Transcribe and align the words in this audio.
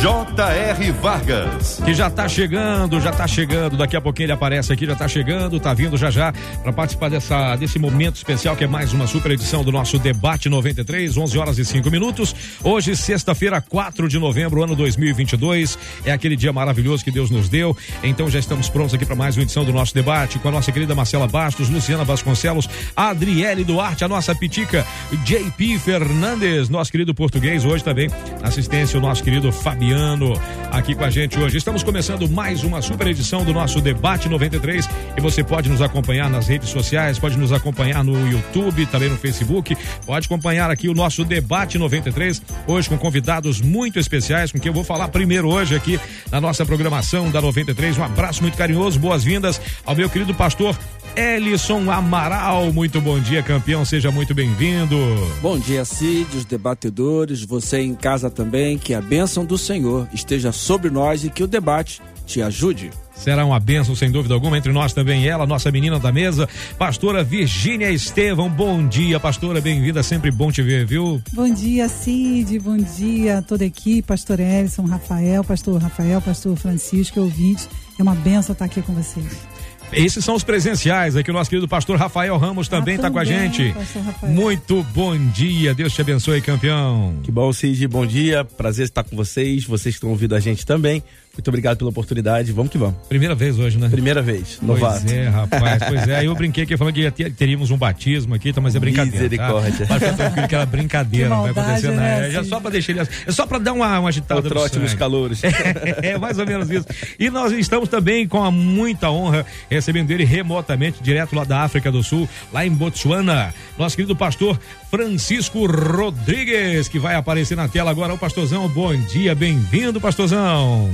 J.R. 0.00 0.92
Vargas. 0.92 1.78
Que 1.84 1.92
já 1.92 2.06
está 2.06 2.26
chegando, 2.26 2.98
já 3.02 3.10
está 3.10 3.28
chegando. 3.28 3.76
Daqui 3.76 3.94
a 3.94 4.00
pouquinho 4.00 4.24
ele 4.24 4.32
aparece 4.32 4.72
aqui, 4.72 4.86
já 4.86 4.94
está 4.94 5.06
chegando, 5.06 5.58
está 5.58 5.74
vindo 5.74 5.94
já 5.98 6.10
já 6.10 6.32
para 6.62 6.72
participar 6.72 7.10
dessa, 7.10 7.54
desse 7.56 7.78
momento 7.78 8.16
especial 8.16 8.56
que 8.56 8.64
é 8.64 8.66
mais 8.66 8.94
uma 8.94 9.06
super 9.06 9.30
edição 9.32 9.62
do 9.62 9.70
nosso 9.70 9.98
Debate 9.98 10.48
93, 10.48 11.18
11 11.18 11.38
horas 11.38 11.58
e 11.58 11.66
5 11.66 11.90
minutos. 11.90 12.34
Hoje, 12.64 12.96
sexta-feira, 12.96 13.60
4 13.60 14.08
de 14.08 14.18
novembro, 14.18 14.62
ano 14.62 14.74
2022. 14.74 15.78
É 16.06 16.12
aquele 16.12 16.34
dia 16.34 16.50
maravilhoso 16.50 17.04
que 17.04 17.10
Deus 17.10 17.30
nos 17.30 17.50
deu. 17.50 17.76
Então 18.02 18.30
já 18.30 18.38
estamos 18.38 18.70
prontos 18.70 18.94
aqui 18.94 19.04
para 19.04 19.14
mais 19.14 19.36
uma 19.36 19.42
edição 19.42 19.66
do 19.66 19.72
nosso 19.72 19.94
debate 19.94 20.38
com 20.38 20.48
a 20.48 20.52
nossa 20.52 20.72
querida 20.72 20.94
Marcela 20.94 21.28
Bastos, 21.28 21.68
Luciana 21.68 22.04
Vasconcelos, 22.04 22.70
Adriele 22.96 23.64
Duarte, 23.64 24.02
a 24.02 24.08
nossa 24.08 24.34
pitica, 24.34 24.86
JP 25.24 25.78
Fernandes, 25.78 26.70
nosso 26.70 26.90
querido 26.90 27.14
português, 27.14 27.66
hoje 27.66 27.84
também 27.84 28.08
assistência 28.42 28.98
o 28.98 29.02
nosso 29.02 29.22
querido 29.22 29.52
Fabiano 29.52 29.89
Fabiano 29.90 30.34
aqui 30.70 30.94
com 30.94 31.02
a 31.02 31.10
gente 31.10 31.36
hoje. 31.36 31.56
Estamos 31.56 31.82
começando 31.82 32.28
mais 32.28 32.62
uma 32.62 32.80
super 32.80 33.08
edição 33.08 33.44
do 33.44 33.52
nosso 33.52 33.80
Debate 33.80 34.28
93 34.28 34.88
e 35.16 35.20
você 35.20 35.42
pode 35.42 35.68
nos 35.68 35.82
acompanhar 35.82 36.30
nas 36.30 36.46
redes 36.46 36.68
sociais, 36.68 37.18
pode 37.18 37.36
nos 37.36 37.52
acompanhar 37.52 38.04
no 38.04 38.30
YouTube, 38.30 38.86
também 38.86 39.08
no 39.08 39.16
Facebook, 39.16 39.76
pode 40.06 40.26
acompanhar 40.26 40.70
aqui 40.70 40.88
o 40.88 40.94
nosso 40.94 41.24
Debate 41.24 41.76
93, 41.76 42.40
hoje 42.68 42.88
com 42.88 42.96
convidados 42.96 43.60
muito 43.60 43.98
especiais, 43.98 44.52
com 44.52 44.60
quem 44.60 44.70
eu 44.70 44.74
vou 44.74 44.84
falar 44.84 45.08
primeiro 45.08 45.48
hoje 45.48 45.74
aqui 45.74 45.98
na 46.30 46.40
nossa 46.40 46.64
programação 46.64 47.28
da 47.28 47.40
93. 47.40 47.98
Um 47.98 48.04
abraço 48.04 48.42
muito 48.42 48.56
carinhoso, 48.56 48.96
boas-vindas 49.00 49.60
ao 49.84 49.96
meu 49.96 50.08
querido 50.08 50.32
pastor 50.34 50.78
Ellison 51.16 51.90
Amaral. 51.90 52.72
Muito 52.72 53.00
bom 53.00 53.18
dia, 53.18 53.42
campeão. 53.42 53.84
Seja 53.84 54.12
muito 54.12 54.32
bem-vindo. 54.34 54.96
Bom 55.42 55.58
dia, 55.58 55.84
Cid, 55.84 56.36
os 56.36 56.44
debatedores, 56.44 57.44
você 57.44 57.80
em 57.80 57.94
casa 57.94 58.30
também. 58.30 58.78
Que 58.78 58.94
a 58.94 59.00
bênção 59.00 59.44
do 59.44 59.58
Senhor 59.58 59.79
esteja 60.12 60.52
sobre 60.52 60.90
nós 60.90 61.24
e 61.24 61.30
que 61.30 61.42
o 61.42 61.46
debate 61.46 62.00
te 62.26 62.40
ajude. 62.40 62.90
Será 63.14 63.44
uma 63.44 63.60
bênção, 63.60 63.94
sem 63.94 64.10
dúvida 64.10 64.32
alguma, 64.32 64.56
entre 64.56 64.72
nós 64.72 64.94
também 64.94 65.28
ela, 65.28 65.46
nossa 65.46 65.70
menina 65.70 65.98
da 65.98 66.10
mesa, 66.10 66.48
pastora 66.78 67.22
Virgínia 67.22 67.90
Estevão. 67.90 68.48
Bom 68.48 68.86
dia, 68.86 69.20
pastora, 69.20 69.60
bem-vinda, 69.60 70.02
sempre 70.02 70.30
bom 70.30 70.50
te 70.50 70.62
ver, 70.62 70.86
viu? 70.86 71.20
Bom 71.32 71.52
dia, 71.52 71.88
Cid, 71.88 72.58
bom 72.60 72.78
dia 72.78 73.38
a 73.38 73.42
toda 73.42 73.64
a 73.64 73.66
equipe, 73.66 74.02
pastor 74.02 74.40
Ellison, 74.40 74.84
Rafael, 74.84 75.44
pastor 75.44 75.82
Rafael, 75.82 76.22
pastor 76.22 76.56
Francisco, 76.56 77.20
ouvintes. 77.20 77.68
É 77.98 78.02
uma 78.02 78.14
benção 78.14 78.54
estar 78.54 78.64
aqui 78.64 78.80
com 78.80 78.94
vocês. 78.94 79.59
Esses 79.92 80.24
são 80.24 80.34
os 80.34 80.44
presenciais 80.44 81.16
aqui. 81.16 81.30
O 81.30 81.34
nosso 81.34 81.50
querido 81.50 81.66
pastor 81.66 81.96
Rafael 81.96 82.36
Ramos 82.36 82.68
também 82.68 82.94
está 82.94 83.08
ah, 83.08 83.10
com 83.10 83.18
a 83.18 83.24
gente. 83.24 83.74
Muito 84.22 84.82
bom 84.94 85.16
dia. 85.16 85.74
Deus 85.74 85.92
te 85.92 86.00
abençoe, 86.00 86.40
campeão. 86.40 87.18
Que 87.22 87.30
bom, 87.32 87.52
Cid. 87.52 87.86
Bom 87.88 88.06
dia. 88.06 88.44
Prazer 88.44 88.84
estar 88.84 89.02
com 89.02 89.16
vocês. 89.16 89.64
Vocês 89.64 89.94
que 89.94 89.98
estão 89.98 90.10
ouvindo 90.10 90.34
a 90.34 90.40
gente 90.40 90.64
também. 90.64 91.02
Muito 91.40 91.48
obrigado 91.48 91.78
pela 91.78 91.88
oportunidade. 91.88 92.52
Vamos 92.52 92.70
que 92.70 92.76
vamos. 92.76 92.96
Primeira 93.08 93.34
vez 93.34 93.58
hoje, 93.58 93.78
né? 93.78 93.88
Primeira 93.88 94.20
vez, 94.20 94.58
novato. 94.60 95.00
Pois 95.00 95.12
é, 95.12 95.28
rapaz. 95.28 95.82
Pois 95.88 96.06
é. 96.06 96.20
Eu 96.26 96.34
brinquei 96.34 96.66
que 96.66 96.76
falando 96.76 96.92
que 96.92 97.10
teríamos 97.30 97.70
um 97.70 97.78
batismo 97.78 98.34
aqui, 98.34 98.52
tá, 98.52 98.60
mas 98.60 98.76
é 98.76 98.78
brincadeira. 98.78 99.16
Tá? 99.16 99.22
Misericórdia. 99.22 99.86
Tá? 99.86 99.98
Mas 99.98 100.16
tranquilo 100.16 100.48
que 100.48 100.54
era 100.54 100.66
brincadeira, 100.66 101.28
que 101.28 101.34
maldade, 101.34 101.54
não 101.54 101.54
vai 101.54 101.64
acontecer 101.64 101.90
né, 101.92 102.20
nada. 102.20 102.40
É 102.40 102.44
só 102.44 102.60
pra 102.60 102.70
deixar 102.70 102.92
ele. 102.92 103.08
É 103.26 103.32
só 103.32 103.46
pra 103.46 103.58
dar 103.58 103.72
uma, 103.72 104.00
uma 104.00 104.10
agitada. 104.10 104.40
O 104.40 104.42
trote 104.42 104.78
nos 104.78 104.92
calores. 104.92 105.42
É, 105.42 106.10
é, 106.10 106.18
mais 106.18 106.38
ou 106.38 106.46
menos 106.46 106.68
isso. 106.68 106.86
E 107.18 107.30
nós 107.30 107.52
estamos 107.52 107.88
também 107.88 108.28
com 108.28 108.44
a 108.44 108.50
muita 108.50 109.10
honra 109.10 109.46
recebendo 109.70 110.10
ele 110.10 110.24
remotamente, 110.24 111.02
direto 111.02 111.34
lá 111.34 111.44
da 111.44 111.62
África 111.62 111.90
do 111.90 112.02
Sul, 112.02 112.28
lá 112.52 112.66
em 112.66 112.70
Botsuana. 112.70 113.54
Nosso 113.78 113.96
querido 113.96 114.14
pastor 114.14 114.60
Francisco 114.90 115.64
Rodrigues, 115.64 116.86
que 116.86 116.98
vai 116.98 117.14
aparecer 117.14 117.56
na 117.56 117.66
tela 117.66 117.90
agora. 117.90 118.12
O 118.12 118.18
pastorzão, 118.18 118.68
bom 118.68 118.94
dia, 118.94 119.34
bem-vindo, 119.34 120.00
pastorzão. 120.00 120.90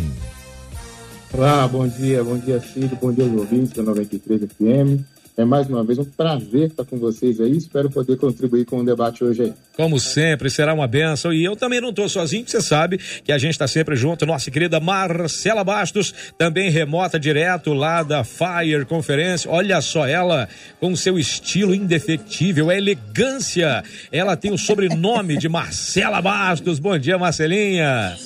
Olá, 1.33 1.69
bom 1.69 1.87
dia, 1.87 2.25
bom 2.25 2.39
dia, 2.39 2.61
Cid, 2.61 2.95
bom 3.01 3.13
dia 3.13 3.25
aos 3.25 3.33
ouvintes 3.33 3.73
da 3.73 3.83
93 3.83 4.43
FM. 4.43 5.05
É 5.37 5.45
mais 5.45 5.69
uma 5.69 5.85
vez 5.85 5.99
um 5.99 6.05
prazer 6.05 6.69
estar 6.69 6.85
com 6.87 6.99
vocês 6.99 7.39
aí. 7.41 7.55
Espero 7.55 7.91
poder 7.91 8.17
contribuir 8.17 8.65
com 8.65 8.79
o 8.79 8.85
debate 8.85 9.23
hoje 9.23 9.43
aí. 9.43 9.53
Como 9.77 10.01
sempre, 10.01 10.49
será 10.49 10.73
uma 10.73 10.87
benção. 10.87 11.31
E 11.31 11.45
eu 11.45 11.55
também 11.55 11.79
não 11.79 11.91
estou 11.91 12.09
sozinho, 12.09 12.45
você 12.47 12.63
sabe 12.63 12.99
que 13.23 13.31
a 13.31 13.37
gente 13.37 13.51
está 13.51 13.69
sempre 13.69 13.97
junto. 13.97 14.25
Nossa 14.25 14.51
querida 14.51 14.81
Marcela 14.81 15.63
Bastos, 15.63 16.15
também 16.39 16.71
remota 16.71 17.21
direto 17.21 17.75
lá 17.75 18.03
da 18.03 18.25
Fire 18.25 18.87
Conferência. 18.87 19.51
Olha 19.51 19.83
só 19.83 20.07
ela 20.07 20.49
com 20.81 20.97
seu 20.97 21.19
estilo 21.19 21.75
indefectível, 21.75 22.71
a 22.71 22.75
elegância. 22.75 23.85
Ela 24.11 24.39
tem 24.39 24.53
o 24.53 24.59
sobrenome 24.59 25.37
de 25.37 25.51
Marcela 25.51 26.23
Bastos. 26.23 26.79
Bom 26.79 26.97
dia, 26.97 27.19
Marcelinha. 27.19 28.17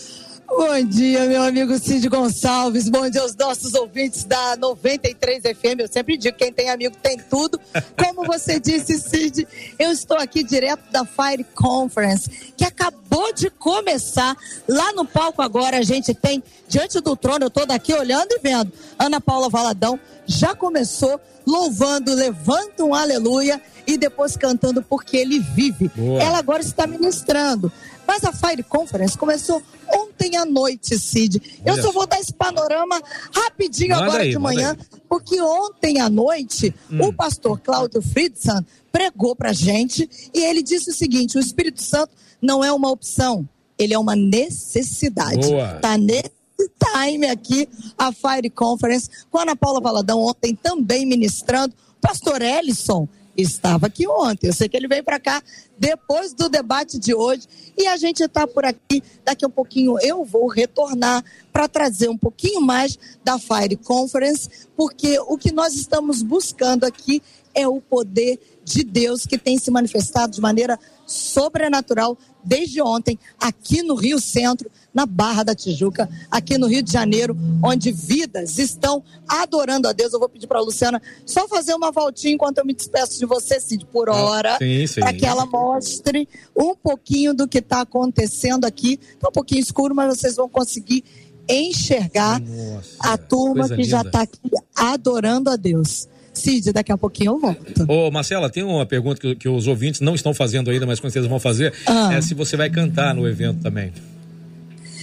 Bom 0.50 0.82
dia, 0.82 1.26
meu 1.26 1.44
amigo 1.44 1.78
Cid 1.78 2.08
Gonçalves. 2.08 2.88
Bom 2.88 3.08
dia 3.08 3.22
aos 3.22 3.36
nossos 3.36 3.72
ouvintes 3.74 4.24
da 4.24 4.56
93 4.56 5.44
FM. 5.44 5.78
Eu 5.78 5.88
sempre 5.88 6.16
digo: 6.16 6.36
quem 6.36 6.52
tem 6.52 6.68
amigo 6.68 6.96
tem 7.00 7.16
tudo. 7.16 7.58
Como 7.96 8.26
você 8.26 8.58
disse, 8.58 8.98
Cid, 8.98 9.46
eu 9.78 9.92
estou 9.92 10.16
aqui 10.16 10.42
direto 10.42 10.82
da 10.90 11.04
Fire 11.04 11.44
Conference, 11.54 12.52
que 12.56 12.64
acabou 12.64 13.32
de 13.32 13.48
começar. 13.48 14.36
Lá 14.68 14.92
no 14.92 15.04
palco 15.04 15.40
agora 15.40 15.78
a 15.78 15.82
gente 15.82 16.12
tem, 16.12 16.42
diante 16.68 17.00
do 17.00 17.14
trono, 17.14 17.44
eu 17.44 17.48
estou 17.48 17.64
daqui 17.64 17.94
olhando 17.94 18.32
e 18.32 18.40
vendo. 18.40 18.72
Ana 18.98 19.20
Paula 19.20 19.48
Valadão 19.48 20.00
já 20.30 20.54
começou 20.54 21.20
louvando, 21.46 22.14
levanta 22.14 22.84
um 22.84 22.94
aleluia 22.94 23.60
e 23.86 23.98
depois 23.98 24.36
cantando 24.36 24.82
porque 24.82 25.16
ele 25.16 25.40
vive. 25.40 25.88
Boa. 25.88 26.22
Ela 26.22 26.38
agora 26.38 26.62
está 26.62 26.86
ministrando. 26.86 27.72
Mas 28.06 28.24
a 28.24 28.32
Fire 28.32 28.62
Conference 28.62 29.16
começou 29.16 29.62
ontem 29.88 30.36
à 30.36 30.44
noite, 30.44 30.98
Cid. 30.98 31.60
Eu 31.64 31.80
só 31.80 31.92
vou 31.92 32.06
dar 32.06 32.18
esse 32.20 32.32
panorama 32.32 33.00
rapidinho 33.32 33.90
manda 33.90 34.04
agora 34.04 34.22
aí, 34.22 34.30
de 34.30 34.38
manhã, 34.38 34.76
porque 35.08 35.40
ontem 35.40 36.00
à 36.00 36.08
noite 36.08 36.74
hum. 36.90 37.08
o 37.08 37.12
pastor 37.12 37.60
Cláudio 37.60 38.02
Friedson 38.02 38.64
pregou 38.90 39.36
pra 39.36 39.52
gente 39.52 40.08
e 40.34 40.44
ele 40.44 40.62
disse 40.62 40.90
o 40.90 40.94
seguinte: 40.94 41.36
o 41.36 41.40
Espírito 41.40 41.82
Santo 41.82 42.12
não 42.42 42.64
é 42.64 42.72
uma 42.72 42.90
opção, 42.90 43.48
ele 43.78 43.94
é 43.94 43.98
uma 43.98 44.16
necessidade. 44.16 45.48
Boa. 45.48 45.74
Tá 45.74 45.96
nesse 45.96 46.39
time 46.68 47.28
aqui, 47.28 47.68
a 47.96 48.12
Fire 48.12 48.50
Conference, 48.50 49.08
com 49.30 49.38
a 49.38 49.42
Ana 49.42 49.56
Paula 49.56 49.80
Valadão 49.80 50.20
ontem 50.20 50.54
também 50.54 51.06
ministrando. 51.06 51.74
Pastor 52.00 52.42
Ellison 52.42 53.08
estava 53.36 53.86
aqui 53.86 54.06
ontem. 54.06 54.48
Eu 54.48 54.52
sei 54.52 54.68
que 54.68 54.76
ele 54.76 54.88
veio 54.88 55.04
para 55.04 55.20
cá 55.20 55.42
depois 55.78 56.32
do 56.32 56.48
debate 56.48 56.98
de 56.98 57.14
hoje 57.14 57.46
e 57.76 57.86
a 57.86 57.96
gente 57.96 58.22
está 58.22 58.46
por 58.46 58.64
aqui. 58.64 59.02
Daqui 59.24 59.44
a 59.44 59.48
um 59.48 59.50
pouquinho 59.50 59.96
eu 60.00 60.24
vou 60.24 60.46
retornar 60.48 61.24
para 61.52 61.68
trazer 61.68 62.08
um 62.08 62.18
pouquinho 62.18 62.60
mais 62.60 62.98
da 63.24 63.38
Fire 63.38 63.76
Conference, 63.76 64.48
porque 64.76 65.18
o 65.20 65.36
que 65.36 65.52
nós 65.52 65.74
estamos 65.74 66.22
buscando 66.22 66.84
aqui 66.84 67.22
é 67.54 67.66
o 67.66 67.80
poder 67.80 68.38
de 68.70 68.84
Deus 68.84 69.26
que 69.26 69.36
tem 69.36 69.58
se 69.58 69.70
manifestado 69.70 70.32
de 70.32 70.40
maneira 70.40 70.78
sobrenatural 71.06 72.16
desde 72.42 72.80
ontem 72.80 73.18
aqui 73.38 73.82
no 73.82 73.94
Rio 73.94 74.20
Centro, 74.20 74.70
na 74.94 75.04
Barra 75.04 75.42
da 75.42 75.54
Tijuca, 75.54 76.08
aqui 76.30 76.56
no 76.56 76.66
Rio 76.66 76.82
de 76.82 76.92
Janeiro, 76.92 77.36
onde 77.62 77.92
vidas 77.92 78.58
estão 78.58 79.02
adorando 79.28 79.88
a 79.88 79.92
Deus. 79.92 80.12
Eu 80.12 80.20
vou 80.20 80.28
pedir 80.28 80.46
para 80.46 80.58
a 80.58 80.62
Luciana 80.62 81.02
só 81.26 81.46
fazer 81.48 81.74
uma 81.74 81.90
voltinha 81.90 82.32
enquanto 82.32 82.58
eu 82.58 82.64
me 82.64 82.72
despeço 82.72 83.18
de 83.18 83.26
você, 83.26 83.60
Cid, 83.60 83.84
por 83.86 84.08
ah, 84.08 84.14
hora, 84.14 84.58
para 84.94 85.12
que 85.12 85.26
ela 85.26 85.44
mostre 85.44 86.28
um 86.56 86.74
pouquinho 86.74 87.34
do 87.34 87.48
que 87.48 87.58
está 87.58 87.80
acontecendo 87.80 88.64
aqui. 88.64 88.98
Está 89.02 89.28
um 89.28 89.32
pouquinho 89.32 89.60
escuro, 89.60 89.94
mas 89.94 90.16
vocês 90.16 90.36
vão 90.36 90.48
conseguir 90.48 91.04
enxergar 91.48 92.40
Nossa, 92.40 92.96
a 93.00 93.18
turma 93.18 93.68
que 93.68 93.74
linda. 93.74 93.88
já 93.88 94.00
está 94.02 94.22
aqui 94.22 94.38
adorando 94.74 95.50
a 95.50 95.56
Deus. 95.56 96.08
Cid, 96.40 96.72
daqui 96.72 96.92
a 96.92 96.98
pouquinho 96.98 97.32
eu 97.32 97.38
volto. 97.38 97.84
Ô, 97.88 98.10
Marcela, 98.10 98.50
tem 98.50 98.62
uma 98.62 98.86
pergunta 98.86 99.20
que, 99.20 99.34
que 99.34 99.48
os 99.48 99.66
ouvintes 99.66 100.00
não 100.00 100.14
estão 100.14 100.32
fazendo 100.34 100.70
ainda, 100.70 100.86
mas 100.86 100.98
com 100.98 101.08
certeza 101.08 101.28
vão 101.28 101.40
fazer. 101.40 101.72
Ah. 101.86 102.14
É 102.14 102.20
se 102.20 102.34
você 102.34 102.56
vai 102.56 102.70
cantar 102.70 103.14
no 103.14 103.28
evento 103.28 103.60
também. 103.62 103.92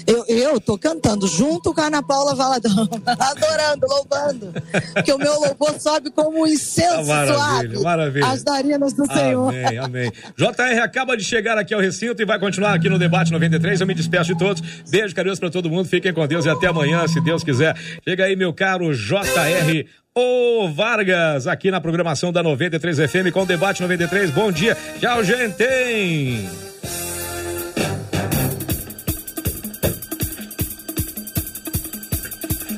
Eu, 0.07 0.24
eu 0.30 0.60
tô 0.62 0.78
cantando 0.78 1.28
junto 1.28 1.74
com 1.74 1.81
a 1.81 1.88
Ana 1.88 2.01
Paula 2.01 2.34
Valadão, 2.34 2.72
adorando, 3.06 3.86
louvando. 3.86 4.54
Porque 4.94 5.12
o 5.12 5.18
meu 5.18 5.34
louvor 5.34 5.78
sobe 5.81 6.10
como 6.12 6.44
um 6.44 6.48
incenso 6.48 6.94
ah, 6.94 7.04
maravilha, 7.04 7.36
suave. 7.36 7.83
Maravilha. 7.83 8.28
As 8.28 8.44
narinas 8.45 8.94
do 8.94 9.04
amém, 9.04 9.18
Senhor. 9.18 9.50
Amém, 9.50 9.78
amém. 9.78 10.12
JR 10.38 10.81
acaba 10.81 11.18
de 11.18 11.25
chegar 11.25 11.57
aqui 11.57 11.74
ao 11.74 11.81
recinto 11.81 12.22
e 12.22 12.25
vai 12.25 12.40
continuar 12.40 12.74
aqui 12.74 12.88
no 12.88 12.98
Debate 12.98 13.33
93. 13.33 13.81
Eu 13.81 13.88
me 13.88 13.94
despeço 13.94 14.33
de 14.33 14.40
todos. 14.40 14.63
Beijo 14.90 15.13
carinhoso 15.13 15.42
para 15.42 15.51
todo 15.51 15.69
mundo. 15.69 15.90
Fiquem 15.90 16.13
com 16.13 16.25
Deus 16.25 16.45
e 16.45 16.50
até 16.50 16.68
amanhã, 16.68 17.06
se 17.06 17.19
Deus 17.19 17.44
quiser. 17.44 17.75
Chega 18.07 18.24
aí, 18.24 18.36
meu 18.38 18.54
caro 18.54 18.94
JR 18.95 19.86
Ô 20.19 20.68
Vargas, 20.69 21.46
aqui 21.46 21.69
na 21.69 21.80
programação 21.80 22.34
da 22.34 22.42
93 22.42 22.98
FM 23.08 23.31
com 23.31 23.44
o 23.44 23.46
Debate 23.46 23.84
93. 23.84 24.31
Bom 24.31 24.52
dia. 24.52 24.75
Tchau, 25.00 25.24
gente. 25.24 25.64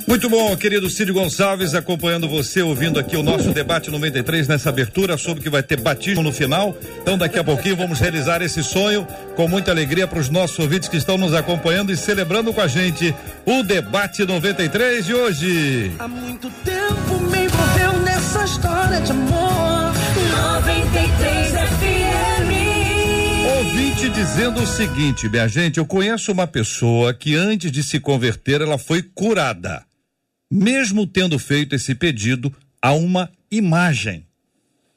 Muito 0.05 0.27
bom, 0.27 0.57
querido 0.57 0.89
Cid 0.89 1.13
Gonçalves, 1.13 1.75
acompanhando 1.75 2.27
você, 2.27 2.61
ouvindo 2.61 2.99
aqui 2.99 3.15
o 3.15 3.23
nosso 3.23 3.53
debate 3.53 3.89
93 3.89 4.47
nessa 4.47 4.67
abertura, 4.67 5.17
soube 5.17 5.39
que 5.39 5.49
vai 5.49 5.63
ter 5.63 5.79
batismo 5.79 6.21
no 6.21 6.33
final. 6.33 6.75
Então, 7.01 7.17
daqui 7.17 7.39
a 7.39 7.43
pouquinho 7.43 7.77
vamos 7.77 7.99
realizar 7.99 8.41
esse 8.41 8.61
sonho 8.61 9.07
com 9.35 9.47
muita 9.47 9.71
alegria 9.71 10.07
para 10.07 10.19
os 10.19 10.27
nossos 10.27 10.59
ouvintes 10.59 10.89
que 10.89 10.97
estão 10.97 11.17
nos 11.17 11.33
acompanhando 11.33 11.91
e 11.91 11.95
celebrando 11.95 12.51
com 12.51 12.59
a 12.59 12.67
gente 12.67 13.15
o 13.45 13.61
debate 13.61 14.25
93 14.25 15.05
de 15.05 15.13
hoje. 15.13 15.91
Há 15.99 16.07
muito 16.07 16.49
tempo 16.65 17.28
nessa 18.29 18.45
história 18.45 19.01
de 19.01 19.11
amor. 19.11 19.91
93 20.31 21.51
FM. 21.51 22.51
Ouvinte 23.57 24.09
dizendo 24.09 24.61
o 24.61 24.67
seguinte, 24.67 25.27
minha 25.27 25.47
gente, 25.47 25.79
eu 25.79 25.85
conheço 25.85 26.31
uma 26.31 26.45
pessoa 26.45 27.11
que 27.11 27.35
antes 27.35 27.71
de 27.71 27.81
se 27.81 27.99
converter, 27.99 28.61
ela 28.61 28.77
foi 28.77 29.01
curada 29.01 29.83
mesmo 30.51 31.05
tendo 31.05 31.37
feito 31.37 31.75
esse 31.75 31.93
pedido 31.95 32.53
a 32.81 32.93
uma 32.93 33.31
imagem. 33.51 34.25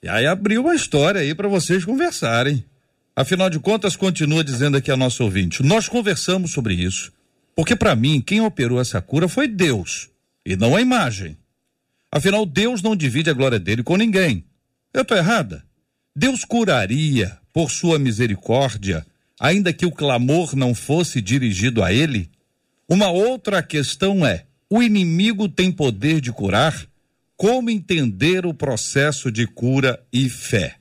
E 0.02 0.08
aí 0.08 0.26
abriu 0.26 0.62
uma 0.62 0.74
história 0.74 1.20
aí 1.20 1.34
para 1.34 1.48
vocês 1.48 1.84
conversarem. 1.84 2.64
Afinal 3.14 3.48
de 3.50 3.58
contas, 3.58 3.96
continua 3.96 4.42
dizendo 4.44 4.76
aqui 4.76 4.90
a 4.90 4.96
nosso 4.96 5.22
ouvinte: 5.24 5.62
nós 5.62 5.88
conversamos 5.88 6.52
sobre 6.52 6.74
isso, 6.74 7.12
porque 7.54 7.76
para 7.76 7.94
mim 7.94 8.20
quem 8.20 8.40
operou 8.40 8.80
essa 8.80 9.00
cura 9.00 9.28
foi 9.28 9.46
Deus 9.46 10.08
e 10.44 10.56
não 10.56 10.74
a 10.74 10.80
imagem. 10.80 11.36
Afinal, 12.12 12.44
Deus 12.44 12.82
não 12.82 12.94
divide 12.94 13.30
a 13.30 13.32
glória 13.32 13.58
dele 13.58 13.82
com 13.82 13.96
ninguém. 13.96 14.44
Eu 14.92 15.00
estou 15.00 15.16
errada? 15.16 15.64
Deus 16.14 16.44
curaria 16.44 17.38
por 17.54 17.70
sua 17.70 17.98
misericórdia, 17.98 19.06
ainda 19.40 19.72
que 19.72 19.86
o 19.86 19.90
clamor 19.90 20.54
não 20.54 20.74
fosse 20.74 21.22
dirigido 21.22 21.82
a 21.82 21.90
ele? 21.90 22.30
Uma 22.86 23.10
outra 23.10 23.62
questão 23.62 24.26
é: 24.26 24.44
o 24.68 24.82
inimigo 24.82 25.48
tem 25.48 25.72
poder 25.72 26.20
de 26.20 26.30
curar? 26.30 26.86
Como 27.34 27.70
entender 27.70 28.44
o 28.44 28.52
processo 28.52 29.32
de 29.32 29.46
cura 29.46 29.98
e 30.12 30.28
fé? 30.28 30.76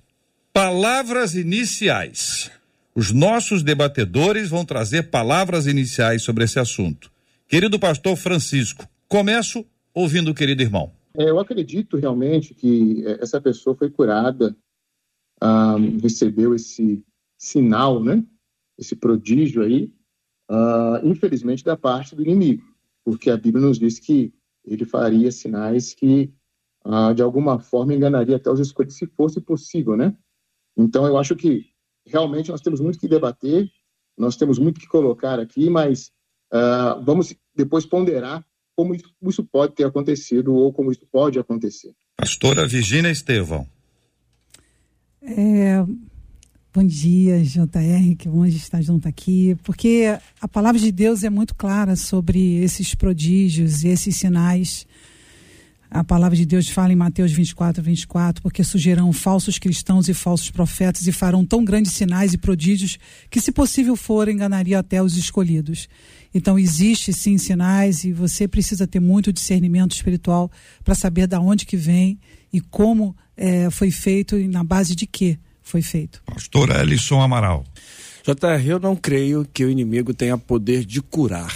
Palavras 0.53 1.33
iniciais. 1.33 2.51
Os 2.93 3.11
nossos 3.11 3.63
debatedores 3.63 4.49
vão 4.49 4.65
trazer 4.65 5.03
palavras 5.03 5.65
iniciais 5.65 6.23
sobre 6.23 6.43
esse 6.43 6.59
assunto. 6.59 7.09
Querido 7.47 7.79
pastor 7.79 8.17
Francisco, 8.17 8.85
começo 9.07 9.65
ouvindo 9.93 10.31
o 10.31 10.35
querido 10.35 10.61
irmão. 10.61 10.91
É, 11.17 11.29
eu 11.29 11.39
acredito 11.39 11.97
realmente 11.97 12.53
que 12.53 13.05
é, 13.05 13.21
essa 13.21 13.39
pessoa 13.41 13.75
foi 13.75 13.89
curada, 13.89 14.55
ah, 15.41 15.75
recebeu 16.01 16.53
esse 16.55 17.03
sinal, 17.37 18.03
né? 18.03 18.23
Esse 18.77 18.95
prodígio 18.95 19.63
aí, 19.63 19.93
ah, 20.49 21.01
infelizmente 21.03 21.63
da 21.63 21.75
parte 21.75 22.15
do 22.15 22.21
inimigo 22.21 22.71
porque 23.03 23.29
a 23.29 23.37
Bíblia 23.37 23.65
nos 23.65 23.79
diz 23.79 23.99
que 23.99 24.33
ele 24.65 24.85
faria 24.85 25.31
sinais 25.31 25.93
que, 25.93 26.33
ah, 26.83 27.13
de 27.13 27.21
alguma 27.21 27.59
forma, 27.59 27.93
enganaria 27.93 28.35
até 28.35 28.49
os 28.49 28.59
escolhidos, 28.59 28.97
se 28.97 29.07
fosse 29.07 29.41
possível, 29.41 29.97
né? 29.97 30.15
Então, 30.77 31.05
eu 31.05 31.17
acho 31.17 31.35
que 31.35 31.65
realmente 32.05 32.49
nós 32.49 32.61
temos 32.61 32.79
muito 32.79 32.99
que 32.99 33.07
debater, 33.07 33.69
nós 34.17 34.35
temos 34.37 34.59
muito 34.59 34.79
que 34.79 34.87
colocar 34.87 35.39
aqui, 35.39 35.69
mas 35.69 36.11
ah, 36.51 37.01
vamos 37.03 37.35
depois 37.55 37.85
ponderar 37.85 38.45
como 38.75 38.95
isso, 38.95 39.43
pode 39.43 39.73
ter 39.73 39.85
acontecido 39.85 40.53
ou 40.53 40.71
como 40.73 40.91
isso 40.91 41.05
pode 41.11 41.39
acontecer. 41.39 41.93
Pastora 42.17 42.67
Virginia 42.67 43.11
Estevão. 43.11 43.67
É, 45.21 45.85
Bom 46.73 46.85
dia, 46.85 47.43
JR, 47.43 48.15
que 48.17 48.29
bom 48.29 48.45
estar 48.45 48.81
junto 48.81 49.05
aqui, 49.05 49.57
porque 49.61 50.17
a 50.39 50.47
palavra 50.47 50.79
de 50.79 50.89
Deus 50.89 51.21
é 51.21 51.29
muito 51.29 51.53
clara 51.53 51.97
sobre 51.97 52.63
esses 52.63 52.95
prodígios 52.95 53.83
e 53.83 53.89
esses 53.89 54.15
sinais. 54.15 54.87
A 55.93 56.05
palavra 56.05 56.37
de 56.37 56.45
Deus 56.45 56.69
fala 56.69 56.93
em 56.93 56.95
Mateus 56.95 57.33
24, 57.33 57.83
24, 57.83 58.41
porque 58.41 58.63
surgirão 58.63 59.11
falsos 59.11 59.59
cristãos 59.59 60.07
e 60.07 60.13
falsos 60.13 60.49
profetas 60.49 61.05
e 61.05 61.11
farão 61.11 61.45
tão 61.45 61.65
grandes 61.65 61.91
sinais 61.91 62.33
e 62.33 62.37
prodígios 62.37 62.97
que, 63.29 63.41
se 63.41 63.51
possível 63.51 63.97
for, 63.97 64.29
enganaria 64.29 64.79
até 64.79 65.03
os 65.03 65.17
escolhidos. 65.17 65.89
Então, 66.33 66.57
existe 66.57 67.11
sim 67.11 67.37
sinais 67.37 68.05
e 68.05 68.13
você 68.13 68.47
precisa 68.47 68.87
ter 68.87 69.01
muito 69.01 69.33
discernimento 69.33 69.91
espiritual 69.91 70.49
para 70.81 70.95
saber 70.95 71.27
da 71.27 71.41
onde 71.41 71.65
que 71.65 71.75
vem 71.75 72.17
e 72.53 72.61
como 72.61 73.13
é, 73.35 73.69
foi 73.69 73.91
feito 73.91 74.37
e 74.37 74.47
na 74.47 74.63
base 74.63 74.95
de 74.95 75.05
quê 75.05 75.37
foi 75.61 75.81
feito. 75.81 76.23
Pastor 76.25 76.69
Ellison 76.69 77.19
Amaral. 77.19 77.65
JR, 78.23 78.65
eu 78.65 78.79
não 78.79 78.95
creio 78.95 79.45
que 79.51 79.65
o 79.65 79.69
inimigo 79.69 80.13
tenha 80.13 80.37
poder 80.37 80.85
de 80.85 81.01
curar, 81.01 81.53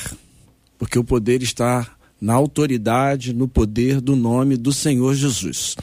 porque 0.78 1.00
o 1.00 1.06
poder 1.06 1.42
está 1.42 1.95
na 2.20 2.34
autoridade, 2.34 3.34
no 3.34 3.48
poder 3.48 4.02
do 4.02 4.16
nome 4.16 4.58
do 4.58 4.72
Senhor 4.72 5.14
Jesus. 5.14 5.76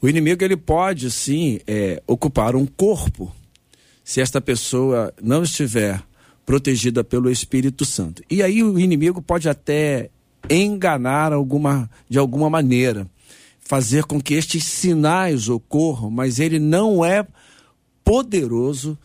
O 0.00 0.08
inimigo 0.08 0.42
ele 0.42 0.56
pode 0.56 1.10
sim 1.10 1.60
é, 1.66 2.02
ocupar 2.06 2.56
um 2.56 2.66
corpo 2.66 3.34
se 4.04 4.20
esta 4.20 4.40
pessoa 4.40 5.12
não 5.22 5.42
estiver 5.42 6.02
protegida 6.44 7.04
pelo 7.04 7.30
Espírito 7.30 7.84
Santo. 7.84 8.22
E 8.28 8.42
aí 8.42 8.62
o 8.62 8.78
inimigo 8.78 9.22
pode 9.22 9.48
até 9.48 10.10
enganar 10.50 11.32
alguma, 11.32 11.88
de 12.08 12.18
alguma 12.18 12.50
maneira 12.50 13.08
fazer 13.60 14.04
com 14.04 14.20
que 14.20 14.34
estes 14.34 14.64
sinais 14.64 15.48
ocorram, 15.48 16.10
mas 16.10 16.40
ele 16.40 16.58
não 16.58 17.04
é 17.04 17.26
poderoso 18.04 18.98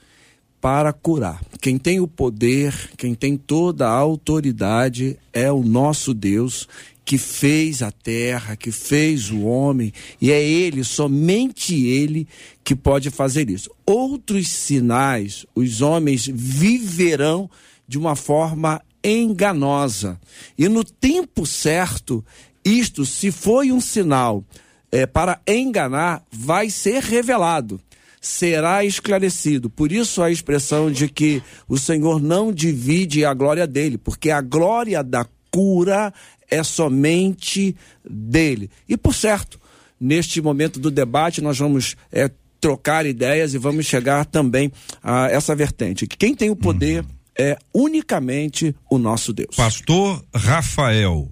para 0.62 0.92
curar. 0.92 1.42
Quem 1.62 1.78
tem 1.78 2.00
o 2.00 2.08
poder, 2.08 2.74
quem 2.98 3.14
tem 3.14 3.38
toda 3.38 3.88
a 3.88 3.92
autoridade 3.92 5.18
é 5.32 5.52
o 5.52 5.64
nosso 5.64 6.14
Deus 6.14 6.68
que 7.08 7.18
fez 7.18 7.82
a 7.82 7.90
terra, 7.90 8.58
que 8.58 8.70
fez 8.70 9.32
o 9.32 9.44
homem, 9.44 9.94
e 10.20 10.30
é 10.30 10.44
ele, 10.44 10.84
somente 10.84 11.74
ele, 11.86 12.28
que 12.66 12.76
pode 12.76 13.10
fazer 13.10 13.50
isso. 13.50 13.72
Outros 13.86 14.50
sinais 14.50 15.46
os 15.56 15.82
homens 15.82 16.28
viverão 16.28 17.50
de 17.88 17.98
uma 17.98 18.14
forma 18.14 18.82
enganosa. 19.02 20.20
E 20.58 20.68
no 20.68 20.84
tempo 20.84 21.46
certo, 21.46 22.26
isto, 22.64 23.06
se 23.06 23.32
foi 23.32 23.72
um 23.72 23.80
sinal 23.80 24.44
é, 24.92 25.06
para 25.06 25.40
enganar, 25.48 26.22
vai 26.30 26.70
ser 26.70 27.02
revelado, 27.02 27.80
será 28.22 28.84
esclarecido. 28.84 29.70
Por 29.70 29.92
isso 29.92 30.22
a 30.22 30.32
expressão 30.32 30.92
de 30.92 31.08
que 31.08 31.42
o 31.68 31.78
Senhor 31.78 32.22
não 32.22 32.52
divide 32.52 33.24
a 33.26 33.34
glória 33.34 33.68
dele, 33.68 33.98
porque 33.98 34.32
a 34.32 34.42
glória 34.42 35.04
da 35.04 35.26
cura 35.52 36.14
é 36.50 36.64
somente 36.64 37.76
dele. 38.08 38.70
E 38.88 38.98
por 38.98 39.14
certo, 39.14 39.60
neste 40.00 40.42
momento 40.42 40.80
do 40.80 40.92
debate, 40.92 41.42
nós 41.42 41.58
vamos 41.58 41.96
é, 42.12 42.30
trocar 42.60 43.06
ideias 43.06 43.54
e 43.54 43.58
vamos 43.58 43.86
chegar 43.86 44.26
também 44.26 44.72
a 45.04 45.28
essa 45.30 45.56
vertente. 45.56 46.08
Que 46.08 46.18
quem 46.18 46.36
tem 46.36 46.50
o 46.50 46.56
poder 46.56 47.04
uhum. 47.04 47.10
é 47.38 47.58
unicamente 47.74 48.76
o 48.90 48.98
nosso 48.98 49.34
Deus. 49.34 49.56
Pastor 49.56 50.24
Rafael, 50.34 51.30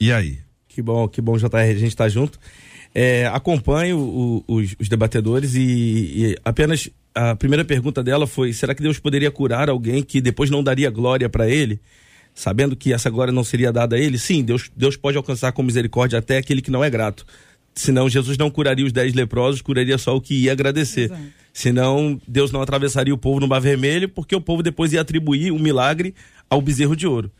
e 0.00 0.12
aí? 0.12 0.38
Que 0.68 0.82
bom, 0.82 1.08
que 1.08 1.20
bom, 1.22 1.38
JR, 1.38 1.56
a 1.56 1.74
gente 1.74 1.88
está 1.88 2.08
junto. 2.08 2.38
É, 2.98 3.26
acompanho 3.26 3.98
o, 3.98 4.44
os, 4.48 4.74
os, 4.80 4.88
debatedores 4.88 5.54
e, 5.54 5.60
e, 5.60 6.36
apenas 6.42 6.88
a 7.14 7.36
primeira 7.36 7.62
pergunta 7.62 8.02
dela 8.02 8.26
foi: 8.26 8.54
será 8.54 8.74
que 8.74 8.82
Deus 8.82 8.98
poderia 8.98 9.30
curar 9.30 9.68
alguém 9.68 10.02
que 10.02 10.18
depois 10.18 10.48
não 10.48 10.64
daria 10.64 10.88
glória 10.88 11.28
para 11.28 11.46
ele, 11.46 11.78
sabendo 12.34 12.74
que 12.74 12.94
essa 12.94 13.10
glória 13.10 13.30
não 13.30 13.44
seria 13.44 13.70
dada 13.70 13.96
a 13.96 13.98
ele? 13.98 14.18
Sim, 14.18 14.42
Deus, 14.42 14.70
Deus 14.74 14.96
pode 14.96 15.18
alcançar 15.18 15.52
com 15.52 15.62
misericórdia 15.62 16.20
até 16.20 16.38
aquele 16.38 16.62
que 16.62 16.70
não 16.70 16.82
é 16.82 16.88
grato. 16.88 17.26
Senão 17.74 18.08
Jesus 18.08 18.38
não 18.38 18.50
curaria 18.50 18.86
os 18.86 18.92
dez 18.92 19.12
leprosos, 19.12 19.60
curaria 19.60 19.98
só 19.98 20.16
o 20.16 20.20
que 20.22 20.44
ia 20.44 20.52
agradecer. 20.52 21.10
Exato. 21.10 21.22
Senão 21.52 22.18
Deus 22.26 22.50
não 22.50 22.62
atravessaria 22.62 23.12
o 23.12 23.18
povo 23.18 23.40
no 23.40 23.46
mar 23.46 23.60
vermelho, 23.60 24.08
porque 24.08 24.34
o 24.34 24.40
povo 24.40 24.62
depois 24.62 24.94
ia 24.94 25.02
atribuir 25.02 25.52
o 25.52 25.56
um 25.56 25.58
milagre 25.58 26.14
ao 26.48 26.62
bezerro 26.62 26.96
de 26.96 27.06
ouro. 27.06 27.30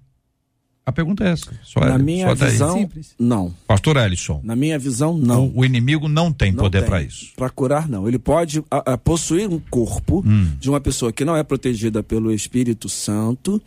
A 0.85 0.91
pergunta 0.91 1.23
é 1.23 1.31
essa. 1.33 1.51
Só 1.63 1.81
Na 1.81 1.95
é, 1.95 1.97
minha 1.99 2.27
só 2.29 2.33
daí. 2.35 2.51
visão, 2.51 2.77
Simples. 2.79 3.13
não. 3.19 3.53
Pastor 3.67 3.95
Ellison, 3.97 4.41
Na 4.43 4.55
minha 4.55 4.79
visão, 4.79 5.15
não. 5.15 5.45
o, 5.45 5.59
o 5.59 5.65
inimigo 5.65 6.07
não 6.07 6.31
tem 6.31 6.51
Não 6.51 6.63
poder 6.63 6.83
para 6.85 6.99
isso. 7.03 7.27
Para 7.35 7.49
curar, 7.51 7.87
não. 7.87 8.07
Ele 8.07 8.17
pode 8.17 8.63
a- 8.71 8.93
a, 8.93 8.97
possuir 8.97 9.47
um 9.47 9.59
corpo 9.59 10.23
Hum. 10.25 10.49
de 10.59 10.67
uma 10.67 10.81
pessoa 10.81 11.13
que 11.13 11.23
não 11.23 11.35
é 11.37 11.43
protegida 11.43 12.01
pelo 12.01 12.31
Espírito 12.31 12.89
Santo. 12.89 13.61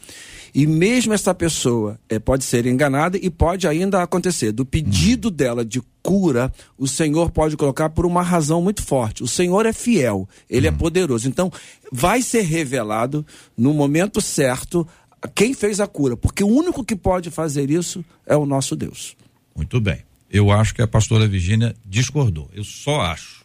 E 0.52 0.66
mesmo 0.66 1.12
essa 1.14 1.33
pessoa 1.33 1.97
eh, 2.09 2.19
pode 2.19 2.42
ser 2.45 2.66
enganada 2.66 3.16
e 3.16 3.31
pode 3.31 3.69
ainda 3.69 4.02
acontecer. 4.02 4.50
Do 4.50 4.66
pedido 4.66 5.28
Hum. 5.28 5.33
dela 5.33 5.64
de 5.64 5.81
cura, 6.02 6.52
o 6.76 6.88
Senhor 6.88 7.31
pode 7.31 7.57
colocar 7.57 7.88
por 7.90 8.04
uma 8.04 8.23
razão 8.23 8.61
muito 8.61 8.83
forte. 8.83 9.23
O 9.23 9.28
Senhor 9.28 9.64
é 9.64 9.73
fiel, 9.73 10.28
ele 10.50 10.66
Hum. 10.69 10.75
é 10.75 10.76
poderoso. 10.76 11.28
Então, 11.28 11.52
vai 11.92 12.21
ser 12.21 12.40
revelado 12.42 13.25
no 13.57 13.73
momento 13.73 14.21
certo 14.21 14.85
quem 15.29 15.55
fez 15.55 15.81
a 15.81 15.87
cura. 15.87 16.17
Porque 16.17 16.43
o 16.43 16.49
único 16.49 16.85
que 16.85 16.97
pode 16.97 17.31
fazer 17.31 17.71
isso 17.71 18.05
é 18.26 18.37
o 18.37 18.47
nosso 18.47 18.75
Deus. 18.75 19.17
Muito 19.55 19.81
bem. 19.81 20.02
Eu 20.31 20.50
acho 20.50 20.75
que 20.75 20.83
a 20.83 20.88
pastora 20.88 21.29
Virgínia 21.29 21.75
discordou. 21.85 22.49
Eu 22.55 22.64
só 22.64 23.00
acho. 23.02 23.45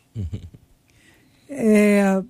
É, 1.49 2.21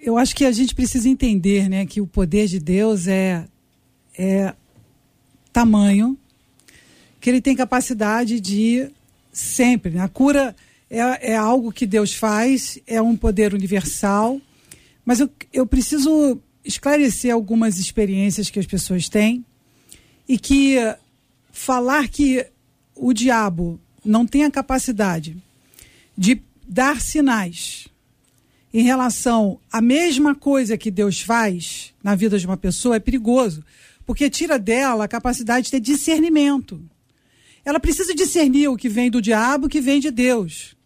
eu 0.00 0.16
acho 0.16 0.34
que 0.34 0.44
a 0.44 0.52
gente 0.52 0.74
precisa 0.74 1.08
entender 1.08 1.68
né, 1.68 1.86
que 1.86 2.00
o 2.00 2.06
poder 2.06 2.46
de 2.46 2.58
Deus 2.58 3.06
é, 3.06 3.46
é 4.16 4.54
tamanho, 5.52 6.16
que 7.20 7.28
ele 7.28 7.40
tem 7.40 7.56
capacidade 7.56 8.40
de 8.40 8.90
sempre. 9.32 9.92
né? 9.92 10.00
A 10.00 10.08
cura 10.08 10.54
é, 10.90 11.32
é 11.32 11.36
algo 11.36 11.72
que 11.72 11.86
Deus 11.86 12.14
faz, 12.14 12.78
é 12.86 13.00
um 13.02 13.16
poder 13.16 13.54
universal, 13.54 14.40
mas 15.04 15.20
eu, 15.20 15.30
eu 15.52 15.66
preciso 15.66 16.40
esclarecer 16.64 17.32
algumas 17.32 17.78
experiências 17.78 18.50
que 18.50 18.58
as 18.58 18.66
pessoas 18.66 19.08
têm 19.08 19.44
e 20.28 20.38
que 20.38 20.76
falar 21.50 22.08
que 22.08 22.46
o 22.94 23.12
diabo 23.12 23.80
não 24.04 24.26
tem 24.26 24.44
a 24.44 24.50
capacidade 24.50 25.36
de 26.16 26.40
dar 26.66 27.00
sinais 27.00 27.88
em 28.72 28.82
relação 28.82 29.58
à 29.72 29.80
mesma 29.80 30.34
coisa 30.34 30.76
que 30.76 30.90
Deus 30.90 31.20
faz 31.20 31.94
na 32.02 32.14
vida 32.14 32.38
de 32.38 32.46
uma 32.46 32.56
pessoa 32.56 32.96
é 32.96 33.00
perigoso, 33.00 33.64
porque 34.04 34.28
tira 34.28 34.58
dela 34.58 35.04
a 35.04 35.08
capacidade 35.08 35.66
de 35.66 35.70
ter 35.70 35.80
discernimento. 35.80 36.80
Ela 37.64 37.80
precisa 37.80 38.14
discernir 38.14 38.68
o 38.68 38.76
que 38.76 38.88
vem 38.88 39.10
do 39.10 39.22
diabo 39.22 39.64
e 39.64 39.68
o 39.68 39.70
que 39.70 39.80
vem 39.80 40.00
de 40.00 40.10
Deus. 40.10 40.76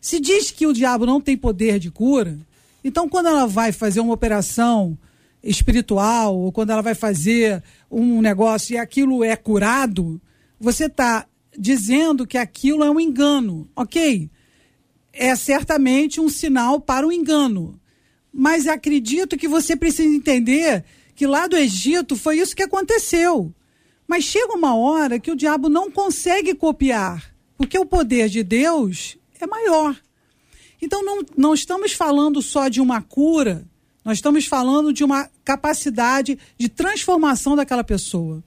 Se 0.00 0.18
diz 0.18 0.50
que 0.50 0.66
o 0.66 0.72
diabo 0.72 1.06
não 1.06 1.20
tem 1.20 1.36
poder 1.36 1.78
de 1.78 1.90
cura, 1.90 2.38
então 2.82 3.08
quando 3.08 3.26
ela 3.26 3.46
vai 3.46 3.70
fazer 3.70 4.00
uma 4.00 4.14
operação 4.14 4.98
espiritual, 5.42 6.36
ou 6.36 6.52
quando 6.52 6.70
ela 6.70 6.82
vai 6.82 6.94
fazer 6.94 7.62
um 7.90 8.20
negócio 8.20 8.74
e 8.74 8.78
aquilo 8.78 9.24
é 9.24 9.34
curado, 9.36 10.20
você 10.60 10.86
está 10.86 11.26
dizendo 11.58 12.26
que 12.26 12.38
aquilo 12.38 12.84
é 12.84 12.90
um 12.90 13.00
engano, 13.00 13.68
ok? 13.74 14.30
é 15.12 15.36
certamente 15.36 16.20
um 16.20 16.28
sinal 16.28 16.80
para 16.80 17.06
o 17.06 17.12
engano. 17.12 17.78
Mas 18.32 18.66
acredito 18.66 19.36
que 19.36 19.46
você 19.46 19.76
precisa 19.76 20.14
entender 20.14 20.84
que 21.14 21.26
lá 21.26 21.46
do 21.46 21.56
Egito 21.56 22.16
foi 22.16 22.38
isso 22.38 22.56
que 22.56 22.62
aconteceu. 22.62 23.54
Mas 24.08 24.24
chega 24.24 24.54
uma 24.54 24.74
hora 24.74 25.20
que 25.20 25.30
o 25.30 25.36
diabo 25.36 25.68
não 25.68 25.90
consegue 25.90 26.54
copiar, 26.54 27.34
porque 27.56 27.78
o 27.78 27.86
poder 27.86 28.28
de 28.28 28.42
Deus 28.42 29.18
é 29.38 29.46
maior. 29.46 29.96
Então 30.80 31.04
não, 31.04 31.22
não 31.36 31.54
estamos 31.54 31.92
falando 31.92 32.40
só 32.40 32.68
de 32.68 32.80
uma 32.80 33.02
cura, 33.02 33.64
nós 34.04 34.18
estamos 34.18 34.46
falando 34.46 34.92
de 34.92 35.04
uma 35.04 35.28
capacidade 35.44 36.38
de 36.58 36.68
transformação 36.68 37.56
daquela 37.56 37.84
pessoa. 37.84 38.42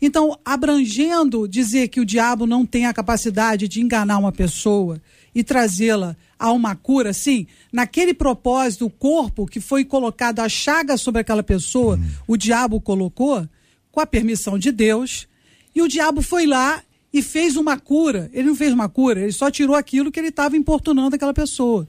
Então, 0.00 0.38
abrangendo 0.44 1.48
dizer 1.48 1.88
que 1.88 2.00
o 2.00 2.04
diabo 2.04 2.46
não 2.46 2.64
tem 2.64 2.86
a 2.86 2.94
capacidade 2.94 3.66
de 3.66 3.80
enganar 3.80 4.18
uma 4.18 4.30
pessoa 4.30 5.00
e 5.34 5.42
trazê-la 5.42 6.16
a 6.38 6.52
uma 6.52 6.76
cura, 6.76 7.12
sim, 7.12 7.46
naquele 7.72 8.14
propósito, 8.14 8.86
o 8.86 8.90
corpo 8.90 9.46
que 9.46 9.60
foi 9.60 9.84
colocado, 9.84 10.38
a 10.38 10.48
chaga 10.48 10.96
sobre 10.96 11.20
aquela 11.20 11.42
pessoa, 11.42 11.98
o 12.28 12.36
diabo 12.36 12.80
colocou, 12.80 13.46
com 13.90 14.00
a 14.00 14.06
permissão 14.06 14.56
de 14.56 14.70
Deus, 14.70 15.26
e 15.74 15.82
o 15.82 15.88
diabo 15.88 16.22
foi 16.22 16.46
lá 16.46 16.80
e 17.12 17.20
fez 17.20 17.56
uma 17.56 17.76
cura. 17.76 18.30
Ele 18.32 18.48
não 18.48 18.54
fez 18.54 18.72
uma 18.72 18.88
cura, 18.88 19.20
ele 19.20 19.32
só 19.32 19.50
tirou 19.50 19.74
aquilo 19.74 20.12
que 20.12 20.20
ele 20.20 20.28
estava 20.28 20.56
importunando 20.56 21.16
aquela 21.16 21.34
pessoa. 21.34 21.88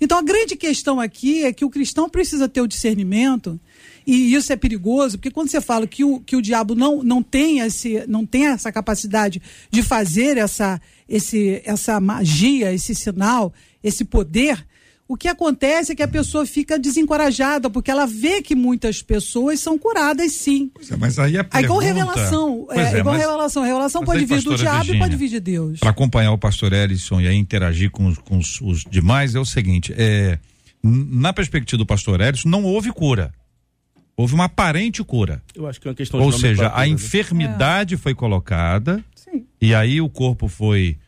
Então 0.00 0.18
a 0.18 0.22
grande 0.22 0.56
questão 0.56 1.00
aqui 1.00 1.44
é 1.44 1.52
que 1.52 1.64
o 1.64 1.70
cristão 1.70 2.08
precisa 2.08 2.48
ter 2.48 2.60
o 2.60 2.68
discernimento, 2.68 3.58
e 4.06 4.34
isso 4.34 4.52
é 4.52 4.56
perigoso, 4.56 5.18
porque 5.18 5.30
quando 5.30 5.50
você 5.50 5.60
fala 5.60 5.86
que 5.86 6.02
o, 6.02 6.20
que 6.20 6.34
o 6.34 6.40
diabo 6.40 6.74
não, 6.74 7.02
não, 7.02 7.22
tem 7.22 7.60
esse, 7.60 8.04
não 8.08 8.24
tem 8.24 8.46
essa 8.46 8.72
capacidade 8.72 9.42
de 9.70 9.82
fazer 9.82 10.38
essa, 10.38 10.80
esse, 11.08 11.60
essa 11.64 12.00
magia, 12.00 12.72
esse 12.72 12.94
sinal, 12.94 13.52
esse 13.82 14.04
poder, 14.04 14.64
o 15.08 15.16
que 15.16 15.26
acontece 15.26 15.92
é 15.92 15.94
que 15.96 16.02
a 16.02 16.08
pessoa 16.08 16.44
fica 16.44 16.78
desencorajada, 16.78 17.70
porque 17.70 17.90
ela 17.90 18.06
vê 18.06 18.42
que 18.42 18.54
muitas 18.54 19.00
pessoas 19.02 19.58
são 19.58 19.78
curadas 19.78 20.32
sim. 20.32 20.70
Pois 20.74 20.90
é, 20.92 20.96
mas 20.98 21.18
aí 21.18 21.36
a 21.38 21.40
É 21.40 21.42
pergunta... 21.42 21.64
igual 21.64 21.78
revelação. 21.80 22.64
Pois 22.66 22.78
É, 22.78 22.98
igual 22.98 23.14
mas- 23.14 23.22
revelação. 23.24 23.62
Revelação 23.64 24.00
mas 24.02 24.06
pode 24.06 24.18
aí, 24.20 24.24
vir 24.26 24.42
do 24.42 24.54
diabo 24.56 24.76
e 24.76 24.78
Virgínia, 24.80 25.00
pode 25.00 25.16
vir 25.16 25.28
de 25.30 25.40
Deus. 25.40 25.80
Para 25.80 25.90
acompanhar 25.90 26.32
o 26.32 26.38
pastor 26.38 26.72
Ellison 26.74 27.20
e 27.22 27.26
aí 27.26 27.36
interagir 27.36 27.90
com, 27.90 28.06
os- 28.06 28.18
com 28.18 28.36
os, 28.36 28.60
os 28.60 28.84
demais 28.84 29.34
é 29.34 29.40
o 29.40 29.46
seguinte: 29.46 29.94
é, 29.96 30.38
na 30.82 31.32
perspectiva 31.32 31.78
do 31.78 31.86
pastor 31.86 32.20
Ellison, 32.20 32.48
não 32.48 32.62
houve 32.64 32.92
cura. 32.92 33.32
Houve 34.14 34.34
uma 34.34 34.44
aparente 34.44 35.02
cura. 35.02 35.40
Eu 35.54 35.66
acho 35.66 35.80
que 35.80 35.88
é 35.88 35.90
uma 35.90 35.94
questão 35.94 36.20
Ou 36.20 36.30
de 36.32 36.38
seja, 36.40 36.68
a 36.74 36.80
né? 36.80 36.88
enfermidade 36.88 37.96
foi 37.96 38.14
colocada 38.14 39.02
Sim. 39.14 39.44
e 39.60 39.72
aí 39.74 40.00
o 40.00 40.08
corpo 40.08 40.48
foi 40.48 40.98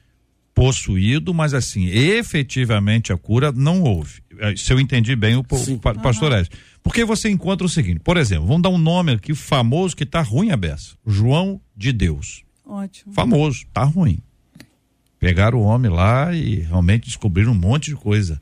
possuído, 0.60 1.32
mas 1.32 1.54
assim, 1.54 1.86
efetivamente 1.86 3.12
a 3.14 3.16
cura 3.16 3.50
não 3.50 3.80
houve. 3.80 4.20
Eh, 4.38 4.54
Se 4.56 4.70
eu 4.72 4.78
entendi 4.78 5.16
bem 5.16 5.34
o, 5.34 5.44
Sim. 5.56 5.78
pa- 5.78 5.94
pastor 5.94 6.32
Ellison. 6.32 6.50
Porque 6.82 7.02
você 7.02 7.30
encontra 7.30 7.66
o 7.66 7.68
seguinte, 7.70 7.98
por 8.00 8.18
exemplo, 8.18 8.46
vamos 8.46 8.62
dar 8.62 8.68
um 8.68 8.76
nome 8.76 9.12
aqui 9.12 9.34
famoso 9.34 9.96
que 9.96 10.04
tá 10.04 10.20
ruim 10.20 10.50
a 10.50 10.56
beça. 10.58 10.94
João 11.06 11.58
de 11.74 11.92
Deus. 11.92 12.42
Ótimo. 12.66 13.12
Famoso, 13.14 13.64
tá 13.72 13.84
ruim. 13.84 14.18
Pegaram 15.18 15.58
o 15.58 15.62
homem 15.62 15.90
lá 15.90 16.34
e 16.34 16.56
realmente 16.60 17.06
descobriram 17.06 17.52
um 17.52 17.58
monte 17.58 17.86
de 17.86 17.96
coisa. 17.96 18.38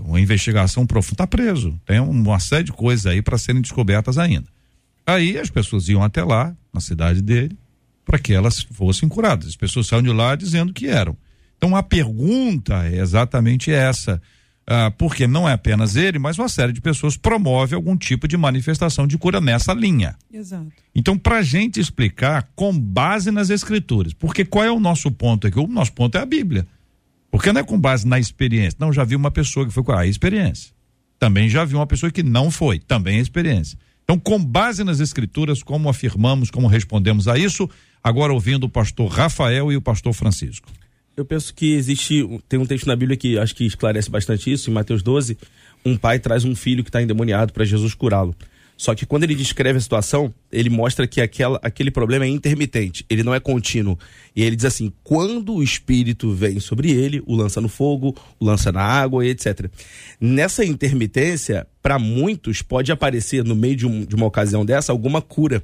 Uma 0.00 0.20
investigação 0.20 0.86
profunda. 0.86 1.18
Tá 1.18 1.26
preso. 1.26 1.78
Tem 1.84 2.00
uma 2.00 2.40
série 2.40 2.64
de 2.64 2.72
coisas 2.72 3.04
aí 3.06 3.20
para 3.22 3.36
serem 3.38 3.60
descobertas 3.60 4.16
ainda. 4.18 4.46
Aí 5.06 5.38
as 5.38 5.50
pessoas 5.50 5.86
iam 5.88 6.02
até 6.02 6.24
lá, 6.24 6.56
na 6.72 6.80
cidade 6.80 7.20
dele, 7.22 7.56
para 8.06 8.18
que 8.18 8.32
elas 8.32 8.62
fossem 8.62 9.06
curadas. 9.08 9.48
As 9.48 9.56
pessoas 9.56 9.86
saíram 9.86 10.02
de 10.04 10.12
lá 10.12 10.34
dizendo 10.34 10.72
que 10.72 10.86
eram. 10.88 11.14
Então 11.62 11.76
a 11.76 11.82
pergunta 11.82 12.88
é 12.88 12.98
exatamente 12.98 13.70
essa. 13.70 14.20
Ah, 14.66 14.90
porque 14.90 15.28
não 15.28 15.48
é 15.48 15.52
apenas 15.52 15.94
ele, 15.94 16.18
mas 16.18 16.36
uma 16.36 16.48
série 16.48 16.72
de 16.72 16.80
pessoas 16.80 17.16
promove 17.16 17.72
algum 17.72 17.96
tipo 17.96 18.26
de 18.26 18.36
manifestação 18.36 19.06
de 19.06 19.16
cura 19.16 19.40
nessa 19.40 19.72
linha. 19.72 20.16
Exato. 20.32 20.72
Então, 20.92 21.16
para 21.16 21.38
a 21.38 21.42
gente 21.42 21.78
explicar 21.78 22.48
com 22.56 22.76
base 22.76 23.30
nas 23.30 23.48
escrituras, 23.48 24.12
porque 24.12 24.44
qual 24.44 24.64
é 24.64 24.72
o 24.72 24.80
nosso 24.80 25.08
ponto 25.12 25.46
aqui? 25.46 25.56
O 25.56 25.68
nosso 25.68 25.92
ponto 25.92 26.18
é 26.18 26.20
a 26.20 26.26
Bíblia. 26.26 26.66
Porque 27.30 27.52
não 27.52 27.60
é 27.60 27.64
com 27.64 27.78
base 27.78 28.08
na 28.08 28.18
experiência. 28.18 28.76
Não, 28.80 28.92
já 28.92 29.04
vi 29.04 29.14
uma 29.14 29.30
pessoa 29.30 29.64
que 29.64 29.72
foi 29.72 29.84
com 29.84 29.92
a 29.92 30.04
experiência. 30.04 30.72
Também 31.16 31.48
já 31.48 31.64
vi 31.64 31.76
uma 31.76 31.86
pessoa 31.86 32.10
que 32.10 32.24
não 32.24 32.50
foi, 32.50 32.80
também 32.80 33.18
é 33.18 33.20
experiência. 33.20 33.78
Então, 34.02 34.18
com 34.18 34.44
base 34.44 34.82
nas 34.82 34.98
escrituras, 34.98 35.62
como 35.62 35.88
afirmamos, 35.88 36.50
como 36.50 36.66
respondemos 36.66 37.28
a 37.28 37.38
isso, 37.38 37.70
agora 38.02 38.32
ouvindo 38.32 38.64
o 38.64 38.68
pastor 38.68 39.08
Rafael 39.08 39.70
e 39.70 39.76
o 39.76 39.82
pastor 39.82 40.12
Francisco. 40.12 40.68
Eu 41.16 41.24
penso 41.24 41.52
que 41.54 41.74
existe, 41.74 42.26
tem 42.48 42.58
um 42.58 42.64
texto 42.66 42.86
na 42.86 42.96
Bíblia 42.96 43.16
que 43.16 43.38
acho 43.38 43.54
que 43.54 43.64
esclarece 43.66 44.10
bastante 44.10 44.50
isso, 44.50 44.70
em 44.70 44.72
Mateus 44.72 45.02
12, 45.02 45.36
um 45.84 45.96
pai 45.96 46.18
traz 46.18 46.44
um 46.44 46.54
filho 46.54 46.82
que 46.82 46.88
está 46.88 47.02
endemoniado 47.02 47.52
para 47.52 47.64
Jesus 47.64 47.94
curá-lo. 47.94 48.34
Só 48.78 48.94
que 48.94 49.04
quando 49.04 49.22
ele 49.24 49.34
descreve 49.34 49.76
a 49.76 49.80
situação, 49.80 50.32
ele 50.50 50.70
mostra 50.70 51.06
que 51.06 51.20
aquela, 51.20 51.60
aquele 51.62 51.90
problema 51.90 52.24
é 52.24 52.28
intermitente, 52.28 53.04
ele 53.08 53.22
não 53.22 53.34
é 53.34 53.38
contínuo. 53.38 53.96
E 54.34 54.42
ele 54.42 54.56
diz 54.56 54.64
assim: 54.64 54.90
quando 55.04 55.54
o 55.54 55.62
espírito 55.62 56.32
vem 56.32 56.58
sobre 56.58 56.90
ele, 56.90 57.22
o 57.26 57.36
lança 57.36 57.60
no 57.60 57.68
fogo, 57.68 58.16
o 58.40 58.44
lança 58.44 58.72
na 58.72 58.82
água, 58.82 59.24
etc. 59.24 59.70
Nessa 60.18 60.64
intermitência, 60.64 61.66
para 61.82 61.98
muitos, 61.98 62.62
pode 62.62 62.90
aparecer 62.90 63.44
no 63.44 63.54
meio 63.54 63.76
de, 63.76 63.86
um- 63.86 64.04
de 64.04 64.16
uma 64.16 64.26
ocasião 64.26 64.64
dessa 64.64 64.90
alguma 64.90 65.20
cura. 65.20 65.62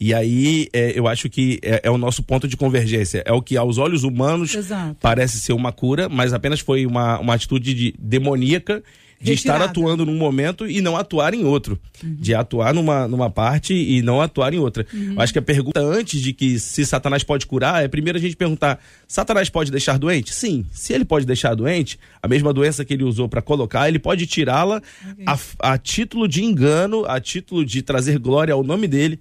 E 0.00 0.14
aí 0.14 0.68
é, 0.72 0.96
eu 0.96 1.08
acho 1.08 1.28
que 1.28 1.58
é, 1.62 1.80
é 1.84 1.90
o 1.90 1.98
nosso 1.98 2.22
ponto 2.22 2.46
de 2.46 2.56
convergência. 2.56 3.22
É 3.26 3.32
o 3.32 3.42
que 3.42 3.56
aos 3.56 3.78
olhos 3.78 4.04
humanos 4.04 4.54
Exato. 4.54 4.96
parece 5.00 5.40
ser 5.40 5.52
uma 5.52 5.72
cura, 5.72 6.08
mas 6.08 6.32
apenas 6.32 6.60
foi 6.60 6.86
uma, 6.86 7.18
uma 7.18 7.34
atitude 7.34 7.74
de, 7.74 7.94
demoníaca 7.98 8.82
de 9.20 9.32
estar 9.32 9.54
Retirada. 9.54 9.70
atuando 9.70 10.06
num 10.06 10.16
momento 10.16 10.64
e 10.68 10.80
não 10.80 10.96
atuar 10.96 11.34
em 11.34 11.44
outro. 11.44 11.78
De 12.02 12.34
atuar 12.34 12.72
numa, 12.72 13.08
numa 13.08 13.28
parte 13.28 13.74
e 13.74 14.00
não 14.00 14.20
atuar 14.20 14.54
em 14.54 14.58
outra. 14.58 14.86
Eu 14.92 15.20
acho 15.20 15.32
que 15.32 15.38
a 15.40 15.42
pergunta 15.42 15.80
antes 15.80 16.20
de 16.20 16.32
que 16.32 16.58
se 16.60 16.86
Satanás 16.86 17.24
pode 17.24 17.44
curar 17.44 17.84
é 17.84 17.88
primeiro 17.88 18.16
a 18.16 18.20
gente 18.20 18.36
perguntar: 18.36 18.78
Satanás 19.08 19.50
pode 19.50 19.72
deixar 19.72 19.98
doente? 19.98 20.32
Sim. 20.32 20.64
Se 20.70 20.92
ele 20.92 21.04
pode 21.04 21.26
deixar 21.26 21.54
doente, 21.56 21.98
a 22.22 22.28
mesma 22.28 22.52
doença 22.52 22.84
que 22.84 22.94
ele 22.94 23.02
usou 23.02 23.28
para 23.28 23.42
colocar, 23.42 23.88
ele 23.88 23.98
pode 23.98 24.24
tirá-la 24.26 24.80
a, 25.26 25.38
a 25.72 25.78
título 25.78 26.28
de 26.28 26.44
engano, 26.44 27.04
a 27.04 27.20
título 27.20 27.64
de 27.64 27.82
trazer 27.82 28.20
glória 28.20 28.54
ao 28.54 28.62
nome 28.62 28.86
dele. 28.86 29.18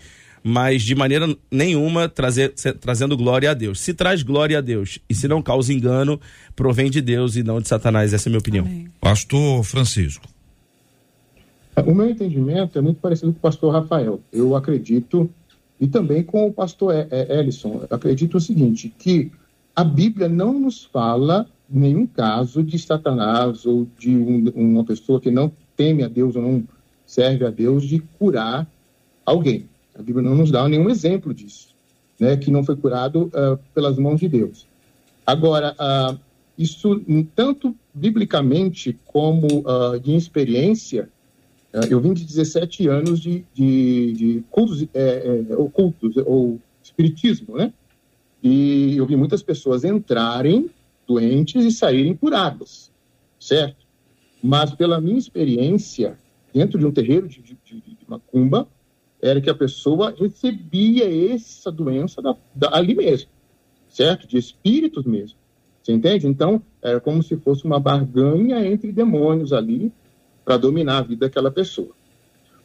Mas 0.49 0.83
de 0.83 0.95
maneira 0.95 1.27
nenhuma 1.51 2.07
trazer, 2.07 2.53
trazendo 2.79 3.17
glória 3.17 3.51
a 3.51 3.53
Deus. 3.53 3.81
Se 3.81 3.93
traz 3.93 4.23
glória 4.23 4.59
a 4.59 4.61
Deus 4.61 4.97
e 5.09 5.13
se 5.13 5.27
não 5.27 5.41
causa 5.41 5.73
engano, 5.73 6.21
provém 6.55 6.89
de 6.89 7.01
Deus 7.01 7.35
e 7.35 7.43
não 7.43 7.59
de 7.59 7.67
Satanás. 7.67 8.13
Essa 8.13 8.27
é 8.27 8.29
a 8.29 8.31
minha 8.31 8.39
opinião. 8.39 8.65
Amém. 8.65 8.87
Pastor 9.01 9.61
Francisco. 9.65 10.25
O 11.85 11.93
meu 11.93 12.09
entendimento 12.09 12.79
é 12.79 12.81
muito 12.81 13.01
parecido 13.01 13.33
com 13.33 13.39
o 13.39 13.41
pastor 13.41 13.73
Rafael. 13.73 14.21
Eu 14.31 14.55
acredito, 14.55 15.29
e 15.81 15.85
também 15.85 16.23
com 16.23 16.47
o 16.47 16.53
pastor 16.53 16.93
Ellison, 17.11 17.85
eu 17.89 17.95
acredito 17.95 18.37
o 18.37 18.41
seguinte, 18.41 18.91
que 18.97 19.29
a 19.75 19.83
Bíblia 19.83 20.29
não 20.29 20.57
nos 20.57 20.85
fala 20.85 21.45
nenhum 21.69 22.07
caso 22.07 22.63
de 22.63 22.79
Satanás 22.79 23.65
ou 23.65 23.85
de 23.99 24.09
um- 24.15 24.49
uma 24.55 24.85
pessoa 24.85 25.19
que 25.19 25.29
não 25.29 25.51
teme 25.75 26.03
a 26.03 26.07
Deus 26.07 26.37
ou 26.37 26.41
não 26.41 26.63
serve 27.05 27.45
a 27.45 27.49
Deus 27.49 27.83
de 27.83 27.99
curar 28.17 28.65
alguém. 29.25 29.65
A 29.97 30.01
Bíblia 30.01 30.27
não 30.27 30.35
nos 30.35 30.51
dá 30.51 30.67
nenhum 30.67 30.89
exemplo 30.89 31.33
disso, 31.33 31.75
né, 32.19 32.37
que 32.37 32.51
não 32.51 32.63
foi 32.63 32.75
curado 32.75 33.31
ah, 33.33 33.57
pelas 33.73 33.97
mãos 33.97 34.19
de 34.19 34.27
Deus. 34.27 34.67
Agora, 35.25 35.75
ah, 35.79 36.15
isso 36.57 37.01
tanto 37.35 37.75
biblicamente 37.93 38.97
como 39.05 39.63
ah, 39.67 39.97
de 39.97 40.15
experiência, 40.15 41.09
eu 41.89 41.99
vim 41.99 42.13
de 42.13 42.23
17 42.23 42.87
anos 42.87 43.19
de, 43.19 43.43
de, 43.53 44.13
de 44.13 44.43
cultos 44.49 44.87
é, 44.93 45.45
é, 45.49 45.55
ocultos, 45.55 46.15
ou 46.25 46.59
espiritismo, 46.81 47.57
né? 47.57 47.71
E 48.41 48.95
eu 48.97 49.05
vi 49.05 49.15
muitas 49.15 49.43
pessoas 49.43 49.83
entrarem 49.83 50.71
doentes 51.05 51.65
e 51.65 51.71
saírem 51.71 52.15
curadas, 52.15 52.89
certo? 53.39 53.85
Mas 54.41 54.73
pela 54.73 55.01
minha 55.01 55.17
experiência, 55.17 56.17
dentro 56.53 56.79
de 56.79 56.85
um 56.85 56.91
terreiro 56.91 57.27
de, 57.27 57.41
de, 57.41 57.57
de 57.65 57.97
macumba, 58.07 58.67
era 59.27 59.41
que 59.41 59.49
a 59.49 59.55
pessoa 59.55 60.13
recebia 60.17 61.33
essa 61.33 61.71
doença 61.71 62.21
da, 62.21 62.35
da- 62.53 62.75
ali 62.75 62.95
mesmo, 62.95 63.29
certo? 63.89 64.27
De 64.27 64.37
espíritos 64.37 65.05
mesmo. 65.05 65.37
Você 65.81 65.93
entende? 65.93 66.27
Então, 66.27 66.61
era 66.81 66.99
como 66.99 67.23
se 67.23 67.37
fosse 67.37 67.63
uma 67.65 67.79
barganha 67.79 68.65
entre 68.65 68.91
demônios 68.91 69.53
ali 69.53 69.91
para 70.43 70.57
dominar 70.57 70.97
a 70.99 71.01
vida 71.01 71.27
daquela 71.27 71.49
pessoa. 71.51 71.91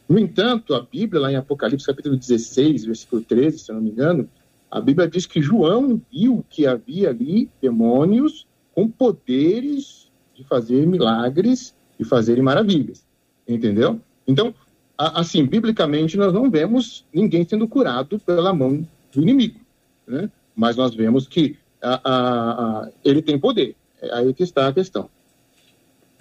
No 0.07 0.19
entanto, 0.19 0.73
a 0.73 0.81
Bíblia, 0.81 1.21
lá 1.21 1.31
em 1.31 1.35
Apocalipse 1.35 1.85
capítulo 1.85 2.17
16, 2.17 2.85
versículo 2.85 3.21
13, 3.21 3.59
se 3.59 3.71
não 3.71 3.81
me 3.81 3.89
engano, 3.91 4.29
a 4.69 4.81
Bíblia 4.81 5.07
diz 5.07 5.25
que 5.25 5.41
João 5.41 6.01
viu 6.11 6.43
que 6.49 6.65
havia 6.67 7.09
ali 7.09 7.49
demônios 7.61 8.45
com 8.73 8.89
poderes 8.89 10.11
de 10.35 10.43
fazer 10.43 10.85
milagres 10.85 11.75
e 11.99 12.03
fazerem 12.03 12.43
maravilhas. 12.43 13.05
Entendeu? 13.47 14.01
Então, 14.27 14.53
assim, 14.97 15.45
biblicamente, 15.45 16.17
nós 16.17 16.33
não 16.33 16.49
vemos 16.49 17.05
ninguém 17.13 17.45
sendo 17.47 17.67
curado 17.67 18.19
pela 18.19 18.53
mão 18.53 18.87
do 19.13 19.21
inimigo. 19.21 19.59
Né? 20.07 20.29
Mas 20.55 20.75
nós 20.75 20.93
vemos 20.93 21.27
que 21.27 21.55
a- 21.81 22.01
a- 22.03 22.51
a- 22.83 22.89
ele 23.03 23.21
tem 23.21 23.37
poder. 23.39 23.75
É 24.01 24.13
aí 24.17 24.33
que 24.33 24.43
está 24.43 24.67
a 24.67 24.73
questão. 24.73 25.09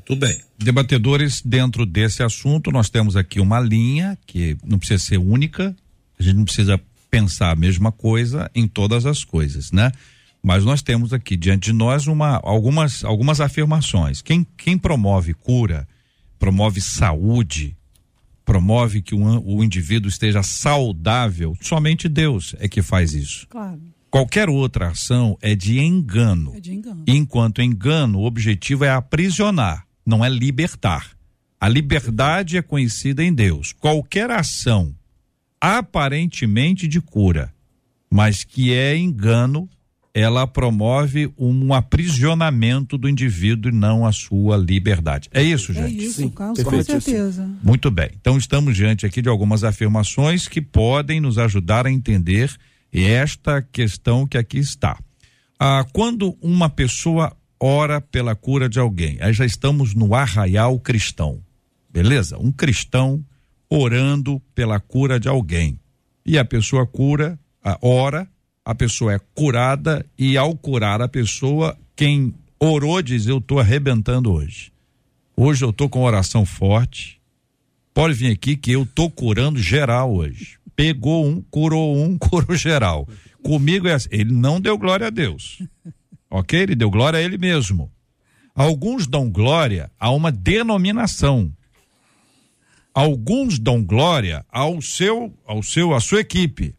Tudo 0.04 0.20
bem. 0.26 0.40
Debatedores, 0.58 1.40
dentro 1.42 1.86
desse 1.86 2.22
assunto, 2.22 2.70
nós 2.70 2.90
temos 2.90 3.16
aqui 3.16 3.40
uma 3.40 3.60
linha 3.60 4.18
que 4.26 4.56
não 4.64 4.78
precisa 4.78 5.02
ser 5.02 5.18
única, 5.18 5.74
a 6.18 6.22
gente 6.22 6.36
não 6.36 6.44
precisa 6.44 6.80
pensar 7.10 7.50
a 7.50 7.56
mesma 7.56 7.92
coisa 7.92 8.50
em 8.54 8.66
todas 8.66 9.06
as 9.06 9.22
coisas, 9.22 9.70
né? 9.70 9.92
Mas 10.42 10.64
nós 10.64 10.82
temos 10.82 11.12
aqui 11.12 11.36
diante 11.36 11.66
de 11.66 11.72
nós 11.72 12.06
uma, 12.08 12.40
algumas, 12.42 13.04
algumas 13.04 13.40
afirmações. 13.40 14.20
Quem, 14.22 14.44
quem 14.56 14.76
promove 14.76 15.34
cura, 15.34 15.86
promove 16.38 16.80
saúde, 16.80 17.76
promove 18.44 19.02
que 19.02 19.14
o, 19.14 19.62
indivíduo 19.62 20.08
esteja 20.08 20.42
saudável, 20.42 21.56
somente 21.60 22.08
Deus 22.08 22.54
é 22.58 22.68
que 22.68 22.82
faz 22.82 23.14
isso. 23.14 23.46
Claro, 23.48 23.80
Qualquer 24.10 24.50
outra 24.50 24.88
ação 24.88 25.38
é 25.40 25.54
de 25.54 25.80
engano. 25.80 26.54
é 26.54 26.60
de 26.60 26.74
engano. 26.74 27.02
Enquanto 27.06 27.62
engano, 27.62 28.18
o 28.18 28.24
objetivo 28.24 28.84
é 28.84 28.90
aprisionar, 28.90 29.86
não 30.04 30.22
é 30.22 30.28
libertar. 30.28 31.12
A 31.58 31.66
liberdade 31.66 32.58
é 32.58 32.62
conhecida 32.62 33.24
em 33.24 33.32
Deus. 33.32 33.72
Qualquer 33.72 34.30
ação 34.30 34.94
aparentemente 35.58 36.86
de 36.86 37.00
cura, 37.00 37.54
mas 38.10 38.44
que 38.44 38.74
é 38.74 38.96
engano, 38.96 39.66
ela 40.14 40.46
promove 40.46 41.32
um 41.38 41.72
aprisionamento 41.72 42.98
do 42.98 43.08
indivíduo 43.08 43.72
e 43.72 43.74
não 43.74 44.04
a 44.06 44.12
sua 44.12 44.56
liberdade. 44.56 45.28
É 45.32 45.42
isso, 45.42 45.72
É 45.72 45.74
gente? 45.74 46.04
isso, 46.04 46.20
Sim, 46.20 46.28
Carlos, 46.28 46.62
com 46.62 46.82
certeza. 46.82 47.48
Muito 47.62 47.90
bem. 47.90 48.10
Então 48.20 48.36
estamos 48.36 48.76
diante 48.76 49.06
aqui 49.06 49.22
de 49.22 49.28
algumas 49.28 49.64
afirmações 49.64 50.46
que 50.46 50.60
podem 50.60 51.20
nos 51.20 51.38
ajudar 51.38 51.86
a 51.86 51.90
entender 51.90 52.50
esta 52.92 53.62
questão 53.62 54.26
que 54.26 54.36
aqui 54.36 54.58
está. 54.58 54.98
Ah, 55.58 55.86
quando 55.92 56.36
uma 56.42 56.68
pessoa 56.68 57.34
ora 57.58 58.00
pela 58.00 58.34
cura 58.34 58.68
de 58.68 58.78
alguém, 58.78 59.16
aí 59.20 59.32
já 59.32 59.46
estamos 59.46 59.94
no 59.94 60.14
arraial 60.14 60.78
cristão, 60.78 61.40
beleza? 61.90 62.36
Um 62.36 62.52
cristão 62.52 63.24
orando 63.70 64.42
pela 64.54 64.78
cura 64.78 65.18
de 65.18 65.28
alguém. 65.28 65.78
E 66.26 66.36
a 66.36 66.44
pessoa 66.44 66.86
cura, 66.86 67.38
a 67.64 67.78
ora, 67.80 68.28
a 68.64 68.74
pessoa 68.74 69.14
é 69.14 69.20
curada 69.34 70.04
e 70.16 70.36
ao 70.36 70.56
curar 70.56 71.02
a 71.02 71.08
pessoa, 71.08 71.76
quem 71.96 72.34
orou 72.58 73.02
diz: 73.02 73.26
Eu 73.26 73.38
estou 73.38 73.58
arrebentando 73.58 74.32
hoje. 74.32 74.72
Hoje 75.36 75.64
eu 75.64 75.70
estou 75.70 75.88
com 75.88 76.02
oração 76.02 76.46
forte. 76.46 77.20
Pode 77.92 78.14
vir 78.14 78.32
aqui 78.32 78.56
que 78.56 78.72
eu 78.72 78.86
tô 78.86 79.10
curando 79.10 79.58
geral 79.58 80.14
hoje. 80.14 80.58
Pegou 80.74 81.26
um, 81.26 81.42
curou 81.42 81.96
um, 81.96 82.16
curou 82.18 82.56
geral. 82.56 83.08
Comigo 83.42 83.88
é 83.88 83.94
assim. 83.94 84.08
Ele 84.10 84.32
não 84.32 84.60
deu 84.60 84.78
glória 84.78 85.08
a 85.08 85.10
Deus. 85.10 85.62
Ok? 86.30 86.58
Ele 86.58 86.74
deu 86.74 86.90
glória 86.90 87.18
a 87.18 87.22
ele 87.22 87.36
mesmo. 87.36 87.90
Alguns 88.54 89.06
dão 89.06 89.30
glória 89.30 89.90
a 89.98 90.10
uma 90.10 90.30
denominação. 90.30 91.52
Alguns 92.94 93.58
dão 93.58 93.82
glória 93.82 94.44
ao 94.50 94.80
seu, 94.82 95.34
ao 95.46 95.62
seu, 95.62 95.94
à 95.94 96.00
sua 96.00 96.20
equipe. 96.20 96.74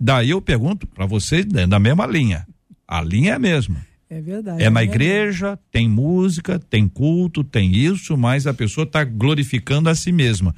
Daí 0.00 0.30
eu 0.30 0.40
pergunto 0.40 0.86
para 0.86 1.06
vocês 1.06 1.44
dentro 1.44 1.70
da 1.70 1.78
mesma 1.78 2.06
linha. 2.06 2.46
A 2.86 3.02
linha 3.02 3.32
é 3.32 3.34
a 3.34 3.38
mesma. 3.38 3.86
É 4.08 4.20
verdade. 4.20 4.62
É 4.62 4.70
na 4.70 4.80
verdade. 4.80 4.84
igreja, 4.84 5.58
tem 5.70 5.88
música, 5.88 6.58
tem 6.58 6.88
culto, 6.88 7.44
tem 7.44 7.74
isso, 7.74 8.16
mas 8.16 8.46
a 8.46 8.54
pessoa 8.54 8.84
está 8.84 9.04
glorificando 9.04 9.90
a 9.90 9.94
si 9.94 10.12
mesma. 10.12 10.54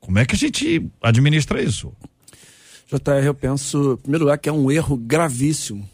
Como 0.00 0.18
é 0.18 0.24
que 0.24 0.34
a 0.34 0.38
gente 0.38 0.86
administra 1.02 1.62
isso? 1.62 1.92
JR, 2.86 3.24
eu 3.24 3.34
penso, 3.34 3.94
em 3.94 3.96
primeiro 3.96 4.24
lugar, 4.24 4.38
que 4.38 4.48
é 4.48 4.52
um 4.52 4.70
erro 4.70 4.96
gravíssimo. 4.96 5.88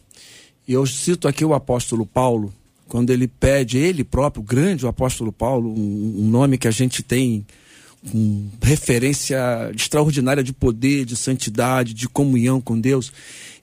E 0.69 0.73
eu 0.73 0.85
cito 0.87 1.27
aqui 1.27 1.45
o 1.45 1.55
apóstolo 1.55 2.05
Paulo, 2.05 2.53
quando 2.87 3.11
ele 3.11 3.27
pede, 3.27 3.79
ele 3.79 4.05
próprio, 4.05 4.43
o 4.43 4.45
grande 4.45 4.85
o 4.85 4.89
apóstolo 4.89 5.33
Paulo, 5.33 5.71
um, 5.71 6.17
um 6.19 6.29
nome 6.29 6.59
que 6.59 6.69
a 6.69 6.73
gente 6.73 7.03
tem 7.03 7.47
com 8.09 8.49
referência 8.63 9.39
extraordinária 9.75 10.43
de 10.43 10.53
poder, 10.53 11.05
de 11.05 11.17
santidade, 11.17 11.93
de 11.93 12.09
comunhão 12.09 12.61
com 12.61 12.81
Deus. 12.81 13.13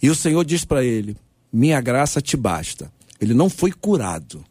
E 0.01 0.09
o 0.09 0.15
Senhor 0.15 0.43
diz 0.43 0.63
para 0.63 0.83
ele: 0.83 1.15
Minha 1.51 1.81
graça 1.81 2.21
te 2.21 2.37
basta. 2.37 2.91
Ele 3.19 3.33
não 3.33 3.49
foi 3.49 3.71
curado. 3.71 4.43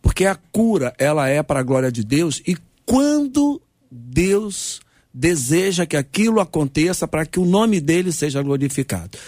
Porque 0.00 0.24
a 0.24 0.34
cura, 0.34 0.94
ela 0.98 1.28
é 1.28 1.42
para 1.42 1.60
a 1.60 1.64
glória 1.64 1.92
de 1.92 2.02
Deus 2.04 2.40
e 2.46 2.56
quando 2.86 3.60
Deus 3.90 4.80
deseja 5.12 5.84
que 5.84 5.96
aquilo 5.96 6.40
aconteça 6.40 7.06
para 7.06 7.26
que 7.26 7.40
o 7.40 7.44
nome 7.44 7.80
dele 7.80 8.12
seja 8.12 8.42
glorificado. 8.42 9.18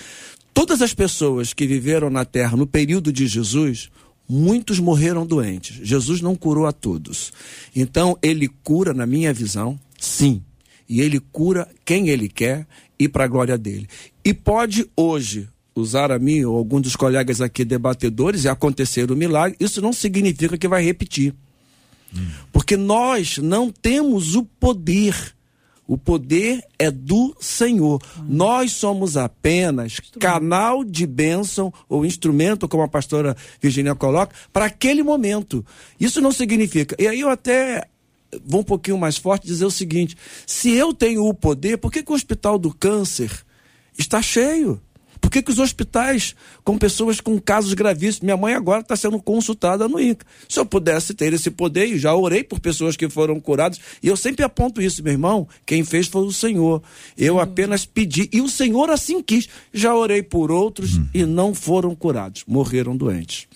Todas 0.55 0.81
as 0.83 0.95
pessoas 0.95 1.53
que 1.53 1.67
viveram 1.67 2.11
na 2.11 2.25
terra 2.25 2.57
no 2.57 2.67
período 2.67 3.13
de 3.13 3.27
Jesus, 3.27 3.91
muitos 4.29 4.79
morreram 4.79 5.27
doentes. 5.27 5.81
Jesus 5.83 6.21
não 6.21 6.37
curou 6.37 6.67
a 6.67 6.73
todos. 6.73 7.33
Então, 7.75 8.17
ele 8.23 8.49
cura, 8.63 8.95
na 8.95 9.07
minha 9.07 9.33
visão, 9.33 9.79
sim. 10.01 10.43
E 10.89 11.01
ele 11.01 11.21
cura 11.21 11.69
quem 11.85 12.09
ele 12.09 12.29
quer 12.29 12.67
e 12.99 13.09
para 13.09 13.25
a 13.25 13.29
glória 13.29 13.57
dele. 13.57 13.87
E 14.25 14.35
pode 14.35 14.91
hoje 14.97 15.49
usar 15.75 16.11
a 16.11 16.19
mim 16.19 16.45
ou 16.45 16.57
algum 16.57 16.81
dos 16.81 16.97
colegas 16.97 17.41
aqui 17.41 17.65
debatedores 17.65 18.45
e 18.45 18.49
acontecer 18.49 19.11
o 19.11 19.17
milagre, 19.17 19.57
isso 19.61 19.81
não 19.81 19.93
significa 19.93 20.59
que 20.59 20.67
vai 20.67 20.83
repetir. 20.83 21.35
Porque 22.53 22.77
nós 22.77 23.39
não 23.39 23.71
temos 23.71 24.35
o 24.35 24.45
poder. 24.45 25.15
O 25.87 25.99
poder 25.99 26.63
é 26.79 26.91
do 26.91 27.37
Senhor. 27.41 28.01
Nós 28.29 28.73
somos 28.73 29.17
apenas 29.17 29.99
canal 30.21 30.85
de 30.85 31.05
bênção 31.07 31.73
ou 31.89 32.07
instrumento, 32.07 32.69
como 32.69 32.83
a 32.83 32.89
pastora 32.89 33.37
Virginia 33.61 33.95
coloca, 33.95 34.35
para 34.53 34.67
aquele 34.67 35.03
momento. 35.03 35.65
Isso 35.99 36.21
não 36.21 36.31
significa. 36.31 36.95
E 36.99 37.09
aí 37.09 37.21
eu 37.21 37.29
até 37.29 37.89
vou 38.45 38.61
um 38.61 38.65
pouquinho 38.65 38.99
mais 38.99 39.17
forte 39.17 39.47
dizer 39.47 39.65
o 39.65 39.71
seguinte: 39.71 40.17
se 40.47 40.71
eu 40.71 40.93
tenho 40.95 41.25
o 41.25 41.35
poder, 41.35 41.79
por 41.79 41.91
que, 41.91 42.03
que 42.03 42.13
o 42.13 42.15
hospital 42.15 42.59
do 42.59 42.73
câncer 42.73 43.31
está 43.97 44.21
cheio? 44.23 44.81
Por 45.21 45.31
que, 45.31 45.43
que 45.43 45.51
os 45.51 45.59
hospitais 45.59 46.35
com 46.65 46.79
pessoas 46.79 47.21
com 47.21 47.39
casos 47.39 47.75
gravíssimos? 47.75 48.25
Minha 48.25 48.37
mãe 48.37 48.55
agora 48.55 48.81
está 48.81 48.97
sendo 48.97 49.21
consultada 49.21 49.87
no 49.87 50.01
INCA. 50.01 50.25
Se 50.49 50.59
eu 50.59 50.65
pudesse 50.65 51.13
ter 51.13 51.33
esse 51.33 51.51
poder, 51.51 51.87
e 51.87 51.99
já 51.99 52.15
orei 52.15 52.43
por 52.43 52.59
pessoas 52.59 52.97
que 52.97 53.09
foram 53.09 53.39
curadas, 53.39 53.79
e 54.03 54.09
eu 54.09 54.17
sempre 54.17 54.45
aponto 54.45 54.81
isso, 54.81 55.03
meu 55.03 55.13
irmão, 55.13 55.47
quem 55.67 55.85
fez 55.85 56.09
foi 56.09 56.23
o 56.23 56.33
Senhor. 56.33 56.83
Eu 57.19 57.39
apenas 57.39 57.85
pedi, 57.85 58.29
e 58.33 58.41
o 58.41 58.49
Senhor 58.49 58.91
assim 58.91 59.23
quis. 59.23 59.49
Já 59.73 59.95
orei 59.95 60.23
por 60.23 60.51
outros 60.51 60.99
e 61.13 61.25
não 61.25 61.55
foram 61.55 61.95
curados, 61.95 62.43
morreram 62.47 62.97
doentes. 62.97 63.47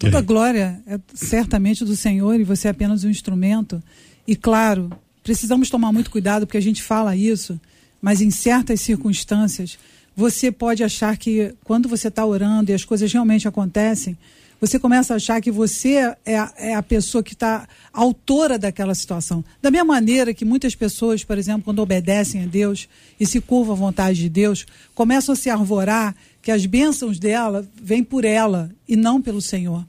Toda 0.00 0.18
a 0.18 0.22
glória 0.22 0.82
é 0.86 0.98
certamente 1.14 1.84
do 1.84 1.94
Senhor 1.94 2.40
e 2.40 2.44
você 2.44 2.68
é 2.68 2.70
apenas 2.70 3.04
um 3.04 3.10
instrumento. 3.10 3.82
E 4.26 4.34
claro, 4.34 4.90
precisamos 5.22 5.68
tomar 5.68 5.92
muito 5.92 6.10
cuidado 6.10 6.46
porque 6.46 6.58
a 6.58 6.62
gente 6.62 6.82
fala 6.82 7.14
isso, 7.14 7.60
mas 8.00 8.20
em 8.20 8.30
certas 8.30 8.80
circunstâncias, 8.80 9.78
você 10.16 10.50
pode 10.50 10.82
achar 10.82 11.16
que 11.16 11.54
quando 11.64 11.88
você 11.88 12.08
está 12.08 12.24
orando 12.24 12.70
e 12.70 12.74
as 12.74 12.84
coisas 12.84 13.12
realmente 13.12 13.46
acontecem, 13.46 14.16
você 14.60 14.78
começa 14.78 15.14
a 15.14 15.16
achar 15.16 15.40
que 15.40 15.50
você 15.50 16.14
é, 16.24 16.36
a- 16.38 16.52
é 16.58 16.74
a 16.74 16.82
pessoa 16.82 17.22
que 17.22 17.32
está 17.32 17.66
autora 17.92 18.58
daquela 18.58 18.94
situação. 18.94 19.42
Da 19.62 19.70
mesma 19.70 19.86
maneira 19.86 20.34
que 20.34 20.44
muitas 20.44 20.74
pessoas, 20.74 21.24
por 21.24 21.38
exemplo, 21.38 21.62
quando 21.64 21.78
obedecem 21.78 22.42
a 22.42 22.46
Deus 22.46 22.86
e 23.18 23.26
se 23.26 23.40
curvam 23.40 23.74
à 23.74 23.78
vontade 23.78 24.18
de 24.20 24.28
Deus, 24.28 24.66
começam 24.94 25.32
a 25.32 25.36
se 25.36 25.48
arvorar 25.48 26.14
que 26.42 26.50
as 26.50 26.64
bênçãos 26.66 27.18
dela 27.18 27.66
vêm 27.80 28.02
por 28.02 28.24
ela 28.24 28.70
e 28.88 28.96
não 28.96 29.20
pelo 29.20 29.40
Senhor. 29.40 29.84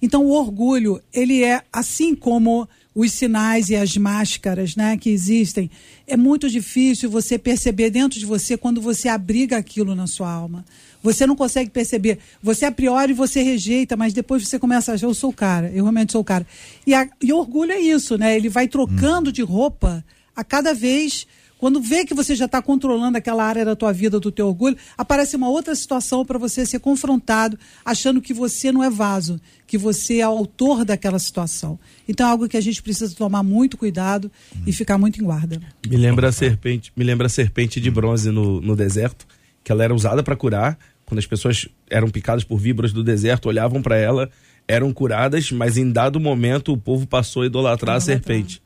Então 0.00 0.24
o 0.24 0.30
orgulho, 0.30 1.00
ele 1.12 1.42
é 1.42 1.62
assim 1.72 2.14
como 2.14 2.68
os 2.94 3.12
sinais 3.12 3.68
e 3.68 3.76
as 3.76 3.96
máscaras 3.96 4.74
né, 4.76 4.96
que 4.96 5.10
existem. 5.10 5.70
É 6.06 6.16
muito 6.16 6.48
difícil 6.48 7.10
você 7.10 7.38
perceber 7.38 7.90
dentro 7.90 8.18
de 8.18 8.24
você 8.24 8.56
quando 8.56 8.80
você 8.80 9.08
abriga 9.08 9.56
aquilo 9.58 9.94
na 9.94 10.06
sua 10.06 10.30
alma. 10.30 10.64
Você 11.02 11.26
não 11.26 11.36
consegue 11.36 11.70
perceber. 11.70 12.18
Você, 12.42 12.64
a 12.64 12.72
priori, 12.72 13.12
você 13.12 13.42
rejeita, 13.42 13.96
mas 13.96 14.12
depois 14.12 14.46
você 14.48 14.58
começa 14.58 14.92
a 14.92 14.94
achar, 14.94 15.06
eu 15.06 15.14
sou 15.14 15.30
o 15.30 15.32
cara, 15.32 15.68
eu 15.68 15.84
realmente 15.84 16.12
sou 16.12 16.20
o 16.20 16.24
cara. 16.24 16.46
E, 16.86 16.94
a- 16.94 17.08
e 17.22 17.32
orgulho 17.32 17.72
é 17.72 17.78
isso, 17.80 18.16
né? 18.16 18.34
Ele 18.36 18.48
vai 18.48 18.66
trocando 18.66 19.30
de 19.30 19.42
roupa 19.42 20.04
a 20.34 20.42
cada 20.42 20.72
vez. 20.74 21.26
Quando 21.58 21.80
vê 21.80 22.04
que 22.04 22.14
você 22.14 22.34
já 22.34 22.44
está 22.44 22.60
controlando 22.60 23.16
aquela 23.16 23.42
área 23.44 23.64
da 23.64 23.74
tua 23.74 23.92
vida, 23.92 24.20
do 24.20 24.30
teu 24.30 24.48
orgulho, 24.48 24.76
aparece 24.96 25.36
uma 25.36 25.48
outra 25.48 25.74
situação 25.74 26.24
para 26.24 26.38
você 26.38 26.66
ser 26.66 26.80
confrontado, 26.80 27.58
achando 27.84 28.20
que 28.20 28.34
você 28.34 28.70
não 28.70 28.82
é 28.82 28.90
vaso, 28.90 29.40
que 29.66 29.78
você 29.78 30.18
é 30.18 30.22
autor 30.22 30.84
daquela 30.84 31.18
situação. 31.18 31.78
Então 32.06 32.26
é 32.26 32.30
algo 32.30 32.48
que 32.48 32.56
a 32.56 32.60
gente 32.60 32.82
precisa 32.82 33.14
tomar 33.14 33.42
muito 33.42 33.76
cuidado 33.76 34.30
e 34.66 34.72
ficar 34.72 34.98
muito 34.98 35.20
em 35.20 35.24
guarda. 35.24 35.60
Me 35.88 35.96
lembra 35.96 36.28
a 36.28 36.32
serpente, 36.32 36.92
me 36.94 37.04
lembra 37.04 37.26
a 37.26 37.30
serpente 37.30 37.80
de 37.80 37.90
bronze 37.90 38.30
no, 38.30 38.60
no 38.60 38.76
deserto, 38.76 39.26
que 39.64 39.72
ela 39.72 39.82
era 39.82 39.94
usada 39.94 40.22
para 40.22 40.36
curar. 40.36 40.78
Quando 41.06 41.20
as 41.20 41.26
pessoas 41.26 41.68
eram 41.88 42.10
picadas 42.10 42.44
por 42.44 42.58
víboras 42.58 42.92
do 42.92 43.02
deserto, 43.02 43.48
olhavam 43.48 43.80
para 43.80 43.96
ela, 43.96 44.28
eram 44.68 44.92
curadas, 44.92 45.50
mas 45.52 45.78
em 45.78 45.90
dado 45.90 46.20
momento 46.20 46.72
o 46.72 46.76
povo 46.76 47.06
passou 47.06 47.42
a 47.42 47.46
idolatrar 47.46 47.96
a 47.96 48.00
serpente. 48.00 48.60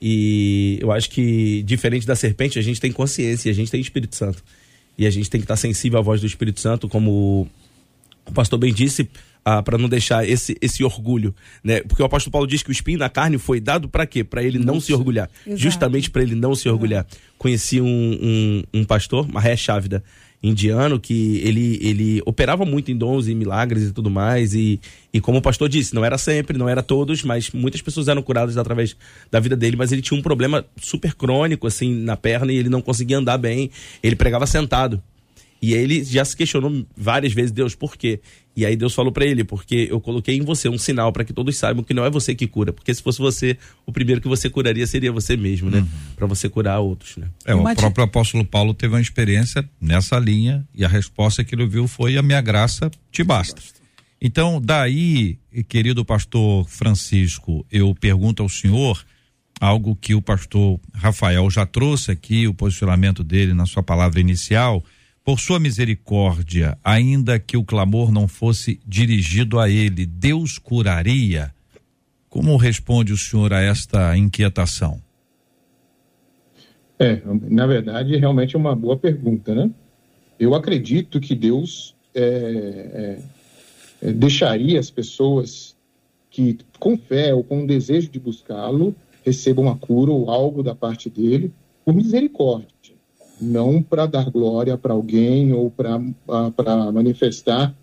E 0.00 0.78
eu 0.80 0.92
acho 0.92 1.08
que, 1.10 1.62
diferente 1.62 2.06
da 2.06 2.14
serpente, 2.14 2.58
a 2.58 2.62
gente 2.62 2.80
tem 2.80 2.92
consciência, 2.92 3.50
a 3.50 3.54
gente 3.54 3.70
tem 3.70 3.80
Espírito 3.80 4.14
Santo. 4.14 4.42
E 4.98 5.06
a 5.06 5.10
gente 5.10 5.28
tem 5.28 5.40
que 5.40 5.44
estar 5.44 5.56
sensível 5.56 5.98
à 5.98 6.02
voz 6.02 6.20
do 6.20 6.26
Espírito 6.26 6.60
Santo, 6.60 6.88
como 6.88 7.48
o 8.26 8.32
pastor 8.32 8.58
bem 8.58 8.72
disse, 8.72 9.08
para 9.64 9.78
não 9.78 9.88
deixar 9.88 10.28
esse, 10.28 10.56
esse 10.60 10.82
orgulho, 10.82 11.34
né? 11.62 11.80
Porque 11.82 12.02
o 12.02 12.06
apóstolo 12.06 12.32
Paulo 12.32 12.46
diz 12.46 12.62
que 12.62 12.70
o 12.70 12.72
espinho 12.72 12.98
na 12.98 13.08
carne 13.08 13.38
foi 13.38 13.60
dado 13.60 13.88
para 13.88 14.04
quê? 14.04 14.24
Para 14.24 14.42
ele 14.42 14.58
não, 14.58 14.80
se 14.80 14.92
orgulhar. 14.92 15.30
Exato. 15.46 15.62
Justamente 15.62 16.10
para 16.10 16.22
ele 16.22 16.34
não 16.34 16.54
se 16.54 16.68
orgulhar. 16.68 17.06
Conheci 17.38 17.80
um, 17.80 17.86
um, 17.86 18.80
um 18.80 18.84
pastor, 18.84 19.28
Maher 19.28 19.56
Chávida, 19.56 20.02
indiano, 20.42 21.00
que 21.00 21.38
ele, 21.38 21.78
ele 21.82 22.22
operava 22.24 22.64
muito 22.64 22.90
em 22.90 22.96
dons 22.96 23.26
e 23.28 23.34
milagres 23.34 23.84
e 23.84 23.92
tudo 23.92 24.10
mais. 24.10 24.54
E, 24.54 24.80
e 25.12 25.20
como 25.20 25.38
o 25.38 25.42
pastor 25.42 25.68
disse, 25.68 25.94
não 25.94 26.04
era 26.04 26.18
sempre, 26.18 26.58
não 26.58 26.68
era 26.68 26.82
todos, 26.82 27.22
mas 27.22 27.50
muitas 27.50 27.82
pessoas 27.82 28.08
eram 28.08 28.22
curadas 28.22 28.56
através 28.56 28.96
da 29.30 29.40
vida 29.40 29.56
dele. 29.56 29.76
Mas 29.76 29.92
ele 29.92 30.02
tinha 30.02 30.18
um 30.18 30.22
problema 30.22 30.64
super 30.80 31.14
crônico, 31.14 31.66
assim, 31.66 31.94
na 31.94 32.16
perna 32.16 32.52
e 32.52 32.56
ele 32.56 32.68
não 32.68 32.80
conseguia 32.80 33.18
andar 33.18 33.38
bem. 33.38 33.70
Ele 34.02 34.16
pregava 34.16 34.46
sentado. 34.46 35.02
E 35.60 35.74
aí 35.74 35.80
ele 35.80 36.04
já 36.04 36.24
se 36.24 36.36
questionou 36.36 36.86
várias 36.96 37.32
vezes, 37.32 37.50
Deus, 37.50 37.74
por 37.74 37.96
quê? 37.96 38.20
E 38.54 38.64
aí 38.64 38.74
Deus 38.76 38.94
falou 38.94 39.12
pra 39.12 39.24
ele, 39.24 39.44
porque 39.44 39.86
eu 39.90 40.00
coloquei 40.00 40.36
em 40.36 40.42
você 40.42 40.68
um 40.68 40.78
sinal 40.78 41.12
para 41.12 41.24
que 41.24 41.32
todos 41.32 41.56
saibam 41.56 41.82
que 41.84 41.92
não 41.92 42.04
é 42.04 42.10
você 42.10 42.34
que 42.34 42.46
cura, 42.46 42.72
porque 42.72 42.92
se 42.94 43.02
fosse 43.02 43.18
você, 43.18 43.58
o 43.84 43.92
primeiro 43.92 44.20
que 44.20 44.28
você 44.28 44.48
curaria 44.48 44.86
seria 44.86 45.12
você 45.12 45.36
mesmo, 45.36 45.70
né? 45.70 45.86
Pra 46.14 46.26
você 46.26 46.48
curar 46.48 46.78
outros, 46.80 47.16
né? 47.18 47.28
É, 47.44 47.54
o 47.54 47.60
Uma 47.60 47.74
di- 47.74 47.80
próprio 47.80 48.04
apóstolo 48.04 48.44
Paulo 48.44 48.72
teve 48.72 48.94
uma 48.94 49.00
experiência 49.00 49.68
nessa 49.80 50.18
linha 50.18 50.66
e 50.74 50.84
a 50.84 50.88
resposta 50.88 51.44
que 51.44 51.54
ele 51.54 51.66
viu 51.66 51.86
foi: 51.88 52.16
a 52.16 52.22
minha 52.22 52.40
graça 52.40 52.90
te 53.12 53.22
basta. 53.22 53.60
Então, 54.20 54.58
daí, 54.62 55.38
querido 55.68 56.02
pastor 56.04 56.66
Francisco, 56.68 57.66
eu 57.70 57.94
pergunto 57.94 58.42
ao 58.42 58.48
senhor 58.48 59.04
algo 59.60 59.94
que 59.94 60.14
o 60.14 60.22
pastor 60.22 60.80
Rafael 60.94 61.50
já 61.50 61.66
trouxe 61.66 62.10
aqui, 62.10 62.46
o 62.48 62.54
posicionamento 62.54 63.22
dele 63.22 63.52
na 63.52 63.66
sua 63.66 63.82
palavra 63.82 64.18
inicial. 64.20 64.82
Por 65.26 65.40
sua 65.40 65.58
misericórdia, 65.58 66.78
ainda 66.84 67.36
que 67.36 67.56
o 67.56 67.64
clamor 67.64 68.12
não 68.12 68.28
fosse 68.28 68.78
dirigido 68.86 69.58
a 69.58 69.68
ele, 69.68 70.06
Deus 70.06 70.56
curaria? 70.56 71.52
Como 72.28 72.56
responde 72.56 73.12
o 73.12 73.18
senhor 73.18 73.52
a 73.52 73.60
esta 73.60 74.16
inquietação? 74.16 75.02
É, 76.96 77.20
na 77.50 77.66
verdade, 77.66 78.16
realmente 78.16 78.54
é 78.54 78.58
uma 78.58 78.76
boa 78.76 78.96
pergunta, 78.96 79.52
né? 79.52 79.68
Eu 80.38 80.54
acredito 80.54 81.18
que 81.18 81.34
Deus 81.34 81.96
é, 82.14 83.18
é, 84.02 84.08
é, 84.08 84.12
deixaria 84.12 84.78
as 84.78 84.92
pessoas 84.92 85.76
que, 86.30 86.56
com 86.78 86.96
fé 86.96 87.34
ou 87.34 87.42
com 87.42 87.66
desejo 87.66 88.08
de 88.08 88.20
buscá-lo, 88.20 88.94
recebam 89.24 89.68
a 89.68 89.76
cura 89.76 90.12
ou 90.12 90.30
algo 90.30 90.62
da 90.62 90.72
parte 90.72 91.10
dele 91.10 91.52
por 91.84 91.96
misericórdia, 91.96 92.94
não 93.40 93.82
para 93.82 94.06
dar 94.06 94.30
glória 94.30 94.76
para 94.78 94.92
alguém 94.92 95.52
ou 95.52 95.70
para 95.70 96.92
manifestar 96.92 97.74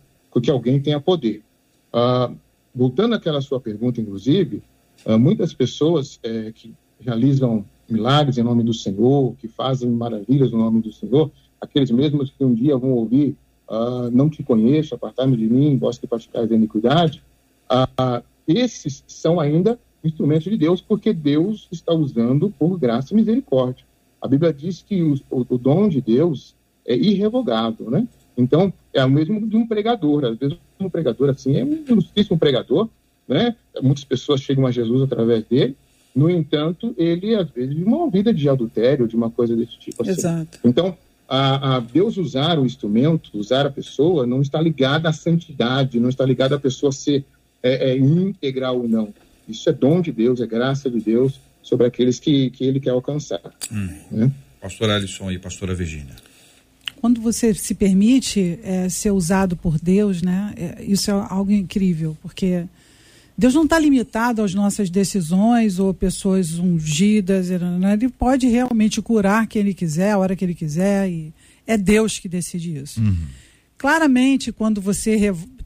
que 0.41 0.49
alguém 0.49 0.79
tenha 0.79 0.99
poder. 0.99 1.43
Ah, 1.91 2.31
voltando 2.73 3.15
àquela 3.15 3.41
sua 3.41 3.59
pergunta, 3.59 4.01
inclusive, 4.01 4.63
ah, 5.05 5.17
muitas 5.17 5.53
pessoas 5.53 6.19
é, 6.23 6.51
que 6.51 6.73
realizam 6.99 7.65
milagres 7.89 8.37
em 8.37 8.43
nome 8.43 8.63
do 8.63 8.73
Senhor, 8.73 9.35
que 9.35 9.47
fazem 9.47 9.89
maravilhas 9.89 10.51
no 10.51 10.57
nome 10.57 10.81
do 10.81 10.91
Senhor, 10.91 11.29
aqueles 11.61 11.91
mesmos 11.91 12.31
que 12.31 12.43
um 12.43 12.53
dia 12.53 12.77
vão 12.77 12.91
ouvir, 12.91 13.35
ah, 13.69 14.09
não 14.11 14.29
te 14.29 14.41
conheço, 14.41 14.95
apartar-me 14.95 15.37
de 15.37 15.47
mim, 15.47 15.77
vós 15.77 15.97
que 15.97 16.07
praticais 16.07 16.51
a 16.51 16.55
iniquidade, 16.55 17.23
ah, 17.69 18.23
esses 18.47 19.03
são 19.07 19.39
ainda 19.39 19.79
instrumentos 20.03 20.51
de 20.51 20.57
Deus, 20.57 20.81
porque 20.81 21.13
Deus 21.13 21.67
está 21.71 21.93
usando 21.93 22.49
por 22.57 22.77
graça 22.77 23.13
e 23.13 23.15
misericórdia. 23.15 23.85
A 24.23 24.27
Bíblia 24.27 24.53
diz 24.53 24.81
que 24.81 25.03
o, 25.03 25.19
o, 25.29 25.57
dom 25.57 25.89
de 25.89 25.99
Deus 25.99 26.55
é 26.87 26.95
irrevogável, 26.95 27.91
né? 27.91 28.07
Então, 28.37 28.71
é 28.93 29.03
o 29.03 29.09
mesmo 29.09 29.45
de 29.45 29.57
um 29.57 29.67
pregador. 29.67 30.23
Às 30.23 30.37
vezes, 30.37 30.57
um 30.79 30.89
pregador, 30.89 31.29
assim, 31.29 31.57
é 31.57 31.65
um 31.65 31.83
ilustríssimo 31.85 32.39
pregador, 32.39 32.87
né? 33.27 33.53
Muitas 33.81 34.05
pessoas 34.05 34.39
chegam 34.39 34.65
a 34.65 34.71
Jesus 34.71 35.01
através 35.01 35.43
dele. 35.43 35.75
No 36.15 36.29
entanto, 36.29 36.95
ele, 36.97 37.35
às 37.35 37.49
vezes, 37.49 37.75
vive 37.75 37.83
uma 37.83 38.09
vida 38.09 38.33
de 38.33 38.47
adultério, 38.47 39.09
de 39.09 39.15
uma 39.17 39.29
coisa 39.29 39.57
desse 39.57 39.77
tipo. 39.77 40.01
Assim. 40.03 40.11
Exato. 40.11 40.57
Então, 40.63 40.97
a, 41.27 41.75
a 41.75 41.79
Deus 41.81 42.15
usar 42.15 42.57
o 42.57 42.65
instrumento, 42.65 43.37
usar 43.37 43.65
a 43.65 43.71
pessoa, 43.71 44.25
não 44.25 44.41
está 44.41 44.61
ligado 44.61 45.05
à 45.05 45.11
santidade, 45.11 45.99
não 45.99 46.07
está 46.07 46.25
ligado 46.25 46.53
à 46.53 46.59
pessoa 46.59 46.93
ser 46.93 47.25
é, 47.61 47.91
é, 47.91 47.97
íntegra 47.97 48.71
ou 48.71 48.87
não. 48.87 49.13
Isso 49.49 49.69
é 49.69 49.73
dom 49.73 49.99
de 49.99 50.13
Deus, 50.13 50.39
é 50.39 50.47
graça 50.47 50.89
de 50.89 51.01
Deus 51.01 51.41
sobre 51.63 51.87
aqueles 51.87 52.19
que, 52.19 52.51
que 52.51 52.65
ele 52.65 52.79
quer 52.79 52.91
alcançar. 52.91 53.41
Né? 54.11 54.31
Pastor 54.61 54.89
Alisson 54.89 55.31
e 55.31 55.39
pastora 55.39 55.73
Virgínia. 55.73 56.15
Quando 57.01 57.19
você 57.19 57.53
se 57.53 57.73
permite 57.73 58.59
é, 58.63 58.87
ser 58.87 59.11
usado 59.11 59.57
por 59.57 59.79
Deus, 59.79 60.21
né? 60.21 60.53
é, 60.55 60.83
isso 60.83 61.09
é 61.09 61.13
algo 61.13 61.51
incrível, 61.51 62.15
porque 62.21 62.65
Deus 63.37 63.53
não 63.53 63.63
está 63.63 63.79
limitado 63.79 64.41
às 64.41 64.53
nossas 64.53 64.89
decisões 64.89 65.79
ou 65.79 65.93
pessoas 65.93 66.53
ungidas. 66.59 67.49
né? 67.49 67.93
Ele 67.93 68.09
pode 68.09 68.47
realmente 68.47 69.01
curar 69.01 69.47
quem 69.47 69.61
ele 69.61 69.73
quiser, 69.73 70.11
a 70.11 70.17
hora 70.17 70.35
que 70.35 70.45
ele 70.45 70.53
quiser, 70.53 71.09
e 71.09 71.33
é 71.65 71.77
Deus 71.77 72.19
que 72.19 72.29
decide 72.29 72.77
isso. 72.77 73.01
Claramente, 73.77 74.51
quando 74.51 74.79
você 74.79 75.17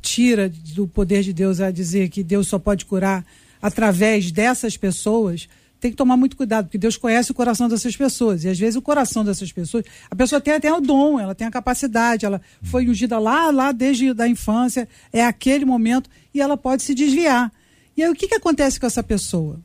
tira 0.01 0.49
do 0.49 0.87
poder 0.87 1.21
de 1.21 1.33
Deus 1.33 1.59
a 1.59 1.69
dizer 1.69 2.09
que 2.09 2.23
Deus 2.23 2.47
só 2.47 2.57
pode 2.57 2.85
curar 2.85 3.25
através 3.61 4.31
dessas 4.31 4.77
pessoas, 4.77 5.47
tem 5.79 5.91
que 5.91 5.97
tomar 5.97 6.17
muito 6.17 6.35
cuidado, 6.35 6.65
porque 6.65 6.77
Deus 6.77 6.97
conhece 6.97 7.31
o 7.31 7.33
coração 7.33 7.69
dessas 7.69 7.95
pessoas. 7.95 8.43
E 8.43 8.49
às 8.49 8.57
vezes 8.57 8.75
o 8.75 8.81
coração 8.81 9.23
dessas 9.23 9.51
pessoas, 9.51 9.85
a 10.09 10.15
pessoa 10.15 10.41
tem 10.41 10.53
até 10.53 10.71
o 10.73 10.81
dom, 10.81 11.19
ela 11.19 11.35
tem 11.35 11.45
a 11.45 11.51
capacidade, 11.51 12.25
ela 12.25 12.41
foi 12.63 12.87
ungida 12.87 13.19
lá, 13.19 13.51
lá 13.51 13.71
desde 13.71 14.13
a 14.19 14.27
infância, 14.27 14.87
é 15.13 15.23
aquele 15.23 15.65
momento, 15.65 16.09
e 16.33 16.41
ela 16.41 16.57
pode 16.57 16.83
se 16.83 16.95
desviar. 16.95 17.51
E 17.95 18.03
aí 18.03 18.09
o 18.09 18.15
que, 18.15 18.27
que 18.27 18.35
acontece 18.35 18.79
com 18.79 18.85
essa 18.85 19.03
pessoa? 19.03 19.59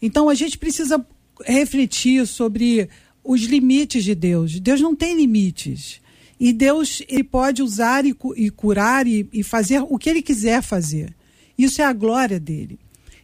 Então 0.00 0.28
a 0.28 0.34
gente 0.34 0.58
precisa 0.58 1.04
refletir 1.44 2.26
sobre 2.26 2.88
os 3.24 3.42
limites 3.42 4.04
de 4.04 4.14
Deus. 4.14 4.60
Deus 4.60 4.80
não 4.80 4.94
tem 4.94 5.16
limites. 5.16 6.00
E 6.38 6.52
Deus 6.52 7.02
ele 7.08 7.24
pode 7.24 7.62
usar 7.62 8.04
e, 8.04 8.14
e 8.36 8.50
curar 8.50 9.06
e, 9.06 9.28
e 9.32 9.42
fazer 9.42 9.80
o 9.80 9.98
que 9.98 10.10
ele 10.10 10.22
quiser 10.22 10.62
fazer. 10.62 11.14
Isso 11.58 11.80
é 11.80 11.84
a 11.84 11.92
glória 11.92 12.38
dele. 12.38 12.78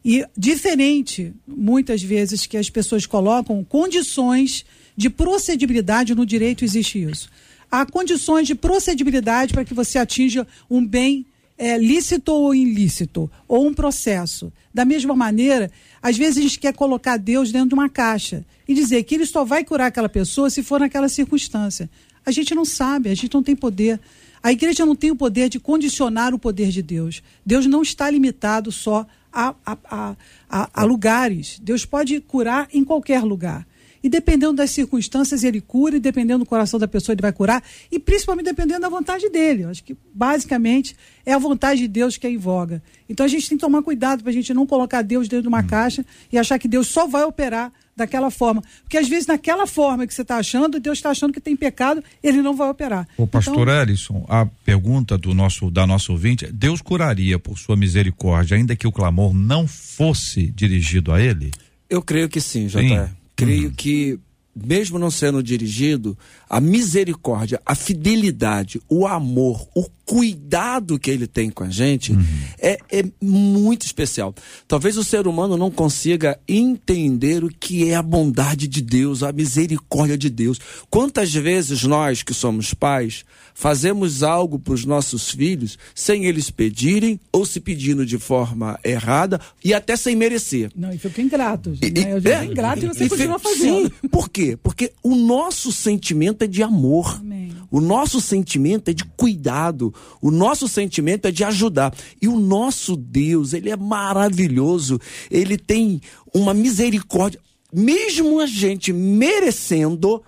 E 0.05 0.25
diferente, 0.37 1.33
muitas 1.47 2.03
vezes, 2.03 2.47
que 2.47 2.57
as 2.57 2.69
pessoas 2.69 3.07
colocam 3.07 3.63
condições 3.63 4.65
de 4.97 5.09
procedibilidade 5.09 6.15
no 6.15 6.27
direito, 6.27 6.65
existe 6.65 7.03
isso. 7.03 7.31
Há 7.71 7.87
condições 7.87 8.47
de 8.47 8.55
procedibilidade 8.55 9.55
para 9.55 9.65
que 9.65 9.73
você 9.73 9.99
atinja 9.99 10.47
um 10.69 10.85
bem 10.85 11.25
é, 11.57 11.79
lícito 11.79 12.33
ou 12.33 12.55
ilícito, 12.55 13.31
ou 13.47 13.67
um 13.67 13.73
processo. 13.73 14.53
Da 14.75 14.85
mesma 14.85 15.15
maneira, 15.15 15.71
às 16.03 16.17
vezes 16.17 16.39
a 16.39 16.43
gente 16.43 16.59
quer 16.59 16.75
colocar 16.75 17.17
Deus 17.17 17.53
dentro 17.53 17.69
de 17.69 17.75
uma 17.75 17.89
caixa 17.89 18.45
e 18.67 18.75
dizer 18.75 19.03
que 19.05 19.15
ele 19.15 19.27
só 19.27 19.45
vai 19.45 19.65
curar 19.65 19.87
aquela 19.87 20.09
pessoa 20.09 20.51
se 20.51 20.63
for 20.63 20.81
naquela 20.81 21.09
circunstância. 21.09 21.89
A 22.27 22.31
gente 22.31 22.55
não 22.55 22.65
sabe, 22.65 23.11
a 23.11 23.15
gente 23.15 23.33
não 23.33 23.43
tem 23.43 23.55
poder. 23.55 24.01
A 24.43 24.51
igreja 24.51 24.85
não 24.85 24.97
tem 24.97 25.11
o 25.11 25.17
poder 25.17 25.49
de 25.49 25.61
condicionar 25.61 26.35
o 26.35 26.39
poder 26.39 26.71
de 26.71 26.83
Deus. 26.83 27.23
Deus 27.47 27.67
não 27.67 27.83
está 27.83 28.11
limitado 28.11 28.73
só 28.73 29.07
a, 29.33 29.55
a, 29.65 30.17
a, 30.51 30.71
a, 30.73 30.85
lugares. 30.85 31.59
Deus 31.61 31.85
pode 31.85 32.21
curar 32.21 32.69
em 32.73 32.85
qualquer 32.85 33.23
lugar. 33.23 33.67
E 34.03 34.09
dependendo 34.09 34.55
das 34.55 34.71
circunstâncias, 34.71 35.45
ele 35.45 35.61
cura, 35.61 35.97
e 35.97 36.01
dependendo 36.01 36.41
do 36.41 36.49
coração 36.49 36.79
da 36.79 36.89
pessoa, 36.89 37.15
ele 37.15 37.23
vai 37.23 37.33
curar, 37.33 37.63
e 37.91 38.01
principalmente 38.01 38.47
dependendo 38.47 38.81
da 38.81 38.89
vontade 38.89 39.29
dele. 39.29 39.63
Eu 39.63 39.71
acho 39.71 39.85
que, 39.85 39.97
basicamente, 40.13 40.97
é 41.25 41.33
a 41.33 41.39
vontade 41.39 41.83
de 41.83 41.89
Deus 41.89 42.17
que 42.17 42.27
é 42.27 42.31
em 42.31 42.37
voga. 42.37 42.83
Então 43.09 43.25
a 43.25 43.29
gente 43.29 43.49
tem 43.49 43.57
que 43.57 43.61
tomar 43.61 43.81
cuidado 43.83 44.23
para 44.23 44.31
a 44.31 44.35
gente 44.35 44.53
não 44.53 44.67
colocar 44.67 45.03
Deus 45.03 45.29
dentro 45.29 45.43
de 45.43 45.49
uma 45.49 45.63
caixa 45.63 46.05
e 46.33 46.39
achar 46.39 46.59
que 46.59 46.67
Deus 46.67 46.89
só 46.89 47.07
vai 47.07 47.23
operar 47.23 47.73
daquela 47.97 48.31
forma. 48.31 48.63
Porque 48.83 48.97
às 48.97 49.09
vezes, 49.09 49.27
naquela 49.27 49.67
forma 49.67 50.07
que 50.07 50.15
você 50.15 50.23
está 50.23 50.37
achando, 50.37 50.81
Deus 50.81 50.99
está 50.99 51.11
achando 51.11 51.33
que 51.33 51.41
tem 51.41 51.57
pecado, 51.57 52.03
ele 52.23 52.43
não 52.43 52.55
vai 52.55 52.69
operar. 52.69 53.07
O 53.17 53.27
pastor 53.27 53.69
Então, 53.69 53.83
Ellison, 53.83 54.25
a 54.29 54.47
pergunta 54.65 55.19
do 55.19 55.35
nosso 55.35 55.71
da 55.71 55.87
nossa 55.87 56.13
ouvinte, 56.13 56.47
é, 56.47 56.53
Deus 56.53 56.81
curaria 56.81 57.39
por 57.39 57.59
sua 57.59 57.77
misericórdia, 57.77 58.57
ainda 58.57 58.75
que 58.75 58.87
o 58.87 58.93
clamor 58.93 59.35
não 59.35 59.67
fosse 59.67 60.47
dirigido 60.47 61.13
a 61.13 61.21
ele? 61.21 61.51
Eu 61.89 62.03
creio 62.03 62.29
que 62.29 62.41
sim. 62.41 62.69
Sim. 62.69 62.99
Creio 63.37 63.73
que, 63.73 64.19
mesmo 64.55 64.99
não 64.99 65.11
sendo 65.11 65.43
dirigido, 65.43 66.17
a 66.49 66.61
misericórdia, 66.61 67.61
a 67.65 67.75
fidelidade, 67.75 68.81
o 68.89 69.07
amor, 69.07 69.67
o 69.75 69.87
cuidado 70.05 70.99
que 70.99 71.11
ele 71.11 71.27
tem 71.27 71.49
com 71.49 71.65
a 71.65 71.71
gente 71.71 72.13
é, 72.59 72.79
é 72.91 73.05
muito 73.21 73.87
especial. 73.87 74.35
Talvez 74.69 74.97
o 74.99 75.05
ser 75.05 75.27
humano 75.27 75.57
não 75.57 75.71
consiga 75.71 76.39
entender 76.47 77.43
o 77.45 77.49
que 77.49 77.89
é 77.89 77.95
a 77.95 78.03
bondade 78.03 78.69
de 78.69 78.83
Deus, 78.83 79.23
a 79.23 79.33
misericórdia 79.33 80.19
de 80.19 80.29
Deus. 80.29 80.59
Quantas 80.91 81.33
vezes 81.33 81.83
nós 81.85 82.23
que 82.23 82.35
somos 82.35 82.75
pais 82.75 83.25
fazemos 83.55 84.23
algo 84.23 84.59
para 84.59 84.75
os 84.75 84.85
nossos 84.85 85.31
filhos 85.31 85.79
sem 85.95 86.25
eles 86.25 86.51
pedirem 86.51 87.21
ou 87.31 87.45
se 87.47 87.61
pedindo 87.61 88.05
de 88.05 88.19
forma 88.19 88.79
errada 88.85 89.41
e 89.65 89.73
até 89.75 89.95
sem 89.95 90.17
merecer. 90.17 90.71
Não, 90.75 90.93
e 90.93 90.99
fica 90.99 91.21
ingrato. 91.23 91.75
E- 91.81 91.91
Né? 91.91 92.13
Eu 92.15 92.21
já 92.21 92.31
é, 92.31 92.39
fui 92.39 92.47
ingrato 92.49 92.85
e 92.85 92.89
você 92.89 93.05
e 93.05 93.09
continua 93.09 93.39
fazendo. 93.39 93.89
Sim, 93.89 94.09
por 94.11 94.29
quê? 94.31 94.42
Porque 94.63 94.93
o 95.03 95.15
nosso 95.15 95.73
sentimento 95.73 96.43
é 96.43 96.47
de 96.47 96.63
amor. 96.63 97.19
Amém. 97.21 97.53
O 97.71 97.81
nosso 97.81 98.21
sentimento 98.21 98.91
é 98.91 98.93
de 98.93 99.05
cuidado. 99.05 99.95
O 100.21 100.31
nosso 100.31 100.69
sentimento 100.69 101.27
é 101.27 101.31
de 101.31 101.43
ajudar. 101.43 101.95
E 102.21 102.29
o 102.29 102.39
nosso 102.39 102.97
Deus, 102.97 103.55
ele 103.55 103.71
é 103.71 103.77
maravilhoso. 103.77 105.01
Ele 105.31 105.57
tem 105.57 106.01
uma 106.35 106.53
misericórdia. 106.53 107.41
Mesmo 107.73 108.41
a 108.41 108.47
gente 108.47 108.93
merecendo, 108.93 110.23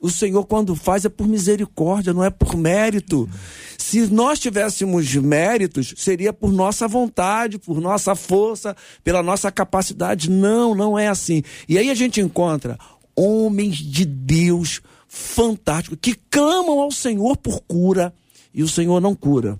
o 0.00 0.08
Senhor, 0.08 0.44
quando 0.46 0.74
faz, 0.74 1.04
é 1.04 1.10
por 1.10 1.28
misericórdia, 1.28 2.14
não 2.14 2.24
é 2.24 2.30
por 2.30 2.56
mérito. 2.56 3.28
Se 3.76 4.06
nós 4.06 4.38
tivéssemos 4.38 5.14
méritos, 5.16 5.92
seria 5.98 6.32
por 6.32 6.50
nossa 6.50 6.88
vontade, 6.88 7.58
por 7.58 7.80
nossa 7.80 8.14
força, 8.14 8.74
pela 9.04 9.22
nossa 9.22 9.52
capacidade. 9.52 10.30
Não, 10.30 10.74
não 10.74 10.98
é 10.98 11.08
assim. 11.08 11.42
E 11.68 11.76
aí 11.76 11.90
a 11.90 11.94
gente 11.94 12.20
encontra 12.20 12.78
homens 13.20 13.76
de 13.76 14.04
Deus 14.04 14.80
fantásticos 15.06 15.98
que 16.00 16.14
clamam 16.30 16.80
ao 16.80 16.90
Senhor 16.90 17.36
por 17.36 17.60
cura 17.62 18.14
e 18.54 18.62
o 18.62 18.68
Senhor 18.68 19.00
não 19.00 19.14
cura. 19.14 19.58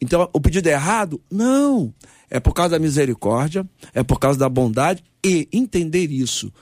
Então, 0.00 0.28
o 0.32 0.40
pedido 0.40 0.68
é 0.68 0.72
errado? 0.72 1.20
Não. 1.30 1.94
É 2.28 2.40
por 2.40 2.52
causa 2.52 2.70
da 2.70 2.78
misericórdia, 2.78 3.68
é 3.94 4.02
por 4.02 4.18
causa 4.18 4.38
da 4.38 4.48
bondade 4.48 5.04
e 5.24 5.48
entender 5.52 6.10
isso. 6.10 6.52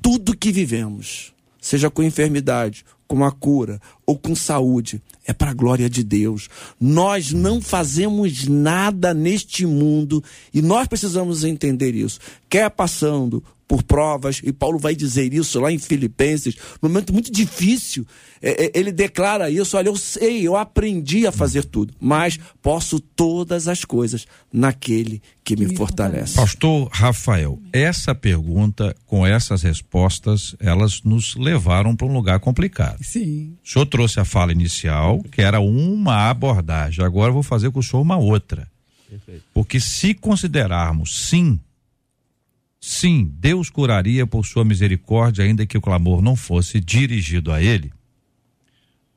Tudo 0.00 0.36
que 0.36 0.52
vivemos, 0.52 1.32
seja 1.60 1.90
com 1.90 2.02
enfermidade, 2.02 2.84
com 3.08 3.24
a 3.24 3.32
cura 3.32 3.80
ou 4.06 4.16
com 4.16 4.34
saúde, 4.34 5.02
é 5.26 5.32
para 5.32 5.50
a 5.50 5.54
glória 5.54 5.88
de 5.88 6.04
Deus. 6.04 6.48
Nós 6.80 7.32
não 7.32 7.60
fazemos 7.60 8.46
nada 8.46 9.12
neste 9.14 9.66
mundo 9.66 10.22
e 10.52 10.60
nós 10.62 10.86
precisamos 10.86 11.42
entender 11.42 11.94
isso. 11.94 12.20
Quer 12.48 12.70
passando 12.70 13.42
por 13.66 13.82
provas, 13.82 14.40
e 14.44 14.52
Paulo 14.52 14.78
vai 14.78 14.94
dizer 14.94 15.32
isso 15.34 15.58
lá 15.60 15.72
em 15.72 15.78
Filipenses, 15.78 16.56
num 16.80 16.88
momento 16.88 17.12
muito 17.12 17.32
difícil, 17.32 18.06
é, 18.40 18.66
é, 18.66 18.72
ele 18.74 18.92
declara 18.92 19.50
isso: 19.50 19.76
olha, 19.76 19.88
eu 19.88 19.96
sei, 19.96 20.46
eu 20.46 20.56
aprendi 20.56 21.26
a 21.26 21.32
fazer 21.32 21.64
tudo, 21.64 21.94
mas 21.98 22.38
posso 22.62 23.00
todas 23.00 23.66
as 23.68 23.84
coisas 23.84 24.26
naquele 24.52 25.22
que 25.42 25.56
me 25.56 25.64
me 25.66 25.76
fortalece. 25.76 26.36
Pastor 26.36 26.88
Rafael, 26.92 27.58
essa 27.72 28.14
pergunta 28.14 28.94
com 29.06 29.26
essas 29.26 29.62
respostas, 29.62 30.54
elas 30.60 31.02
nos 31.02 31.34
levaram 31.36 31.96
para 31.96 32.06
um 32.06 32.12
lugar 32.12 32.40
complicado. 32.40 33.02
Sim. 33.02 33.56
O 33.64 33.68
senhor 33.68 33.86
trouxe 33.86 34.20
a 34.20 34.24
fala 34.24 34.52
inicial, 34.52 35.22
que 35.30 35.40
era 35.40 35.60
uma 35.60 36.28
abordagem. 36.28 37.04
Agora 37.04 37.30
eu 37.30 37.34
vou 37.34 37.42
fazer 37.42 37.70
com 37.70 37.80
o 37.80 37.82
senhor 37.82 38.02
uma 38.02 38.16
outra. 38.16 38.68
Porque 39.52 39.78
se 39.78 40.12
considerarmos 40.14 41.28
sim, 41.28 41.60
sim, 42.84 43.32
Deus 43.38 43.70
curaria 43.70 44.26
por 44.26 44.44
sua 44.44 44.62
misericórdia, 44.62 45.42
ainda 45.42 45.64
que 45.64 45.78
o 45.78 45.80
clamor 45.80 46.20
não 46.20 46.36
fosse 46.36 46.78
dirigido 46.78 47.50
a 47.50 47.62
ele, 47.62 47.90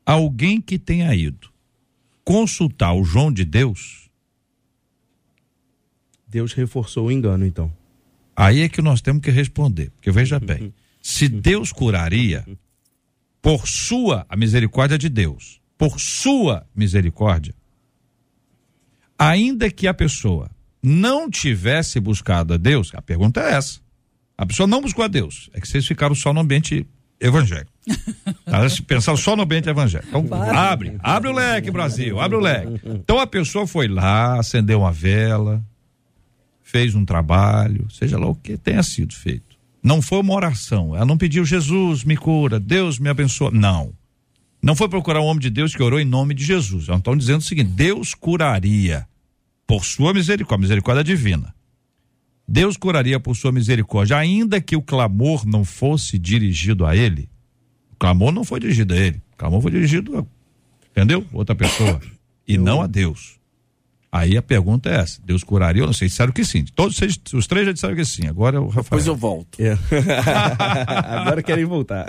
alguém 0.06 0.62
que 0.62 0.80
tenha 0.80 1.14
ido 1.14 1.50
consultar 2.24 2.94
o 2.94 3.04
João 3.04 3.30
de 3.30 3.44
Deus, 3.44 4.10
Deus 6.26 6.54
reforçou 6.54 7.08
o 7.08 7.12
engano, 7.12 7.46
então. 7.46 7.70
aí 8.34 8.62
é 8.62 8.70
que 8.70 8.82
nós 8.82 9.02
temos 9.02 9.22
que 9.22 9.32
responder. 9.32 9.90
Porque 9.92 10.12
veja 10.12 10.40
bem, 10.40 10.74
se 11.02 11.28
Deus 11.28 11.74
curaria 11.74 12.48
por 13.42 13.68
sua 13.68 14.26
a 14.30 14.38
misericórdia 14.38 14.98
de 14.98 15.10
Deus, 15.10 15.62
por 15.78 16.00
sua 16.00 16.66
misericórdia, 16.74 17.54
ainda 19.20 19.70
que 19.70 19.88
a 19.88 19.94
pessoa 19.94 20.50
não 20.88 21.30
tivesse 21.30 22.00
buscado 22.00 22.54
a 22.54 22.58
Deus, 22.58 22.92
a 22.94 23.02
pergunta 23.02 23.42
é 23.42 23.54
essa. 23.54 23.80
A 24.38 24.46
pessoa 24.46 24.68
não 24.68 24.82
buscou 24.82 25.04
a 25.04 25.08
Deus, 25.08 25.50
é 25.54 25.60
que 25.60 25.68
vocês 25.68 25.86
ficaram 25.86 26.16
só 26.16 26.32
no 26.34 26.40
ambiente 26.40 26.86
evangélico. 27.20 27.72
Tá? 28.46 28.68
Se 28.70 28.82
pensar 28.82 29.18
só 29.18 29.36
no 29.36 29.44
ambiente 29.44 29.68
evangélico. 29.68 30.08
Então, 30.08 30.42
abre, 30.42 30.98
abre 31.04 31.30
o 31.30 31.34
leque, 31.34 31.70
Brasil, 31.70 32.18
abre 32.18 32.38
o 32.38 32.40
leque. 32.40 32.80
Então 32.86 33.20
a 33.20 33.28
pessoa 33.28 33.68
foi 33.68 33.90
lá, 33.90 34.40
acendeu 34.40 34.80
uma 34.80 34.92
vela, 34.92 35.62
fez 36.64 36.96
um 36.96 37.04
trabalho, 37.04 37.88
seja 37.92 38.18
lá 38.18 38.28
o 38.28 38.36
que 38.36 38.58
tenha 38.58 38.82
sido 38.82 39.14
feito. 39.14 39.58
Não 39.84 40.02
foi 40.02 40.20
uma 40.20 40.34
oração, 40.34 40.96
ela 40.96 41.06
não 41.06 41.18
pediu 41.18 41.44
Jesus 41.44 42.06
me 42.06 42.16
cura, 42.16 42.58
Deus 42.58 43.00
me 43.00 43.10
abençoa. 43.10 43.52
Não. 43.52 43.94
Não 44.62 44.78
foi 44.78 44.88
procurar 44.88 45.20
um 45.20 45.26
homem 45.26 45.42
de 45.42 45.50
Deus 45.50 45.76
que 45.76 45.84
orou 45.84 46.00
em 46.00 46.06
nome 46.06 46.34
de 46.34 46.46
Jesus. 46.46 46.88
Elas 46.88 47.00
estão 47.00 47.18
dizendo 47.18 47.40
o 47.40 47.44
seguinte: 47.44 47.72
Deus 47.72 48.14
curaria 48.14 49.06
por 49.68 49.84
sua 49.84 50.14
misericórdia, 50.14 50.62
misericórdia 50.62 51.04
divina. 51.04 51.54
Deus 52.48 52.78
curaria 52.78 53.20
por 53.20 53.36
sua 53.36 53.52
misericórdia, 53.52 54.18
ainda 54.18 54.62
que 54.62 54.78
o 54.78 54.82
clamor 54.82 55.46
não 55.46 55.66
fosse 55.66 56.18
dirigido 56.18 56.86
a 56.86 56.96
ele. 56.96 57.30
O 57.92 57.98
clamor 57.98 58.32
não 58.32 58.46
foi 58.46 58.62
dirigido 58.62 58.94
a 58.94 58.98
ele, 58.98 59.22
o 59.34 59.38
clamor 59.38 59.62
foi 59.62 59.72
dirigido 59.72 60.18
a, 60.18 60.26
entendeu? 60.92 61.26
Outra 61.34 61.54
pessoa. 61.54 62.00
E 62.48 62.58
não 62.58 62.82
a 62.82 62.88
Deus. 62.88 63.38
Aí 64.10 64.38
a 64.38 64.42
pergunta 64.42 64.90
é 64.90 64.96
essa: 64.96 65.20
Deus 65.24 65.44
curaria? 65.44 65.82
Eu 65.82 65.88
não 65.88 65.94
sei, 65.94 66.08
disseram 66.08 66.32
que 66.32 66.46
sim. 66.46 66.64
Todos 66.74 66.96
vocês, 66.96 67.20
os 67.34 67.46
três 67.46 67.66
já 67.66 67.74
disseram 67.74 67.96
que 67.96 68.06
sim. 68.06 68.26
Agora 68.28 68.56
é 68.56 68.60
o 68.60 68.68
Rafael. 68.68 68.84
Depois 68.84 69.08
eu 69.08 69.16
volto. 69.16 69.60
É. 69.60 69.78
Agora 71.20 71.44
querem 71.44 71.66
voltar. 71.66 72.08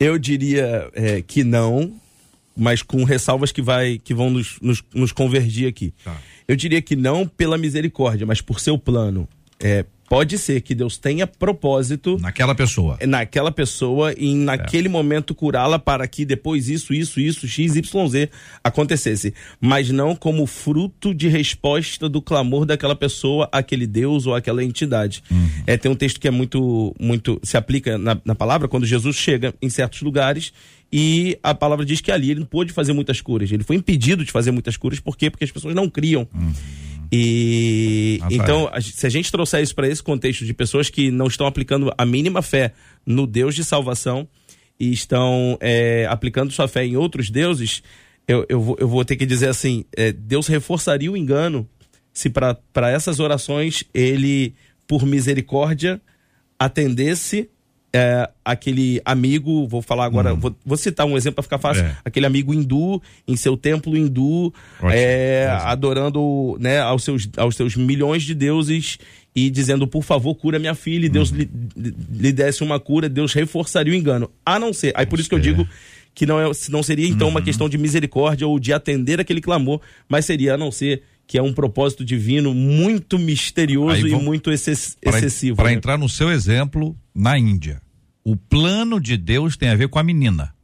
Eu 0.00 0.18
diria 0.18 0.90
é, 0.94 1.22
que 1.22 1.44
não, 1.44 1.94
mas 2.58 2.82
com 2.82 3.04
ressalvas 3.04 3.52
que, 3.52 3.62
vai, 3.62 3.98
que 4.02 4.12
vão 4.12 4.28
nos, 4.28 4.58
nos, 4.60 4.82
nos 4.92 5.12
convergir 5.12 5.68
aqui. 5.68 5.94
Tá. 6.04 6.16
Eu 6.46 6.56
diria 6.56 6.82
que 6.82 6.96
não 6.96 7.26
pela 7.26 7.56
misericórdia, 7.56 8.26
mas 8.26 8.40
por 8.40 8.58
seu 8.58 8.76
plano. 8.76 9.28
É, 9.60 9.84
Pode 10.08 10.38
ser 10.38 10.62
que 10.62 10.74
Deus 10.74 10.96
tenha 10.96 11.26
propósito 11.26 12.16
Naquela 12.18 12.54
pessoa. 12.54 12.98
naquela 13.06 13.52
pessoa 13.52 14.14
e 14.16 14.34
naquele 14.34 14.88
momento 14.88 15.34
curá-la 15.34 15.78
para 15.78 16.06
que 16.08 16.24
depois 16.24 16.68
isso, 16.68 16.94
isso, 16.94 17.20
isso, 17.20 17.46
X, 17.46 17.76
Y, 17.76 18.08
Z 18.08 18.30
acontecesse. 18.64 19.34
Mas 19.60 19.90
não 19.90 20.16
como 20.16 20.46
fruto 20.46 21.14
de 21.14 21.28
resposta 21.28 22.08
do 22.08 22.22
clamor 22.22 22.64
daquela 22.64 22.96
pessoa, 22.96 23.48
aquele 23.52 23.86
Deus 23.86 24.26
ou 24.26 24.34
aquela 24.34 24.64
entidade. 24.64 25.22
É, 25.66 25.76
tem 25.76 25.92
um 25.92 25.94
texto 25.94 26.18
que 26.18 26.26
é 26.26 26.30
muito, 26.30 26.94
muito, 26.98 27.38
se 27.42 27.58
aplica 27.58 27.98
na, 27.98 28.18
na 28.24 28.34
palavra, 28.34 28.66
quando 28.66 28.86
Jesus 28.86 29.16
chega 29.16 29.54
em 29.60 29.68
certos 29.68 30.00
lugares 30.00 30.52
e 30.92 31.38
a 31.42 31.54
palavra 31.54 31.84
diz 31.84 32.00
que 32.00 32.10
ali 32.10 32.30
ele 32.30 32.40
não 32.40 32.46
pôde 32.46 32.72
fazer 32.72 32.92
muitas 32.92 33.20
curas. 33.20 33.50
Ele 33.52 33.62
foi 33.62 33.76
impedido 33.76 34.24
de 34.24 34.32
fazer 34.32 34.50
muitas 34.50 34.76
curas, 34.76 34.98
por 35.00 35.16
quê? 35.16 35.30
Porque 35.30 35.44
as 35.44 35.50
pessoas 35.50 35.74
não 35.74 35.88
criam. 35.88 36.26
E 37.10 38.18
Rafael. 38.20 38.40
então, 38.42 38.70
a- 38.72 38.80
se 38.80 39.06
a 39.06 39.10
gente 39.10 39.30
trouxer 39.32 39.62
isso 39.62 39.74
para 39.74 39.88
esse 39.88 40.02
contexto 40.02 40.44
de 40.44 40.52
pessoas 40.52 40.90
que 40.90 41.10
não 41.10 41.26
estão 41.26 41.46
aplicando 41.46 41.92
a 41.96 42.04
mínima 42.04 42.42
fé 42.42 42.72
no 43.06 43.26
Deus 43.26 43.54
de 43.54 43.64
salvação 43.64 44.28
e 44.78 44.92
estão 44.92 45.56
é, 45.60 46.06
aplicando 46.08 46.52
sua 46.52 46.68
fé 46.68 46.84
em 46.84 46.96
outros 46.96 47.30
deuses, 47.30 47.82
eu, 48.26 48.44
eu, 48.48 48.60
vou, 48.60 48.76
eu 48.78 48.86
vou 48.88 49.04
ter 49.04 49.16
que 49.16 49.24
dizer 49.24 49.48
assim: 49.48 49.84
é, 49.96 50.12
Deus 50.12 50.46
reforçaria 50.46 51.10
o 51.10 51.16
engano 51.16 51.68
se 52.12 52.28
para 52.28 52.58
essas 52.90 53.20
orações 53.20 53.84
ele, 53.94 54.54
por 54.86 55.06
misericórdia, 55.06 56.00
atendesse 56.58 57.48
é, 57.92 58.28
aquele 58.44 59.00
amigo, 59.04 59.66
vou 59.66 59.80
falar 59.80 60.04
agora, 60.04 60.34
vou, 60.34 60.54
vou 60.64 60.76
citar 60.76 61.06
um 61.06 61.16
exemplo 61.16 61.36
para 61.36 61.42
ficar 61.42 61.58
fácil, 61.58 61.84
É. 61.84 61.96
aquele 62.04 62.26
amigo 62.26 62.52
hindu 62.52 63.02
em 63.26 63.34
seu 63.36 63.56
templo 63.56 63.96
hindu, 63.96 64.52
Ótimo, 64.78 64.90
é, 64.92 65.48
ótimo. 65.54 65.68
adorando 65.70 66.56
né, 66.60 66.80
aos, 66.80 67.02
seus, 67.04 67.28
aos 67.36 67.56
seus 67.56 67.76
milhões 67.76 68.22
de 68.24 68.34
deuses 68.34 68.98
e 69.34 69.48
dizendo, 69.50 69.86
por 69.86 70.02
favor, 70.02 70.34
cura 70.34 70.58
minha 70.58 70.74
filha, 70.74 71.06
e 71.06 71.08
Deus 71.08 71.30
lhe, 71.30 71.48
lhe 71.76 72.32
desse 72.32 72.62
uma 72.62 72.78
cura, 72.80 73.08
Deus 73.08 73.32
reforçaria 73.32 73.92
o 73.92 73.96
engano. 73.96 74.30
A 74.44 74.58
não 74.58 74.72
ser, 74.72 74.92
aí 74.94 75.06
por 75.06 75.18
isso 75.18 75.28
que 75.28 75.34
eu 75.34 75.38
ser. 75.42 75.44
digo 75.44 75.66
que 76.14 76.26
não, 76.26 76.40
é, 76.40 76.50
não 76.70 76.82
seria 76.82 77.06
então 77.08 77.28
Uhum. 77.28 77.34
uma 77.34 77.42
questão 77.42 77.68
de 77.68 77.78
misericórdia 77.78 78.46
ou 78.46 78.58
de 78.58 78.72
atender 78.72 79.20
aquele 79.20 79.40
clamor, 79.40 79.80
mas 80.08 80.24
seria 80.26 80.54
a 80.54 80.58
não 80.58 80.70
ser 80.72 81.02
que 81.26 81.36
é 81.38 81.42
um 81.42 81.52
propósito 81.52 82.04
divino 82.04 82.54
muito 82.54 83.18
misterioso 83.18 83.94
Aí 83.96 84.00
e 84.06 84.10
vamos- 84.10 84.24
muito 84.24 84.50
exces- 84.50 84.96
Para 85.00 85.18
excessivo. 85.18 85.56
para 85.56 85.66
né? 85.68 85.74
entrar 85.74 85.98
no 85.98 86.08
seu 86.08 86.30
exemplo, 86.32 86.96
na 87.18 87.36
Índia, 87.36 87.82
o 88.22 88.36
plano 88.36 89.00
de 89.00 89.16
Deus 89.16 89.56
tem 89.56 89.68
a 89.70 89.74
ver 89.74 89.88
com 89.88 89.98
a 89.98 90.02
menina, 90.02 90.54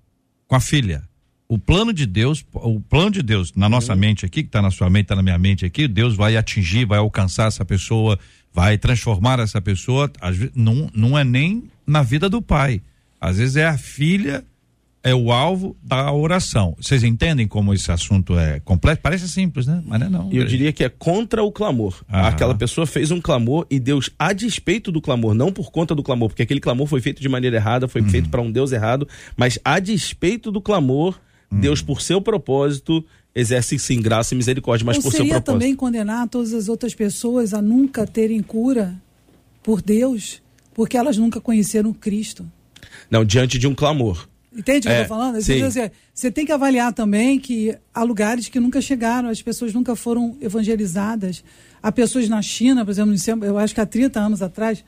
com 0.46 0.54
a 0.54 0.60
filha. 0.60 1.02
O 1.48 1.58
plano 1.58 1.92
de 1.92 2.06
Deus, 2.06 2.44
o 2.52 2.80
plano 2.80 3.10
de 3.10 3.22
Deus 3.22 3.52
na 3.54 3.68
nossa 3.68 3.94
mente 3.94 4.24
aqui, 4.24 4.42
que 4.42 4.48
está 4.48 4.62
na 4.62 4.70
sua 4.70 4.88
mente, 4.88 5.04
está 5.04 5.16
na 5.16 5.22
minha 5.22 5.38
mente 5.38 5.64
aqui, 5.64 5.86
Deus 5.88 6.14
vai 6.14 6.36
atingir, 6.36 6.84
vai 6.86 6.98
alcançar 6.98 7.48
essa 7.48 7.64
pessoa, 7.64 8.18
vai 8.52 8.78
transformar 8.78 9.40
essa 9.40 9.60
pessoa. 9.60 10.10
Às 10.20 10.36
vezes, 10.36 10.54
não, 10.54 10.88
não 10.94 11.18
é 11.18 11.24
nem 11.24 11.64
na 11.86 12.02
vida 12.02 12.28
do 12.28 12.40
pai. 12.40 12.80
Às 13.20 13.38
vezes 13.38 13.56
é 13.56 13.66
a 13.66 13.76
filha, 13.76 14.44
é 15.04 15.14
o 15.14 15.30
alvo 15.30 15.76
da 15.82 16.10
oração. 16.10 16.74
Vocês 16.80 17.04
entendem 17.04 17.46
como 17.46 17.74
esse 17.74 17.92
assunto 17.92 18.38
é 18.38 18.58
complexo? 18.60 19.02
Parece 19.02 19.28
simples, 19.28 19.66
né? 19.66 19.82
Mas 19.86 20.00
não 20.00 20.06
é 20.06 20.10
não. 20.10 20.32
Eu 20.32 20.44
diria 20.46 20.72
que 20.72 20.82
é 20.82 20.88
contra 20.88 21.42
o 21.44 21.52
clamor. 21.52 22.02
Aham. 22.10 22.26
Aquela 22.26 22.54
pessoa 22.54 22.86
fez 22.86 23.10
um 23.10 23.20
clamor 23.20 23.66
e 23.70 23.78
Deus, 23.78 24.08
a 24.18 24.32
despeito 24.32 24.90
do 24.90 25.02
clamor, 25.02 25.34
não 25.34 25.52
por 25.52 25.70
conta 25.70 25.94
do 25.94 26.02
clamor, 26.02 26.30
porque 26.30 26.42
aquele 26.42 26.58
clamor 26.58 26.86
foi 26.86 27.02
feito 27.02 27.20
de 27.20 27.28
maneira 27.28 27.56
errada, 27.56 27.84
Uhum. 27.84 27.90
foi 27.90 28.02
feito 28.02 28.30
para 28.30 28.40
um 28.40 28.50
Deus 28.50 28.72
errado, 28.72 29.06
mas 29.36 29.58
a 29.62 29.78
despeito 29.78 30.50
do 30.50 30.60
clamor, 30.60 31.20
Uhum. 31.52 31.60
Deus, 31.60 31.82
por 31.82 32.00
seu 32.00 32.20
propósito, 32.22 33.04
exerce 33.34 33.78
sim 33.78 34.00
graça 34.00 34.32
e 34.32 34.36
misericórdia, 34.38 34.86
mas 34.86 34.96
Ou 34.96 35.02
por 35.02 35.10
seu 35.10 35.18
seria 35.18 35.34
propósito. 35.34 35.52
também 35.60 35.76
condenar 35.76 36.26
todas 36.28 36.54
as 36.54 36.68
outras 36.68 36.94
pessoas 36.94 37.52
a 37.52 37.60
nunca 37.60 38.06
terem 38.06 38.40
cura 38.42 38.94
por 39.62 39.82
Deus, 39.82 40.40
porque 40.72 40.96
elas 40.96 41.18
nunca 41.18 41.40
conheceram 41.42 41.92
Cristo. 41.92 42.46
Não, 43.10 43.22
diante 43.24 43.58
de 43.58 43.66
um 43.66 43.74
clamor. 43.74 44.26
Entende 44.56 44.86
o 44.86 44.90
que 44.90 44.96
É, 44.96 45.00
eu 45.00 45.02
tô 45.04 45.08
falando? 45.08 45.40
sim. 45.42 45.54
Quer 45.58 45.68
dizer, 45.68 45.92
Você 46.12 46.30
tem 46.30 46.46
que 46.46 46.52
avaliar 46.52 46.92
também 46.92 47.38
que 47.38 47.76
há 47.92 48.02
lugares 48.02 48.48
que 48.48 48.60
nunca 48.60 48.80
chegaram, 48.80 49.28
as 49.28 49.42
pessoas 49.42 49.72
nunca 49.72 49.96
foram 49.96 50.36
evangelizadas. 50.40 51.42
Há 51.82 51.90
pessoas 51.90 52.28
na 52.28 52.40
China, 52.40 52.84
por 52.84 52.90
exemplo, 52.92 53.44
eu 53.44 53.58
acho 53.58 53.74
que 53.74 53.80
há 53.80 53.86
30 53.86 54.20
anos 54.20 54.42
atrás, 54.42 54.84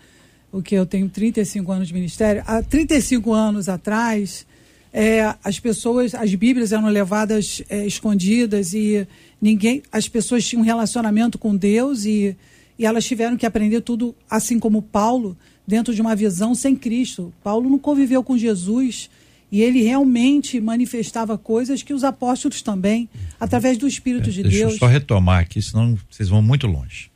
o 0.52 0.62
que 0.62 0.74
eu 0.74 0.86
tenho 0.86 1.08
35 1.08 1.70
anos 1.72 1.88
de 1.88 1.94
ministério, 1.94 2.42
há 2.46 2.62
35 2.62 3.32
anos 3.32 3.68
atrás, 3.68 4.46
é, 4.92 5.34
as 5.44 5.60
pessoas, 5.60 6.14
as 6.14 6.34
Bíblias 6.34 6.72
eram 6.72 6.86
levadas 6.86 7.62
é, 7.68 7.84
escondidas 7.86 8.72
e 8.72 9.06
ninguém, 9.42 9.82
as 9.92 10.08
pessoas 10.08 10.46
tinham 10.46 10.62
um 10.62 10.64
relacionamento 10.64 11.36
com 11.38 11.54
Deus 11.54 12.04
e, 12.06 12.34
e 12.78 12.86
elas 12.86 13.04
tiveram 13.04 13.36
que 13.36 13.44
aprender 13.44 13.82
tudo, 13.82 14.14
assim 14.30 14.58
como 14.58 14.80
Paulo, 14.80 15.36
dentro 15.66 15.92
de 15.94 16.00
uma 16.00 16.14
visão 16.16 16.54
sem 16.54 16.74
Cristo. 16.74 17.34
Paulo 17.42 17.68
não 17.68 17.78
conviveu 17.78 18.22
com 18.22 18.38
Jesus 18.38 19.10
e 19.50 19.62
ele 19.62 19.82
realmente 19.82 20.60
manifestava 20.60 21.38
coisas 21.38 21.82
que 21.82 21.94
os 21.94 22.02
apóstolos 22.04 22.62
também, 22.62 23.08
através 23.38 23.78
do 23.78 23.86
Espírito 23.86 24.30
de 24.30 24.40
É, 24.40 24.42
Deixa 24.42 24.58
Deus. 24.58 24.72
eu 24.74 24.78
só 24.78 24.86
retomar 24.86 25.40
aqui, 25.40 25.62
senão 25.62 25.96
vocês 26.10 26.28
vão 26.28 26.42
muito 26.42 26.66
longe. 26.66 27.10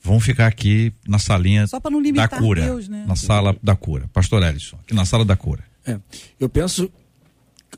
Vão 0.00 0.20
ficar 0.20 0.46
aqui 0.46 0.92
na 1.06 1.18
salinha 1.18 1.66
Só 1.66 1.80
pra 1.80 1.90
não 1.90 1.98
da 1.98 2.04
limitar 2.04 2.38
cura. 2.38 2.62
Deus, 2.62 2.88
né? 2.88 3.04
Na 3.06 3.16
sala 3.16 3.54
da 3.62 3.76
cura. 3.76 4.08
Pastor 4.12 4.42
Ellison, 4.42 4.78
aqui 4.82 4.94
na 4.94 5.04
sala 5.04 5.24
da 5.24 5.36
cura. 5.36 5.62
É, 5.84 5.98
eu 6.40 6.48
penso 6.48 6.90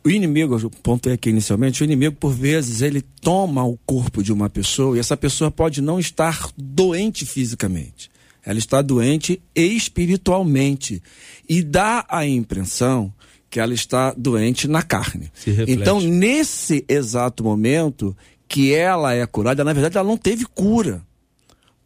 o 0.04 0.08
inimigo, 0.10 0.56
eu 0.58 0.70
pontei 0.70 1.14
aqui 1.14 1.30
inicialmente, 1.30 1.82
o 1.82 1.84
inimigo 1.84 2.14
por 2.16 2.32
vezes 2.32 2.80
ele 2.80 3.02
toma 3.20 3.64
o 3.64 3.76
corpo 3.84 4.22
de 4.22 4.32
uma 4.32 4.48
pessoa 4.48 4.96
e 4.96 5.00
essa 5.00 5.16
pessoa 5.16 5.50
pode 5.50 5.80
não 5.82 5.98
estar 5.98 6.48
doente 6.56 7.26
fisicamente. 7.26 8.10
Ela 8.44 8.58
está 8.58 8.80
doente 8.80 9.42
espiritualmente 9.54 11.02
e 11.48 11.62
dá 11.62 12.06
a 12.08 12.26
impressão 12.26 13.12
que 13.50 13.58
ela 13.58 13.74
está 13.74 14.14
doente 14.16 14.68
na 14.68 14.82
carne. 14.82 15.30
Então, 15.66 16.00
nesse 16.00 16.84
exato 16.88 17.42
momento 17.42 18.16
que 18.46 18.72
ela 18.72 19.12
é 19.12 19.26
curada, 19.26 19.64
na 19.64 19.72
verdade 19.72 19.98
ela 19.98 20.06
não 20.08 20.16
teve 20.16 20.44
cura, 20.46 21.02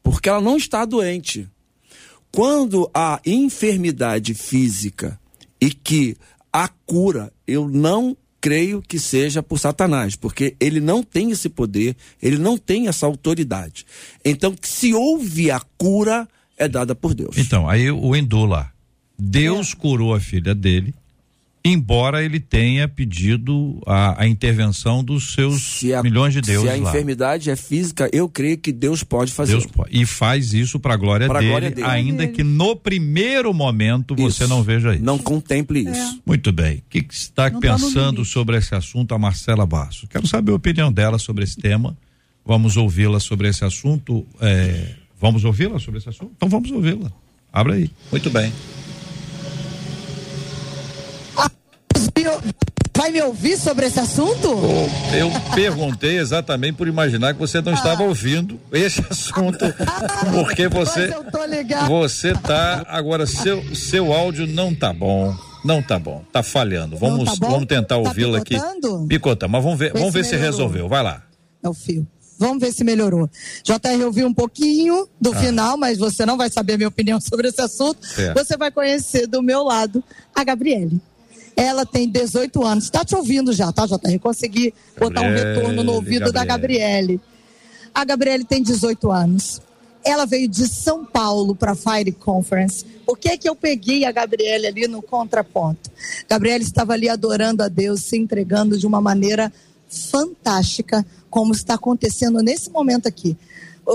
porque 0.02 0.28
ela 0.28 0.40
não 0.40 0.56
está 0.56 0.84
doente. 0.84 1.48
Quando 2.30 2.90
a 2.92 3.20
enfermidade 3.24 4.34
física 4.34 5.18
e 5.60 5.70
que 5.70 6.16
a 6.52 6.68
cura, 6.68 7.32
eu 7.46 7.68
não 7.68 8.16
creio 8.40 8.82
que 8.82 8.98
seja 8.98 9.42
por 9.42 9.58
Satanás, 9.58 10.16
porque 10.16 10.54
ele 10.60 10.80
não 10.80 11.02
tem 11.02 11.30
esse 11.30 11.48
poder, 11.48 11.96
ele 12.20 12.36
não 12.36 12.58
tem 12.58 12.88
essa 12.88 13.06
autoridade. 13.06 13.86
Então, 14.22 14.54
se 14.60 14.92
houve 14.92 15.50
a 15.50 15.60
cura, 15.78 16.28
é 16.58 16.68
dada 16.68 16.94
por 16.94 17.14
Deus. 17.14 17.38
Então, 17.38 17.66
aí 17.66 17.90
o 17.90 18.14
Endu 18.14 18.44
lá. 18.44 18.70
Deus 19.18 19.72
É. 19.72 19.76
curou 19.76 20.14
a 20.14 20.20
filha 20.20 20.54
dele, 20.54 20.94
embora 21.64 22.22
ele 22.22 22.38
tenha 22.38 22.86
pedido 22.86 23.80
a, 23.86 24.22
a 24.22 24.28
intervenção 24.28 25.02
dos 25.02 25.32
seus 25.32 25.62
Se 25.78 25.94
a, 25.94 26.02
milhões 26.02 26.34
de 26.34 26.40
se 26.44 26.52
deuses 26.52 26.68
a 26.70 26.76
lá. 26.76 26.90
enfermidade 26.90 27.48
é 27.50 27.56
física, 27.56 28.08
eu 28.12 28.28
creio 28.28 28.58
que 28.58 28.70
Deus 28.70 29.02
pode 29.02 29.32
fazer. 29.32 29.52
Deus 29.52 29.64
pode. 29.66 29.88
E 29.98 30.04
faz 30.04 30.52
isso 30.52 30.78
para 30.78 30.92
a 30.92 30.96
glória, 30.96 31.26
glória 31.26 31.70
dele. 31.70 31.86
ainda 31.86 32.26
que 32.26 32.42
no 32.44 32.76
primeiro 32.76 33.54
momento 33.54 34.14
você 34.14 34.44
Isso. 34.44 34.48
não 34.48 34.62
veja 34.62 34.94
isso. 34.94 35.02
Não 35.02 35.16
contemple 35.18 35.80
isso. 35.90 36.20
Muito 36.26 36.52
bem. 36.52 36.76
O 36.78 36.82
que, 36.90 37.02
que 37.02 37.14
está 37.14 37.48
Não 37.48 37.58
tá 37.60 37.68
pensando 37.72 38.12
limite. 38.16 38.30
sobre 38.30 38.56
esse 38.58 38.74
assunto 38.74 39.14
a 39.14 39.18
Marcela 39.18 39.64
Basso? 39.64 40.06
Quero 40.06 40.26
saber 40.26 40.52
a 40.52 40.56
opinião 40.56 40.92
dela 40.92 41.18
sobre 41.18 41.44
esse 41.44 41.56
tema. 41.56 41.96
Vamos 42.44 42.76
ouvi-la 42.76 43.18
sobre 43.20 43.48
esse 43.48 43.64
assunto. 43.64 44.26
é, 44.40 44.96
Vamos 45.18 45.44
ouvi-la 45.44 45.78
sobre 45.78 45.98
esse 45.98 46.10
assunto? 46.10 46.32
Então 46.36 46.48
vamos 46.50 46.70
ouvi-la. 46.70 47.10
Abra 47.50 47.72
aí. 47.74 47.90
Muito 48.12 48.28
bem. 48.28 48.52
Vai 52.96 53.10
me 53.10 53.20
ouvir 53.22 53.58
sobre 53.58 53.86
esse 53.86 53.98
assunto? 53.98 54.48
Eu 55.12 55.30
perguntei 55.54 56.18
exatamente 56.18 56.76
por 56.76 56.86
imaginar 56.86 57.34
que 57.34 57.40
você 57.40 57.60
não 57.60 57.74
estava 57.74 58.04
ouvindo 58.04 58.58
esse 58.72 59.00
assunto, 59.10 59.64
porque 60.32 60.68
você 60.68 61.12
você 61.88 62.32
tá 62.34 62.84
agora 62.88 63.26
seu 63.26 63.74
seu 63.74 64.12
áudio 64.12 64.46
não 64.46 64.74
tá 64.74 64.92
bom. 64.92 65.34
Não 65.64 65.82
tá 65.82 65.98
bom, 65.98 66.22
tá 66.30 66.42
falhando. 66.42 66.96
Vamos, 66.96 67.38
tá 67.38 67.46
vamos 67.48 67.66
tentar 67.66 67.94
Tá 67.94 67.96
ouvi-la 67.96 68.38
aqui. 68.38 68.54
Picota, 69.08 69.48
mas 69.48 69.62
vamos 69.64 69.78
ver, 69.78 69.92
vamos 69.92 70.08
se 70.08 70.18
ver 70.18 70.24
se 70.24 70.36
resolveu. 70.36 70.88
Vai 70.88 71.02
lá. 71.02 71.22
É 71.62 71.68
o 71.68 71.72
fio. 71.74 72.06
Vamos 72.38 72.58
ver 72.60 72.70
se 72.72 72.84
melhorou. 72.84 73.30
JR, 73.64 74.00
eu 74.00 74.12
vi 74.12 74.24
um 74.24 74.34
pouquinho 74.34 75.08
do 75.20 75.32
Ah. 75.32 75.36
final, 75.36 75.76
mas 75.78 75.96
você 75.98 76.26
não 76.26 76.36
vai 76.36 76.50
saber 76.50 76.74
a 76.74 76.76
minha 76.76 76.88
opinião 76.88 77.18
sobre 77.22 77.48
esse 77.48 77.60
assunto. 77.62 78.06
Certo. 78.06 78.36
Você 78.38 78.56
vai 78.58 78.70
conhecer 78.70 79.26
do 79.26 79.42
meu 79.42 79.62
lado 79.64 80.04
a 80.34 80.44
Gabriele. 80.44 81.00
Ela 81.56 81.86
tem 81.86 82.08
18 82.08 82.64
anos. 82.64 82.84
Está 82.84 83.04
te 83.04 83.14
ouvindo 83.14 83.52
já, 83.52 83.72
tá, 83.72 83.86
JR? 83.86 84.18
Consegui 84.20 84.74
botar 84.98 85.20
um 85.20 85.24
Gabriele, 85.24 85.54
retorno 85.54 85.84
no 85.84 85.92
ouvido 85.92 86.32
da 86.32 86.44
Gabriele. 86.44 87.20
A 87.94 88.04
Gabriele 88.04 88.44
tem 88.44 88.62
18 88.62 89.10
anos. 89.10 89.60
Ela 90.04 90.26
veio 90.26 90.48
de 90.48 90.68
São 90.68 91.04
Paulo 91.04 91.54
para 91.54 91.72
a 91.72 91.76
Fire 91.76 92.12
Conference. 92.12 92.84
Por 93.06 93.16
que 93.16 93.38
que 93.38 93.48
eu 93.48 93.54
peguei 93.54 94.04
a 94.04 94.12
Gabriele 94.12 94.66
ali 94.66 94.88
no 94.88 95.00
contraponto? 95.00 95.90
Gabriele 96.28 96.64
estava 96.64 96.92
ali 96.92 97.08
adorando 97.08 97.62
a 97.62 97.68
Deus, 97.68 98.02
se 98.02 98.16
entregando 98.16 98.76
de 98.76 98.86
uma 98.86 99.00
maneira 99.00 99.52
fantástica, 99.88 101.06
como 101.30 101.52
está 101.52 101.74
acontecendo 101.74 102.40
nesse 102.40 102.70
momento 102.70 103.06
aqui. 103.06 103.36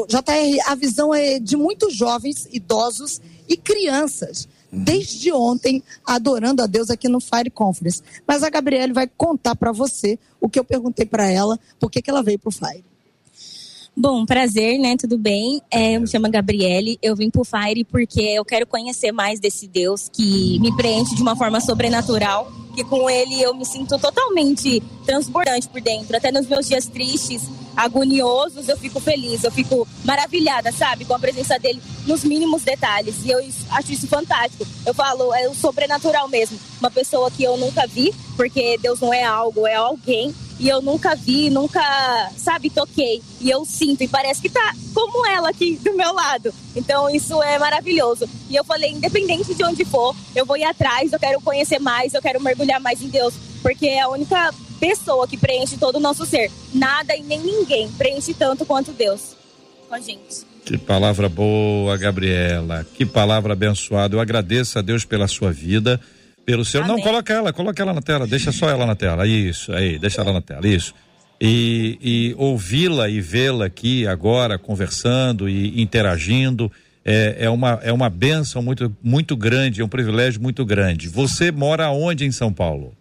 JR, 0.07 0.60
a 0.68 0.76
visão 0.76 1.14
é 1.14 1.39
de 1.39 1.57
muitos 1.57 1.95
jovens, 1.95 2.47
idosos 2.51 3.20
e 3.47 3.57
crianças, 3.57 4.47
desde 4.72 5.32
ontem, 5.32 5.84
adorando 6.05 6.61
a 6.61 6.67
Deus 6.67 6.89
aqui 6.89 7.07
no 7.07 7.20
Fire 7.20 7.49
Conference. 7.49 8.01
Mas 8.28 8.43
a 8.43 8.49
Gabriele 8.49 8.93
vai 8.93 9.07
contar 9.07 9.55
para 9.55 9.72
você 9.72 10.17
o 10.39 10.49
que 10.49 10.59
eu 10.59 10.63
perguntei 10.63 11.05
para 11.05 11.30
ela, 11.30 11.59
por 11.80 11.89
que 11.89 12.01
ela 12.07 12.24
veio 12.24 12.39
pro 12.39 12.51
Fire. 12.51 12.84
Bom, 14.01 14.26
prazer, 14.26 14.80
né? 14.80 14.95
Tudo 14.95 15.17
bem? 15.17 15.61
É, 15.70 15.97
eu 15.97 16.01
me 16.01 16.07
chamo 16.07 16.30
Gabriele, 16.32 16.97
eu 17.01 17.17
vim 17.17 17.30
pro 17.30 17.43
Fire 17.43 17.84
porque 17.84 18.22
eu 18.22 18.45
quero 18.45 18.65
conhecer 18.65 19.11
mais 19.11 19.41
desse 19.41 19.67
Deus 19.67 20.07
que 20.07 20.57
me 20.59 20.74
preenche 20.78 21.15
de 21.15 21.22
uma 21.22 21.36
forma 21.36 21.59
sobrenatural, 21.59 22.49
que 22.74 22.82
com 22.86 23.09
ele 23.09 23.41
eu 23.41 23.53
me 23.53 23.65
sinto 23.65 23.99
totalmente 23.99 24.82
transbordante 25.05 25.67
por 25.67 25.82
dentro. 25.82 26.15
Até 26.15 26.32
nos 26.32 26.47
meus 26.47 26.65
dias 26.65 26.86
tristes, 26.86 27.41
agoniosos, 27.80 28.68
eu 28.68 28.78
fico 28.78 29.00
feliz, 29.00 29.44
eu 29.44 29.52
fico 29.52 29.88
maravilhada, 30.04 30.72
sabe? 30.72 31.06
Com 31.06 31.14
a 31.14 31.20
presença 31.20 31.58
dele 31.58 31.82
nos 32.06 32.24
mínimos 32.24 32.64
detalhes. 32.64 33.24
E 33.24 33.30
eu 33.30 33.40
acho 33.72 33.92
isso 33.94 34.08
fantástico. 34.08 34.66
Eu 34.86 34.94
falo, 34.94 35.34
é 35.34 35.48
o 35.48 35.56
sobrenatural 35.56 36.28
mesmo. 36.28 36.60
Uma 36.80 36.92
pessoa 36.92 37.32
que 37.32 37.44
eu 37.44 37.58
nunca 37.58 37.88
vi, 37.88 38.14
porque 38.36 38.78
Deus 38.80 39.00
não 39.00 39.14
é 39.14 39.24
algo, 39.24 39.66
é 39.66 39.76
alguém 39.76 40.34
e 40.60 40.68
eu 40.68 40.82
nunca 40.82 41.16
vi, 41.16 41.50
nunca, 41.50 41.82
sabe, 42.36 42.70
toquei. 42.70 43.24
E 43.40 43.50
eu 43.50 43.64
sinto, 43.64 44.04
e 44.04 44.08
parece 44.10 44.42
que 44.42 44.50
tá 44.50 44.76
como 44.94 45.26
ela 45.26 45.50
aqui 45.50 45.78
do 45.82 45.96
meu 45.96 46.14
lado. 46.14 46.54
Então 46.76 47.10
isso 47.10 47.42
é 47.42 47.58
maravilhoso. 47.58 48.28
E 48.50 48.58
eu 48.58 48.66
falei, 48.66 48.92
independente 48.92 49.56
de 49.56 49.64
onde 49.64 49.86
for, 49.86 50.14
eu 50.36 50.46
vou 50.46 50.58
ir 50.58 50.66
atrás, 50.66 51.14
eu 51.14 51.20
quero 51.20 51.40
conhecer 51.40 51.80
mais, 51.80 52.14
eu 52.14 52.22
quero 52.22 52.42
mergulhar 52.42 52.82
mais 52.82 53.02
em 53.02 53.08
Deus, 53.08 53.34
porque 53.62 53.88
é 53.88 54.02
a 54.02 54.10
única 54.10 54.54
pessoa 54.80 55.28
que 55.28 55.38
preenche 55.38 55.78
todo 55.78 55.98
o 55.98 56.00
nosso 56.00 56.26
ser. 56.26 56.52
Nada 56.74 57.16
e 57.16 57.22
nem 57.22 57.40
ninguém 57.40 57.90
preenche 57.92 58.34
tanto 58.34 58.66
quanto 58.66 58.92
Deus 58.92 59.36
com 59.88 59.96
a 59.96 60.00
gente. 60.00 60.48
Que 60.66 60.78
palavra 60.78 61.28
boa, 61.28 61.98
Gabriela. 61.98 62.86
Que 62.96 63.06
palavra 63.06 63.54
abençoada. 63.54 64.16
Eu 64.16 64.20
agradeço 64.20 64.78
a 64.78 64.82
Deus 64.82 65.04
pela 65.04 65.28
sua 65.28 65.52
vida, 65.52 66.00
pelo 66.46 66.64
seu. 66.64 66.82
Não, 66.82 66.94
Amém. 66.94 67.04
coloca 67.04 67.34
ela, 67.34 67.52
coloca 67.52 67.82
ela 67.82 67.94
na 67.94 68.02
tela, 68.02 68.28
deixa 68.28 68.52
só 68.52 68.70
ela 68.70 68.86
na 68.86 68.96
tela. 68.96 69.28
Isso, 69.28 69.72
aí, 69.74 69.98
deixa 69.98 70.22
ela 70.22 70.32
na 70.32 70.42
tela, 70.42 70.68
isso. 70.68 70.94
E, 71.42 71.98
e 72.02 72.36
ouvi-la 72.38 73.10
e 73.10 73.22
vê-la 73.22 73.66
aqui 73.66 74.06
agora 74.06 74.60
conversando 74.60 75.48
e 75.48 75.82
interagindo 75.82 76.70
é, 77.06 77.46
é 77.46 77.50
uma 77.50 77.80
é 77.82 77.94
uma 77.94 78.10
benção 78.10 78.62
muito 78.62 78.96
muito 79.02 79.36
grande, 79.38 79.82
é 79.82 79.86
um 79.86 79.90
privilégio 79.90 80.42
muito 80.42 80.66
grande. 80.66 81.08
Você 81.08 81.52
mora 81.52 81.90
onde 81.90 82.26
em 82.26 82.32
São 82.32 82.54
Paulo? 82.54 82.94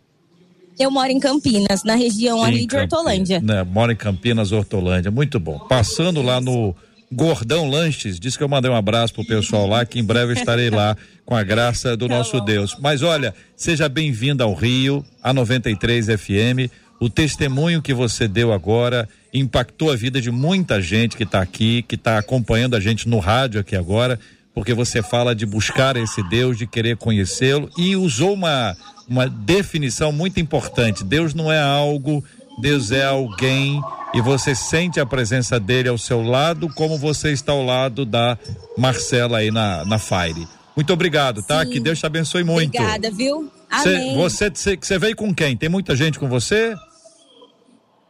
Eu 0.79 0.91
moro 0.91 1.11
em 1.11 1.19
Campinas, 1.19 1.83
na 1.83 1.95
região 1.95 2.43
ali 2.43 2.65
de 2.67 2.77
Hortolândia. 2.77 3.41
Né? 3.41 3.65
Mora 3.65 3.93
em 3.93 3.97
Campinas, 3.97 4.53
Hortolândia. 4.53 5.11
Muito 5.11 5.41
bom. 5.41 5.59
Passando 5.59 6.23
lá 6.23 6.41
no 6.41 6.75
Gordão 7.11 7.69
Lanches, 7.69 8.21
diz 8.21 8.37
que 8.37 8.43
eu 8.43 8.49
mandei 8.49 8.71
um 8.71 8.77
abraço 8.77 9.15
pro 9.15 9.27
pessoal 9.27 9.67
lá, 9.67 9.85
que 9.85 9.99
em 9.99 10.05
breve 10.05 10.33
eu 10.33 10.37
estarei 10.37 10.71
lá 10.71 10.97
com 11.25 11.35
a 11.35 11.43
graça 11.43 11.97
do 11.97 12.07
nosso 12.09 12.41
Deus. 12.41 12.77
Mas 12.81 13.03
olha, 13.03 13.35
seja 13.57 13.89
bem-vinda 13.89 14.45
ao 14.45 14.55
Rio, 14.55 15.05
a 15.23 15.33
93 15.33 16.07
FM. 16.07 16.71
O 17.01 17.09
testemunho 17.09 17.83
que 17.83 17.95
você 17.95 18.29
deu 18.29 18.53
agora 18.53 19.09
impactou 19.33 19.91
a 19.91 19.97
vida 19.97 20.21
de 20.21 20.31
muita 20.31 20.81
gente 20.81 21.17
que 21.17 21.23
está 21.23 21.41
aqui, 21.41 21.83
que 21.83 21.95
está 21.95 22.19
acompanhando 22.19 22.77
a 22.77 22.81
gente 22.81 23.09
no 23.09 23.19
rádio 23.19 23.61
aqui 23.61 23.75
agora, 23.75 24.19
porque 24.55 24.75
você 24.75 25.03
fala 25.03 25.35
de 25.35 25.47
buscar 25.47 25.97
esse 25.97 26.23
Deus, 26.29 26.59
de 26.59 26.67
querer 26.67 26.97
conhecê-lo 26.97 27.71
e 27.79 27.95
usou 27.95 28.35
uma, 28.35 28.77
uma 29.09 29.29
definição 29.29 30.13
muito 30.13 30.39
importante. 30.41 31.03
Deus 31.05 31.35
não 31.35 31.51
é 31.51 31.61
algo, 31.61 32.23
Deus 32.61 32.91
é 32.91 33.05
alguém 33.05 33.81
e 34.15 34.21
você 34.21 34.55
sente 34.55 34.99
a 35.01 35.07
presença 35.07 35.59
dele 35.61 35.89
ao 35.89 35.99
seu 35.99 36.23
lado, 36.23 36.69
como 36.75 36.97
você 36.99 37.31
está 37.33 37.53
ao 37.53 37.65
lado 37.65 38.05
da 38.05 38.39
Marcela 38.77 39.39
aí 39.39 39.51
na, 39.51 39.85
na 39.85 39.99
Fire. 39.99 40.47
Muito 40.77 40.93
obrigado, 40.93 41.43
tá? 41.43 41.65
Sim. 41.65 41.71
Que 41.73 41.81
Deus 41.81 41.99
te 41.99 42.07
abençoe 42.07 42.45
muito. 42.45 42.75
Obrigada, 42.77 43.11
viu? 43.11 43.51
Cê- 43.83 43.89
Amém. 43.97 44.17
você, 44.17 44.51
cê- 44.55 44.79
você 44.81 44.99
veio 44.99 45.17
com 45.17 45.35
quem? 45.35 45.57
Tem 45.57 45.69
muita 45.69 45.95
gente 45.97 46.19
com 46.19 46.29
você? 46.29 46.75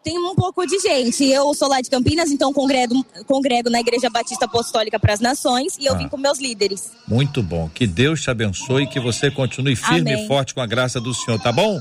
Tem 0.09 0.18
um 0.18 0.34
pouco 0.34 0.64
de 0.66 0.78
gente. 0.78 1.22
Eu 1.24 1.52
sou 1.52 1.68
lá 1.68 1.82
de 1.82 1.90
Campinas, 1.90 2.30
então 2.30 2.50
congrego, 2.50 3.04
congrego 3.26 3.68
na 3.68 3.78
Igreja 3.80 4.09
Batista 4.09 4.46
Apostólica 4.46 4.98
para 4.98 5.12
as 5.12 5.20
Nações 5.20 5.76
e 5.78 5.84
eu 5.84 5.92
Ah. 5.94 5.98
vim 5.98 6.09
com 6.09 6.16
meus 6.16 6.38
líderes. 6.38 6.92
Muito 7.06 7.42
bom. 7.42 7.68
Que 7.68 7.86
Deus 7.86 8.22
te 8.22 8.30
abençoe 8.30 8.84
e 8.84 8.86
que 8.86 8.98
você 8.98 9.30
continue 9.30 9.76
firme 9.76 10.12
Amém. 10.12 10.24
e 10.24 10.26
forte 10.26 10.54
com 10.54 10.62
a 10.62 10.66
graça 10.66 10.98
do 10.98 11.12
Senhor, 11.12 11.38
tá 11.42 11.52
bom? 11.52 11.78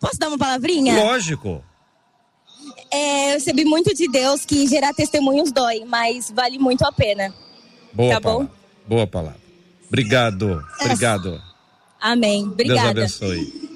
Posso 0.00 0.16
dar 0.16 0.28
uma 0.28 0.38
palavrinha? 0.38 0.94
Lógico. 0.94 1.60
É, 2.88 3.30
eu 3.30 3.34
recebi 3.34 3.64
muito 3.64 3.92
de 3.92 4.06
Deus 4.08 4.44
que 4.44 4.64
gerar 4.68 4.94
testemunhos 4.94 5.50
dói, 5.50 5.84
mas 5.84 6.30
vale 6.30 6.60
muito 6.60 6.84
a 6.84 6.92
pena. 6.92 7.34
Boa 7.92 8.14
Tá 8.14 8.20
bom? 8.20 8.30
palavra. 8.46 8.52
Boa 8.86 9.06
palavra. 9.08 9.40
Obrigado. 9.88 10.64
Obrigado. 10.80 11.42
Amém. 12.00 12.42
Deus 12.42 12.52
Obrigada. 12.52 12.90
abençoe. 12.90 13.75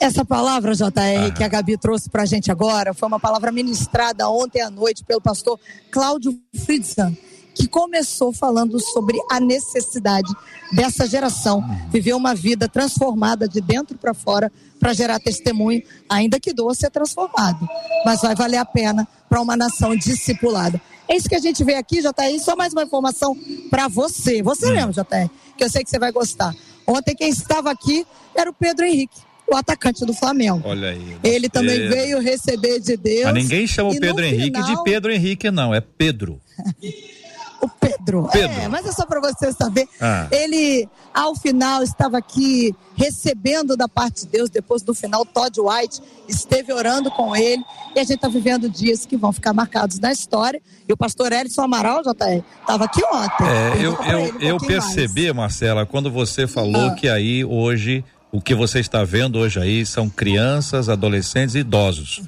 Essa 0.00 0.24
palavra, 0.24 0.74
JR, 0.74 1.26
Ah. 1.26 1.30
que 1.32 1.42
a 1.42 1.48
Gabi 1.48 1.76
trouxe 1.76 2.08
pra 2.08 2.24
gente 2.24 2.52
agora, 2.52 2.94
foi 2.94 3.08
uma 3.08 3.18
palavra 3.18 3.50
ministrada 3.50 4.28
ontem 4.28 4.60
à 4.62 4.70
noite 4.70 5.04
pelo 5.04 5.20
pastor 5.20 5.58
Cláudio 5.90 6.38
Friedson, 6.64 7.14
que 7.52 7.66
começou 7.66 8.32
falando 8.32 8.78
sobre 8.78 9.18
a 9.28 9.40
necessidade 9.40 10.32
dessa 10.72 11.04
geração 11.04 11.64
viver 11.90 12.14
uma 12.14 12.32
vida 12.32 12.68
transformada 12.68 13.48
de 13.48 13.60
dentro 13.60 13.98
para 13.98 14.14
fora 14.14 14.52
para 14.78 14.92
gerar 14.92 15.18
testemunho, 15.18 15.82
ainda 16.08 16.38
que 16.38 16.52
doa 16.52 16.76
ser 16.76 16.90
transformado, 16.90 17.68
mas 18.04 18.20
vai 18.22 18.36
valer 18.36 18.58
a 18.58 18.64
pena 18.64 19.06
para 19.28 19.40
uma 19.40 19.56
nação 19.56 19.96
discipulada. 19.96 20.80
É 21.08 21.16
isso 21.16 21.28
que 21.28 21.34
a 21.34 21.40
gente 21.40 21.64
vê 21.64 21.74
aqui, 21.74 22.00
JR. 22.00 22.38
Só 22.38 22.54
mais 22.54 22.72
uma 22.72 22.84
informação 22.84 23.36
para 23.68 23.88
você. 23.88 24.42
Você 24.42 24.70
mesmo, 24.70 24.92
JR, 24.92 25.28
que 25.56 25.64
eu 25.64 25.70
sei 25.70 25.82
que 25.82 25.90
você 25.90 25.98
vai 25.98 26.12
gostar. 26.12 26.54
Ontem 26.86 27.16
quem 27.16 27.28
estava 27.28 27.70
aqui 27.70 28.06
era 28.34 28.48
o 28.48 28.52
Pedro 28.54 28.84
Henrique, 28.86 29.18
o 29.50 29.56
atacante 29.56 30.04
do 30.04 30.12
Flamengo. 30.12 30.62
Olha 30.64 30.90
aí. 30.90 31.16
Ele 31.22 31.48
também 31.48 31.76
Pedro. 31.76 31.96
veio 31.96 32.20
receber 32.20 32.80
de 32.80 32.96
Deus. 32.96 33.24
Mas 33.24 33.34
ninguém 33.34 33.66
chama 33.66 33.90
o 33.90 33.98
Pedro 33.98 34.24
Henrique 34.24 34.60
final, 34.60 34.76
de 34.76 34.82
Pedro 34.84 35.12
Henrique, 35.12 35.50
não. 35.50 35.74
É 35.74 35.80
Pedro. 35.80 36.40
O 37.60 37.68
Pedro. 37.68 38.28
Pedro. 38.32 38.52
É, 38.60 38.68
mas 38.68 38.86
é 38.86 38.92
só 38.92 39.04
para 39.04 39.18
você 39.20 39.52
saber. 39.52 39.88
Ah. 40.00 40.28
Ele, 40.30 40.88
ao 41.12 41.34
final, 41.34 41.82
estava 41.82 42.16
aqui 42.16 42.72
recebendo 42.94 43.76
da 43.76 43.88
parte 43.88 44.20
de 44.24 44.28
Deus. 44.28 44.48
Depois 44.48 44.80
do 44.80 44.94
final, 44.94 45.26
Todd 45.26 45.58
White 45.60 46.00
esteve 46.28 46.72
orando 46.72 47.10
com 47.10 47.34
ele. 47.34 47.60
E 47.96 47.98
a 47.98 48.04
gente 48.04 48.14
está 48.14 48.28
vivendo 48.28 48.70
dias 48.70 49.04
que 49.04 49.16
vão 49.16 49.32
ficar 49.32 49.52
marcados 49.52 49.98
na 49.98 50.12
história. 50.12 50.62
E 50.88 50.92
o 50.92 50.96
pastor 50.96 51.32
Elson 51.32 51.62
Amaral, 51.62 52.02
JR, 52.02 52.44
estava 52.60 52.84
aqui 52.84 53.02
ontem. 53.12 53.44
É, 53.48 53.84
eu, 53.84 53.92
eu, 54.04 54.18
um 54.20 54.24
eu 54.40 54.56
pouquinho 54.58 54.80
mais. 54.80 54.94
percebi, 54.94 55.32
Marcela, 55.32 55.84
quando 55.84 56.12
você 56.12 56.46
falou 56.46 56.90
Ah. 56.90 56.94
que 56.94 57.08
aí 57.08 57.44
hoje, 57.44 58.04
o 58.30 58.40
que 58.40 58.54
você 58.54 58.80
está 58.80 59.04
vendo 59.04 59.38
hoje 59.38 59.58
aí 59.58 59.86
são 59.86 60.08
crianças, 60.08 60.88
adolescentes 60.88 61.54
e 61.54 61.58
idosos. 61.60 62.20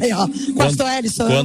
Aí, 0.00 0.12
ó, 0.12 0.26
não 0.26 0.54
quando 0.56 0.76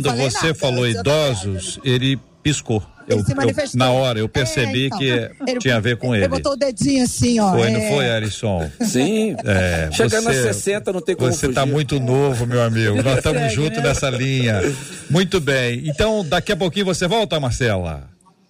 falei 0.09 0.29
você 0.29 0.47
nada, 0.47 0.55
falou 0.55 0.87
idosos, 0.87 1.79
ele 1.83 2.19
piscou. 2.43 2.83
Eu, 3.07 3.17
Ele 3.17 3.25
se 3.25 3.31
eu- 3.31 3.35
manifestou. 3.37 3.79
na 3.79 3.89
hora, 3.91 4.19
eu 4.19 4.29
percebi 4.29 4.83
É, 4.83 4.85
então. 4.85 4.99
que 4.99 5.05
Ele- 5.47 5.59
tinha 5.59 5.77
a 5.77 5.79
ver 5.79 5.97
com 5.97 6.13
Ele 6.13 6.25
ele. 6.25 6.29
botou 6.29 6.51
o 6.51 6.55
dedinho 6.55 7.03
assim, 7.03 7.39
ó. 7.39 7.53
Foi, 7.53 7.71
não 7.71 7.79
é. 7.79 7.89
foi, 7.91 8.11
Alisson? 8.11 8.69
Sim. 8.81 9.35
É, 9.43 9.89
Chegando 9.91 10.25
você- 10.25 10.29
a 10.49 10.53
60 10.53 10.93
não 10.93 11.01
tem 11.01 11.15
como 11.15 11.31
Você 11.31 11.47
está 11.47 11.65
muito 11.65 11.99
novo, 11.99 12.45
meu 12.45 12.61
amigo. 12.61 13.01
Nós 13.01 13.17
estamos 13.17 13.41
né? 13.41 13.49
juntos 13.49 13.81
nessa 13.81 14.11
linha. 14.11 14.61
Muito 15.09 15.39
bem. 15.41 15.87
Então, 15.87 16.23
daqui 16.23 16.51
a 16.51 16.55
pouquinho 16.57 16.85
você 16.85 17.07
volta, 17.07 17.39
Marcela? 17.39 18.07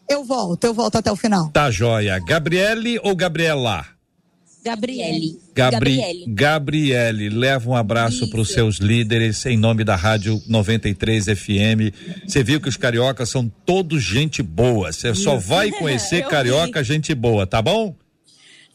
Eu 0.09 0.25
volto, 0.25 0.63
eu 0.65 0.73
volto 0.73 0.97
até 0.97 1.09
o 1.11 1.15
final. 1.15 1.49
Tá 1.53 1.71
joia. 1.71 2.19
Gabriele 2.19 2.99
ou 3.01 3.15
Gabriela? 3.15 3.85
Gabriele. 4.63 5.39
Gabri 5.55 5.95
Gabriele. 5.95 6.25
Gabriele, 6.27 7.29
leva 7.29 7.69
um 7.69 7.75
abraço 7.75 8.29
para 8.29 8.41
os 8.41 8.49
seus 8.49 8.77
líderes 8.77 9.45
em 9.45 9.57
nome 9.57 9.83
da 9.83 9.95
Rádio 9.95 10.41
93 10.47 11.25
FM. 11.25 11.93
Você 12.27 12.43
viu 12.43 12.59
que 12.59 12.67
os 12.67 12.75
cariocas 12.75 13.29
são 13.29 13.49
todos 13.65 14.03
gente 14.03 14.43
boa. 14.43 14.91
Você 14.91 15.15
só 15.15 15.37
vai 15.37 15.71
conhecer 15.71 16.25
carioca 16.27 16.83
gente 16.83 17.15
boa, 17.15 17.47
tá 17.47 17.61
bom? 17.61 17.95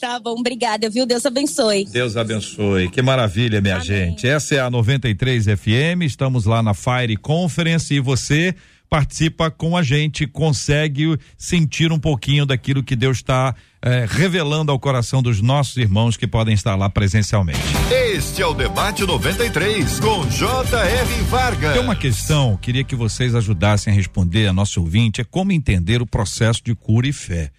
Tá 0.01 0.19
bom, 0.19 0.33
obrigada, 0.33 0.91
viu? 0.91 1.07
Deus 1.07 1.25
abençoe. 1.25 1.85
Deus 1.87 2.17
abençoe. 2.17 2.91
Que 2.91 3.01
maravilha, 3.01 3.61
minha 3.61 3.77
Amém. 3.77 3.87
gente. 3.87 4.27
Essa 4.27 4.57
é 4.57 4.61
a 4.61 4.69
93 4.69 5.47
FM. 5.47 6.03
Estamos 6.03 6.45
lá 6.45 6.63
na 6.63 6.75
Fire 6.75 7.17
Conference 7.17 7.95
e 7.95 8.01
você 8.01 8.55
participa 8.95 9.51
com 9.51 9.77
a 9.77 9.83
gente, 9.83 10.25
consegue 10.25 11.19
sentir 11.37 11.91
um 11.91 11.99
pouquinho 11.99 12.47
daquilo 12.47 12.81
que 12.81 12.95
Deus 12.95 13.17
está 13.17 13.53
eh, 13.83 14.07
revelando 14.09 14.71
ao 14.71 14.79
coração 14.79 15.21
dos 15.21 15.41
nossos 15.41 15.77
irmãos 15.77 16.17
que 16.17 16.29
podem 16.29 16.55
estar 16.55 16.77
lá 16.77 16.89
presencialmente. 16.89 17.59
Este 17.91 18.41
é 18.41 18.47
o 18.47 18.55
Debate 18.55 19.05
93, 19.05 19.99
com 19.99 20.25
J.R. 20.29 21.23
Vargas. 21.23 21.73
Tem 21.73 21.83
uma 21.83 21.97
questão, 21.97 22.57
queria 22.57 22.85
que 22.85 22.95
vocês 22.95 23.35
ajudassem 23.35 23.93
a 23.93 23.97
responder 23.97 24.47
a 24.47 24.53
nosso 24.53 24.81
ouvinte, 24.81 25.21
é 25.21 25.25
como 25.25 25.51
entender 25.51 26.01
o 26.01 26.07
processo 26.07 26.63
de 26.63 26.73
cura 26.77 27.09
e 27.09 27.13
fé. 27.13 27.51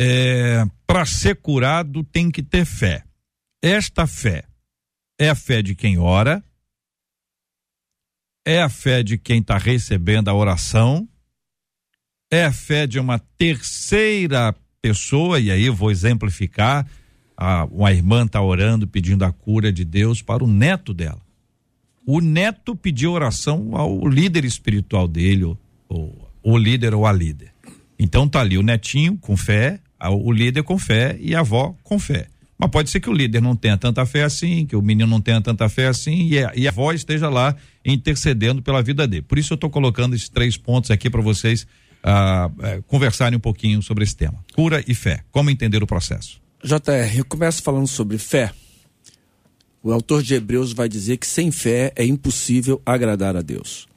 É, 0.00 0.64
Para 0.86 1.04
ser 1.04 1.34
curado 1.42 2.04
tem 2.04 2.30
que 2.30 2.40
ter 2.40 2.64
fé. 2.64 3.02
Esta 3.60 4.06
fé 4.06 4.44
é 5.18 5.28
a 5.28 5.34
fé 5.34 5.60
de 5.60 5.74
quem 5.74 5.98
ora, 5.98 6.40
é 8.44 8.60
a 8.60 8.68
fé 8.68 9.02
de 9.02 9.16
quem 9.16 9.40
está 9.40 9.56
recebendo 9.56 10.28
a 10.28 10.34
oração 10.34 11.08
É 12.30 12.44
a 12.44 12.52
fé 12.52 12.86
de 12.86 12.98
uma 12.98 13.18
terceira 13.38 14.54
pessoa, 14.80 15.38
e 15.38 15.50
aí 15.50 15.66
eu 15.66 15.74
vou 15.74 15.90
exemplificar. 15.90 16.86
A, 17.36 17.64
uma 17.66 17.92
irmã 17.92 18.24
está 18.24 18.40
orando, 18.42 18.86
pedindo 18.86 19.24
a 19.24 19.32
cura 19.32 19.72
de 19.72 19.84
Deus 19.84 20.22
para 20.22 20.42
o 20.42 20.46
neto 20.46 20.92
dela. 20.94 21.20
O 22.06 22.20
neto 22.20 22.74
pediu 22.74 23.12
oração 23.12 23.76
ao 23.76 24.08
líder 24.08 24.44
espiritual 24.44 25.06
dele, 25.06 25.44
ou, 25.88 26.28
o 26.42 26.58
líder 26.58 26.94
ou 26.94 27.06
a 27.06 27.12
líder. 27.12 27.52
Então 27.98 28.28
tá 28.28 28.40
ali 28.40 28.58
o 28.58 28.62
netinho 28.62 29.16
com 29.18 29.36
fé, 29.36 29.78
o 30.00 30.32
líder 30.32 30.64
com 30.64 30.78
fé 30.78 31.16
e 31.20 31.34
a 31.34 31.40
avó 31.40 31.76
com 31.84 31.98
fé. 31.98 32.31
Mas 32.62 32.70
pode 32.70 32.90
ser 32.90 33.00
que 33.00 33.10
o 33.10 33.12
líder 33.12 33.42
não 33.42 33.56
tenha 33.56 33.76
tanta 33.76 34.06
fé 34.06 34.22
assim, 34.22 34.64
que 34.64 34.76
o 34.76 34.80
menino 34.80 35.10
não 35.10 35.20
tenha 35.20 35.40
tanta 35.40 35.68
fé 35.68 35.88
assim 35.88 36.28
e 36.28 36.38
a, 36.38 36.52
e 36.54 36.68
a 36.68 36.70
avó 36.70 36.92
esteja 36.92 37.28
lá 37.28 37.56
intercedendo 37.84 38.62
pela 38.62 38.80
vida 38.80 39.04
dele. 39.04 39.22
Por 39.22 39.36
isso 39.36 39.52
eu 39.52 39.56
estou 39.56 39.68
colocando 39.68 40.14
esses 40.14 40.28
três 40.28 40.56
pontos 40.56 40.92
aqui 40.92 41.10
para 41.10 41.20
vocês 41.20 41.66
ah, 42.04 42.48
eh, 42.62 42.80
conversarem 42.86 43.36
um 43.36 43.40
pouquinho 43.40 43.82
sobre 43.82 44.04
esse 44.04 44.14
tema. 44.14 44.38
Cura 44.54 44.80
e 44.86 44.94
fé. 44.94 45.24
Como 45.32 45.50
entender 45.50 45.82
o 45.82 45.88
processo? 45.88 46.40
JR, 46.62 47.18
eu 47.18 47.24
começo 47.24 47.60
falando 47.64 47.88
sobre 47.88 48.16
fé. 48.16 48.52
O 49.82 49.90
autor 49.90 50.22
de 50.22 50.34
Hebreus 50.34 50.72
vai 50.72 50.88
dizer 50.88 51.16
que 51.16 51.26
sem 51.26 51.50
fé 51.50 51.92
é 51.96 52.04
impossível 52.04 52.80
agradar 52.86 53.36
a 53.36 53.42
Deus. 53.42 53.88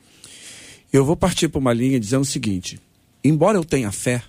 Eu 0.92 1.06
vou 1.06 1.16
partir 1.16 1.50
para 1.50 1.60
uma 1.60 1.72
linha 1.72 2.00
dizendo 2.00 2.24
o 2.24 2.26
seguinte: 2.26 2.80
embora 3.24 3.60
eu 3.60 3.64
tenha 3.64 3.92
fé, 3.92 4.24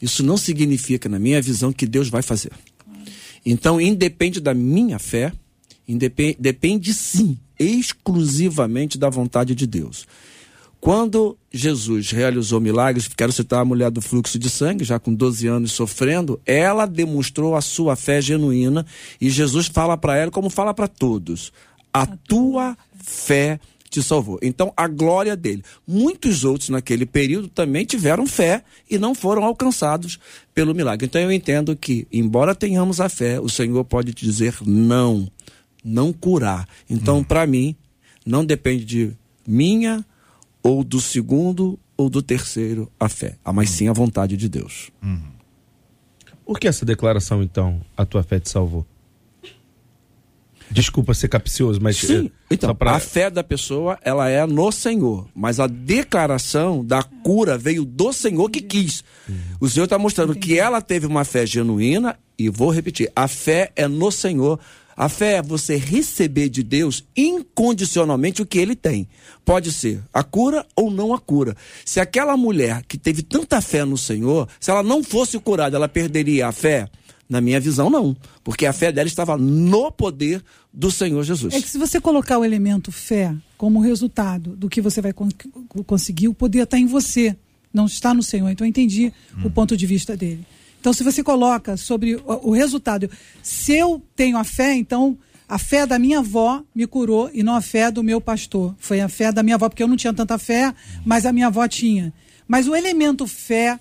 isso 0.00 0.22
não 0.22 0.38
significa, 0.38 1.10
na 1.10 1.18
minha 1.18 1.42
visão, 1.42 1.74
que 1.74 1.86
Deus 1.86 2.08
vai 2.08 2.22
fazer. 2.22 2.52
Então, 3.46 3.80
independe 3.80 4.40
da 4.40 4.52
minha 4.52 4.98
fé, 4.98 5.32
independe, 5.86 6.36
depende 6.40 6.92
sim, 6.92 7.38
exclusivamente 7.56 8.98
da 8.98 9.08
vontade 9.08 9.54
de 9.54 9.68
Deus. 9.68 10.04
Quando 10.80 11.38
Jesus 11.52 12.10
realizou 12.10 12.60
milagres, 12.60 13.08
quero 13.08 13.32
citar 13.32 13.60
a 13.60 13.64
mulher 13.64 13.90
do 13.90 14.02
fluxo 14.02 14.38
de 14.38 14.50
sangue, 14.50 14.84
já 14.84 14.98
com 14.98 15.14
12 15.14 15.46
anos 15.46 15.72
sofrendo, 15.72 16.40
ela 16.44 16.86
demonstrou 16.86 17.54
a 17.54 17.60
sua 17.60 17.96
fé 17.96 18.20
genuína 18.20 18.84
e 19.20 19.30
Jesus 19.30 19.68
fala 19.68 19.96
para 19.96 20.16
ela 20.16 20.30
como 20.30 20.50
fala 20.50 20.74
para 20.74 20.88
todos: 20.88 21.52
a 21.92 22.06
tua 22.06 22.76
fé 23.02 23.58
te 23.88 24.02
salvou. 24.02 24.38
Então, 24.42 24.72
a 24.76 24.86
glória 24.88 25.36
dele. 25.36 25.62
Muitos 25.86 26.44
outros 26.44 26.68
naquele 26.68 27.06
período 27.06 27.48
também 27.48 27.84
tiveram 27.84 28.26
fé 28.26 28.62
e 28.90 28.98
não 28.98 29.14
foram 29.14 29.44
alcançados 29.44 30.18
pelo 30.54 30.74
milagre. 30.74 31.06
Então, 31.06 31.20
eu 31.20 31.32
entendo 31.32 31.76
que, 31.76 32.06
embora 32.12 32.54
tenhamos 32.54 33.00
a 33.00 33.08
fé, 33.08 33.40
o 33.40 33.48
Senhor 33.48 33.84
pode 33.84 34.12
te 34.12 34.24
dizer 34.24 34.56
não, 34.64 35.30
não 35.84 36.12
curar. 36.12 36.68
Então, 36.88 37.22
para 37.22 37.46
mim, 37.46 37.76
não 38.24 38.44
depende 38.44 38.84
de 38.84 39.12
minha 39.46 40.04
ou 40.62 40.82
do 40.82 41.00
segundo 41.00 41.78
ou 41.96 42.10
do 42.10 42.20
terceiro 42.20 42.90
a 42.98 43.08
fé, 43.08 43.36
mas 43.54 43.70
sim 43.70 43.88
a 43.88 43.92
vontade 43.92 44.36
de 44.36 44.48
Deus. 44.48 44.90
Por 46.44 46.60
que 46.60 46.68
essa 46.68 46.84
declaração, 46.84 47.42
então, 47.42 47.80
a 47.96 48.04
tua 48.04 48.22
fé 48.22 48.38
te 48.38 48.50
salvou? 48.50 48.86
Desculpa 50.70 51.14
ser 51.14 51.28
capcioso, 51.28 51.80
mas. 51.80 51.96
Sim, 51.96 52.26
eh, 52.26 52.30
então, 52.50 52.74
pra- 52.74 52.96
a 52.96 52.98
fé 53.00 53.30
da 53.30 53.44
pessoa, 53.44 53.98
ela 54.02 54.28
é 54.28 54.44
no 54.46 54.70
Senhor, 54.72 55.28
mas 55.34 55.60
a 55.60 55.66
declaração 55.66 56.84
da 56.84 57.02
cura 57.02 57.56
veio 57.56 57.84
do 57.84 58.12
Senhor 58.12 58.50
que 58.50 58.60
quis. 58.60 59.04
O 59.60 59.68
Senhor 59.68 59.84
está 59.84 59.98
mostrando 59.98 60.34
que 60.34 60.58
ela 60.58 60.80
teve 60.82 61.06
uma 61.06 61.24
fé 61.24 61.46
genuína, 61.46 62.18
e 62.38 62.48
vou 62.48 62.70
repetir, 62.70 63.10
a 63.14 63.28
fé 63.28 63.70
é 63.76 63.86
no 63.88 64.10
Senhor. 64.10 64.58
A 64.98 65.10
fé 65.10 65.34
é 65.34 65.42
você 65.42 65.76
receber 65.76 66.48
de 66.48 66.62
Deus 66.62 67.04
incondicionalmente 67.14 68.40
o 68.42 68.46
que 68.46 68.58
ele 68.58 68.74
tem. 68.74 69.06
Pode 69.44 69.70
ser 69.72 70.00
a 70.12 70.22
cura 70.22 70.64
ou 70.74 70.90
não 70.90 71.12
a 71.14 71.18
cura. 71.18 71.54
Se 71.84 72.00
aquela 72.00 72.36
mulher 72.36 72.82
que 72.88 72.96
teve 72.98 73.22
tanta 73.22 73.60
fé 73.60 73.84
no 73.84 73.96
Senhor, 73.98 74.48
se 74.58 74.70
ela 74.70 74.82
não 74.82 75.04
fosse 75.04 75.38
curada, 75.38 75.76
ela 75.76 75.88
perderia 75.88 76.48
a 76.48 76.52
fé? 76.52 76.88
Na 77.28 77.40
minha 77.40 77.58
visão, 77.58 77.90
não. 77.90 78.16
Porque 78.44 78.66
a 78.66 78.72
fé 78.72 78.92
dela 78.92 79.08
estava 79.08 79.36
no 79.36 79.90
poder 79.90 80.42
do 80.72 80.90
Senhor 80.90 81.22
Jesus. 81.24 81.52
É 81.54 81.60
que 81.60 81.68
se 81.68 81.76
você 81.78 82.00
colocar 82.00 82.38
o 82.38 82.44
elemento 82.44 82.92
fé 82.92 83.34
como 83.58 83.80
resultado 83.80 84.54
do 84.56 84.68
que 84.68 84.80
você 84.80 85.00
vai 85.00 85.12
con- 85.12 85.28
conseguir, 85.84 86.28
o 86.28 86.34
poder 86.34 86.62
está 86.62 86.78
em 86.78 86.86
você, 86.86 87.36
não 87.72 87.86
está 87.86 88.14
no 88.14 88.22
Senhor. 88.22 88.48
Então 88.50 88.64
eu 88.64 88.68
entendi 88.68 89.12
o 89.44 89.50
ponto 89.50 89.76
de 89.76 89.86
vista 89.86 90.16
dele. 90.16 90.46
Então 90.80 90.92
se 90.92 91.02
você 91.02 91.22
coloca 91.22 91.76
sobre 91.76 92.14
o, 92.14 92.22
o 92.44 92.50
resultado, 92.52 93.10
se 93.42 93.72
eu 93.76 94.00
tenho 94.14 94.36
a 94.38 94.44
fé, 94.44 94.74
então 94.74 95.18
a 95.48 95.58
fé 95.58 95.84
da 95.84 95.98
minha 95.98 96.20
avó 96.20 96.62
me 96.74 96.86
curou 96.86 97.28
e 97.34 97.42
não 97.42 97.56
a 97.56 97.60
fé 97.60 97.90
do 97.90 98.04
meu 98.04 98.20
pastor. 98.20 98.74
Foi 98.78 99.00
a 99.00 99.08
fé 99.08 99.32
da 99.32 99.42
minha 99.42 99.56
avó, 99.56 99.68
porque 99.68 99.82
eu 99.82 99.88
não 99.88 99.96
tinha 99.96 100.12
tanta 100.14 100.38
fé, 100.38 100.72
mas 101.04 101.26
a 101.26 101.32
minha 101.32 101.48
avó 101.48 101.66
tinha. 101.66 102.12
Mas 102.46 102.68
o 102.68 102.74
elemento 102.76 103.26
fé 103.26 103.80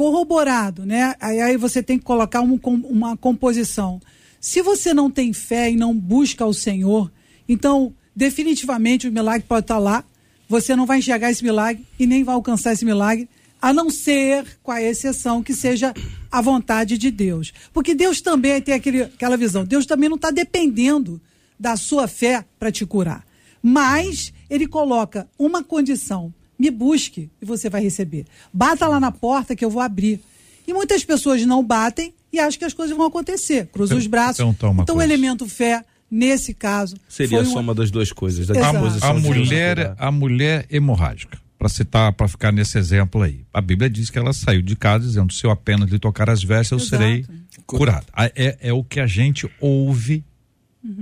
corroborado, 0.00 0.86
né? 0.86 1.14
Aí, 1.20 1.42
aí 1.42 1.56
você 1.58 1.82
tem 1.82 1.98
que 1.98 2.04
colocar 2.06 2.40
um 2.40 2.58
uma 2.64 3.18
composição. 3.18 4.00
Se 4.40 4.62
você 4.62 4.94
não 4.94 5.10
tem 5.10 5.30
fé 5.34 5.70
e 5.70 5.76
não 5.76 5.94
busca 5.94 6.46
o 6.46 6.54
Senhor, 6.54 7.12
então 7.46 7.92
definitivamente 8.16 9.06
o 9.06 9.12
milagre 9.12 9.46
pode 9.46 9.64
estar 9.64 9.76
lá. 9.76 10.02
Você 10.48 10.74
não 10.74 10.86
vai 10.86 11.00
enxergar 11.00 11.30
esse 11.30 11.44
milagre 11.44 11.84
e 11.98 12.06
nem 12.06 12.24
vai 12.24 12.34
alcançar 12.34 12.72
esse 12.72 12.82
milagre, 12.82 13.28
a 13.60 13.74
não 13.74 13.90
ser, 13.90 14.58
com 14.62 14.72
a 14.72 14.80
exceção, 14.80 15.42
que 15.42 15.52
seja 15.52 15.92
a 16.32 16.40
vontade 16.40 16.96
de 16.96 17.10
Deus. 17.10 17.52
Porque 17.70 17.94
Deus 17.94 18.22
também 18.22 18.58
tem 18.62 18.72
aquele, 18.72 19.02
aquela 19.02 19.36
visão. 19.36 19.66
Deus 19.66 19.84
também 19.84 20.08
não 20.08 20.16
está 20.16 20.30
dependendo 20.30 21.20
da 21.58 21.76
sua 21.76 22.08
fé 22.08 22.42
para 22.58 22.72
te 22.72 22.86
curar. 22.86 23.22
Mas 23.62 24.32
ele 24.48 24.66
coloca 24.66 25.28
uma 25.38 25.62
condição: 25.62 26.32
me 26.60 26.70
busque 26.70 27.30
e 27.40 27.44
você 27.46 27.70
vai 27.70 27.82
receber. 27.82 28.26
Bata 28.52 28.86
lá 28.86 29.00
na 29.00 29.10
porta 29.10 29.56
que 29.56 29.64
eu 29.64 29.70
vou 29.70 29.80
abrir. 29.80 30.20
E 30.68 30.74
muitas 30.74 31.02
pessoas 31.02 31.44
não 31.46 31.64
batem 31.64 32.12
e 32.30 32.38
acham 32.38 32.58
que 32.58 32.64
as 32.66 32.74
coisas 32.74 32.94
vão 32.94 33.06
acontecer. 33.06 33.66
Cruza 33.72 33.96
os 33.96 34.06
braços. 34.06 34.40
então 34.40 34.54
tá 34.54 34.82
então 34.82 34.96
o 34.96 35.02
elemento 35.02 35.48
fé, 35.48 35.82
nesse 36.10 36.52
caso. 36.52 36.96
Seria 37.08 37.40
a 37.40 37.44
soma 37.46 37.74
das 37.74 37.90
duas 37.90 38.12
coisas. 38.12 38.46
Da 38.46 38.68
A 39.00 39.14
mulher, 39.14 39.94
a 39.98 40.12
mulher 40.12 40.66
hemorrágica, 40.70 41.40
para 41.58 41.70
citar, 41.70 42.12
para 42.12 42.28
ficar 42.28 42.52
nesse 42.52 42.76
exemplo 42.76 43.22
aí. 43.22 43.40
A 43.54 43.62
Bíblia 43.62 43.88
diz 43.88 44.10
que 44.10 44.18
ela 44.18 44.34
saiu 44.34 44.60
de 44.60 44.76
casa 44.76 45.06
dizendo: 45.06 45.32
se 45.32 45.46
eu 45.46 45.50
apenas 45.50 45.88
lhe 45.88 45.98
tocar 45.98 46.28
as 46.28 46.44
vestes, 46.44 46.72
eu 46.72 46.78
Exato. 46.78 46.90
serei 46.90 47.26
curada. 47.64 48.06
É, 48.36 48.58
é 48.60 48.72
o 48.72 48.84
que 48.84 49.00
a 49.00 49.06
gente 49.06 49.50
ouve 49.58 50.22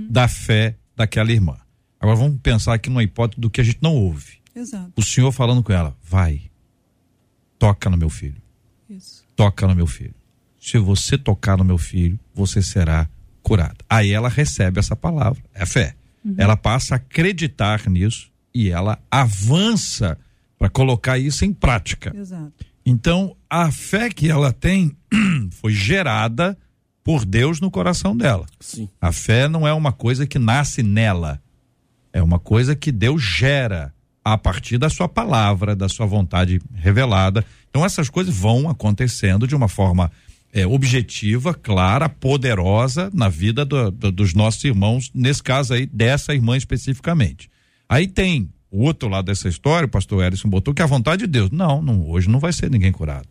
da 0.09 0.29
fé 0.29 0.75
daquela 0.95 1.33
irmã. 1.33 1.57
Agora 1.99 2.15
vamos 2.15 2.39
pensar 2.41 2.73
aqui 2.75 2.89
numa 2.89 3.03
hipótese 3.03 3.41
do 3.41 3.49
que 3.49 3.59
a 3.59 3.63
gente 3.63 3.79
não 3.81 3.93
ouve. 3.93 4.38
Exato. 4.55 4.91
O 4.95 5.01
Senhor 5.01 5.31
falando 5.31 5.63
com 5.63 5.71
ela: 5.71 5.95
vai, 6.03 6.43
toca 7.57 7.89
no 7.89 7.97
meu 7.97 8.09
filho, 8.09 8.41
Isso. 8.89 9.25
toca 9.35 9.67
no 9.67 9.75
meu 9.75 9.87
filho. 9.87 10.15
Se 10.59 10.77
você 10.77 11.17
tocar 11.17 11.57
no 11.57 11.63
meu 11.63 11.77
filho, 11.77 12.19
você 12.33 12.61
será 12.61 13.09
curada. 13.41 13.77
Aí 13.89 14.11
ela 14.11 14.29
recebe 14.29 14.79
essa 14.79 14.95
palavra, 14.95 15.41
é 15.53 15.65
fé. 15.65 15.95
Ela 16.37 16.57
passa 16.57 16.95
a 16.95 16.97
acreditar 16.97 17.89
nisso 17.89 18.29
e 18.53 18.69
ela 18.69 18.99
avança 19.09 20.17
para 20.57 20.69
colocar 20.69 21.17
isso 21.17 21.45
em 21.45 21.53
prática. 21.53 22.13
Exato. 22.15 22.65
Então, 22.85 23.35
a 23.49 23.71
fé 23.71 24.09
que 24.09 24.29
ela 24.29 24.51
tem 24.51 24.95
foi 25.51 25.73
gerada 25.73 26.57
por 27.03 27.25
Deus 27.25 27.61
no 27.61 27.71
coração 27.71 28.15
dela. 28.15 28.45
Sim. 28.59 28.89
A 28.99 29.11
fé 29.11 29.47
não 29.47 29.67
é 29.67 29.73
uma 29.73 29.91
coisa 29.91 30.27
que 30.27 30.37
nasce 30.37 30.83
nela. 30.83 31.41
É 32.11 32.21
uma 32.21 32.39
coisa 32.39 32.75
que 32.75 32.91
Deus 32.91 33.21
gera 33.21 33.93
a 34.33 34.37
partir 34.37 34.77
da 34.77 34.89
sua 34.89 35.07
palavra, 35.07 35.75
da 35.75 35.87
sua 35.89 36.05
vontade 36.05 36.61
revelada. 36.75 37.45
Então 37.69 37.85
essas 37.85 38.09
coisas 38.09 38.35
vão 38.35 38.69
acontecendo 38.69 39.47
de 39.47 39.55
uma 39.55 39.67
forma 39.67 40.11
eh, 40.51 40.65
objetiva, 40.65 41.53
clara, 41.53 42.09
poderosa 42.09 43.11
na 43.13 43.29
vida 43.29 43.63
do- 43.63 43.91
do- 43.91 44.11
dos 44.11 44.33
nossos 44.33 44.63
irmãos, 44.63 45.11
nesse 45.13 45.43
caso 45.43 45.73
aí, 45.75 45.85
dessa 45.85 46.33
irmã 46.33 46.57
especificamente. 46.57 47.49
Aí 47.87 48.07
tem 48.07 48.49
o 48.71 48.83
outro 48.83 49.07
lado 49.09 49.25
dessa 49.25 49.47
história, 49.47 49.85
o 49.85 49.89
pastor 49.89 50.23
Erison 50.23 50.49
botou, 50.49 50.73
que 50.73 50.81
é 50.81 50.85
a 50.85 50.87
vontade 50.87 51.21
de 51.21 51.27
Deus. 51.27 51.51
Não, 51.51 51.81
não, 51.81 52.07
hoje 52.09 52.27
não 52.29 52.39
vai 52.39 52.51
ser 52.53 52.69
ninguém 52.71 52.91
curado. 52.91 53.27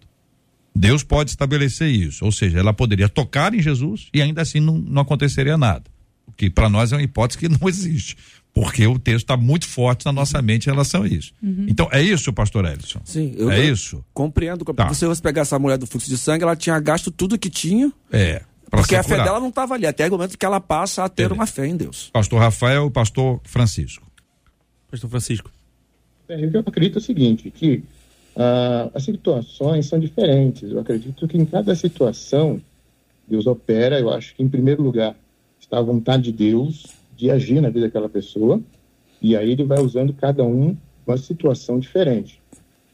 Deus 0.75 1.03
pode 1.03 1.31
estabelecer 1.31 1.89
isso. 1.91 2.25
Ou 2.25 2.31
seja, 2.31 2.59
ela 2.61 2.73
poderia 2.73 3.09
tocar 3.09 3.53
em 3.53 3.61
Jesus 3.61 4.09
e 4.15 4.23
ainda 4.23 4.43
assim 4.43 4.61
não, 4.61 4.79
não 4.79 5.03
aconteceria 5.03 5.57
nada. 5.57 5.85
O 6.27 6.33
que 6.33 6.49
para 6.49 6.69
nós 6.69 6.93
é 6.93 6.97
uma 6.97 7.03
hipótese 7.03 7.39
que 7.39 7.49
não 7.49 7.59
existe. 7.69 8.17
Porque 8.55 8.87
o 8.87 8.99
texto 8.99 9.25
está 9.25 9.37
muito 9.37 9.67
forte 9.69 10.05
na 10.05 10.13
nossa 10.13 10.43
mente 10.43 10.67
em 10.67 10.71
relação 10.71 11.05
a 11.05 11.07
isso. 11.09 11.33
Então, 11.43 11.89
é 11.93 12.03
isso, 12.03 12.33
pastor 12.33 12.65
Edson? 12.65 13.01
Sim, 13.05 13.33
eu, 13.37 13.51
é 13.51 13.61
eu 13.61 13.73
isso? 13.73 14.05
compreendo. 14.13 14.65
Tá. 14.75 14.93
Se 14.95 15.07
você 15.07 15.23
pegar 15.23 15.43
essa 15.43 15.59
mulher 15.59 15.79
do 15.79 15.87
fluxo 15.87 16.09
de 16.09 16.19
sangue, 16.19 16.43
ela 16.43 16.57
tinha 16.57 16.79
gasto 16.81 17.11
tudo 17.11 17.39
que 17.39 17.49
tinha, 17.49 17.93
É. 18.13 18.43
porque 18.71 18.97
a 18.97 19.03
fé 19.03 19.11
curado. 19.11 19.27
dela 19.27 19.41
não 19.41 19.51
estava 19.51 19.75
ali, 19.75 19.87
até 19.87 20.09
o 20.09 20.11
momento 20.11 20.37
que 20.37 20.45
ela 20.45 20.61
passa 20.61 21.05
a 21.05 21.09
ter 21.09 21.31
uma 21.31 21.47
fé 21.47 21.67
em 21.69 21.77
Deus. 21.77 22.11
Pastor 22.13 22.41
Rafael 22.41 22.89
e 22.89 22.91
pastor 22.91 23.41
Francisco. 23.45 24.05
Pastor 24.91 25.09
Francisco. 25.09 25.51
É, 26.29 26.45
eu 26.53 26.61
acredito 26.61 26.97
o 26.97 27.01
seguinte, 27.01 27.51
que 27.51 27.85
ah, 28.37 28.91
as 28.95 29.05
situações 29.05 29.87
são 29.87 30.01
diferentes. 30.01 30.71
Eu 30.71 30.81
acredito 30.81 31.29
que 31.29 31.37
em 31.39 31.45
cada 31.45 31.75
situação 31.77 32.61
Deus 33.29 33.47
opera. 33.47 33.99
Eu 34.01 34.11
acho 34.11 34.35
que 34.35 34.43
em 34.43 34.49
primeiro 34.49 34.83
lugar 34.83 35.15
está 35.61 35.79
a 35.79 35.83
vontade 35.83 36.25
de 36.25 36.33
Deus 36.33 36.87
de 37.19 37.33
agir 37.33 37.61
na 37.61 37.69
vida 37.69 37.87
daquela 37.87 38.09
pessoa 38.09 38.63
e 39.21 39.37
aí 39.37 39.51
ele 39.51 39.65
vai 39.65 39.81
usando 39.81 40.13
cada 40.13 40.45
um 40.45 40.77
uma 41.05 41.17
situação 41.17 41.81
diferente. 41.81 42.41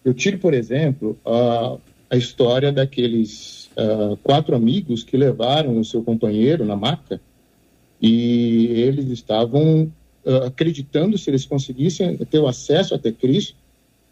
Eu 0.02 0.14
tiro, 0.14 0.38
por 0.38 0.54
exemplo, 0.54 1.18
a, 1.26 1.76
a 2.08 2.16
história 2.16 2.72
daqueles 2.72 3.70
ah, 3.76 4.16
quatro 4.22 4.56
amigos 4.56 5.04
que 5.04 5.16
levaram 5.16 5.78
o 5.78 5.84
seu 5.84 6.02
companheiro 6.02 6.64
na 6.64 6.74
maca 6.74 7.20
e 8.00 8.66
eles 8.68 9.10
estavam 9.10 9.92
ah, 10.26 10.46
acreditando 10.46 11.18
se 11.18 11.28
eles 11.28 11.44
conseguissem 11.44 12.16
ter 12.16 12.38
o 12.38 12.48
acesso 12.48 12.94
até 12.94 13.12
Cristo, 13.12 13.56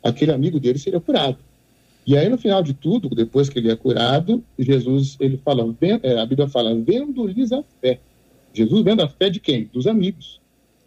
aquele 0.02 0.32
amigo 0.32 0.60
dele 0.60 0.78
seria 0.78 1.00
curado. 1.00 1.38
E 2.06 2.16
aí, 2.18 2.28
no 2.28 2.36
final 2.36 2.62
de 2.62 2.74
tudo, 2.74 3.08
depois 3.10 3.48
que 3.48 3.60
ele 3.60 3.70
é 3.70 3.76
curado, 3.76 4.42
Jesus, 4.58 5.16
ele 5.20 5.36
fala, 5.36 5.64
eh, 5.80 6.18
a 6.18 6.26
Bíblia 6.26 6.48
fala, 6.48 6.74
vendo-lhes 6.74 7.52
a 7.52 7.62
fé. 7.80 8.00
Jesus 8.54 8.82
vendo 8.82 9.02
a 9.02 9.08
fé 9.08 9.30
de 9.30 9.40
quem? 9.40 9.64
Dos 9.72 9.86
amigos, 9.86 10.40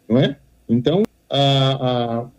não 0.08 0.18
é? 0.18 0.38
Então, 0.68 1.02
a- 1.28 2.20
a- 2.22 2.30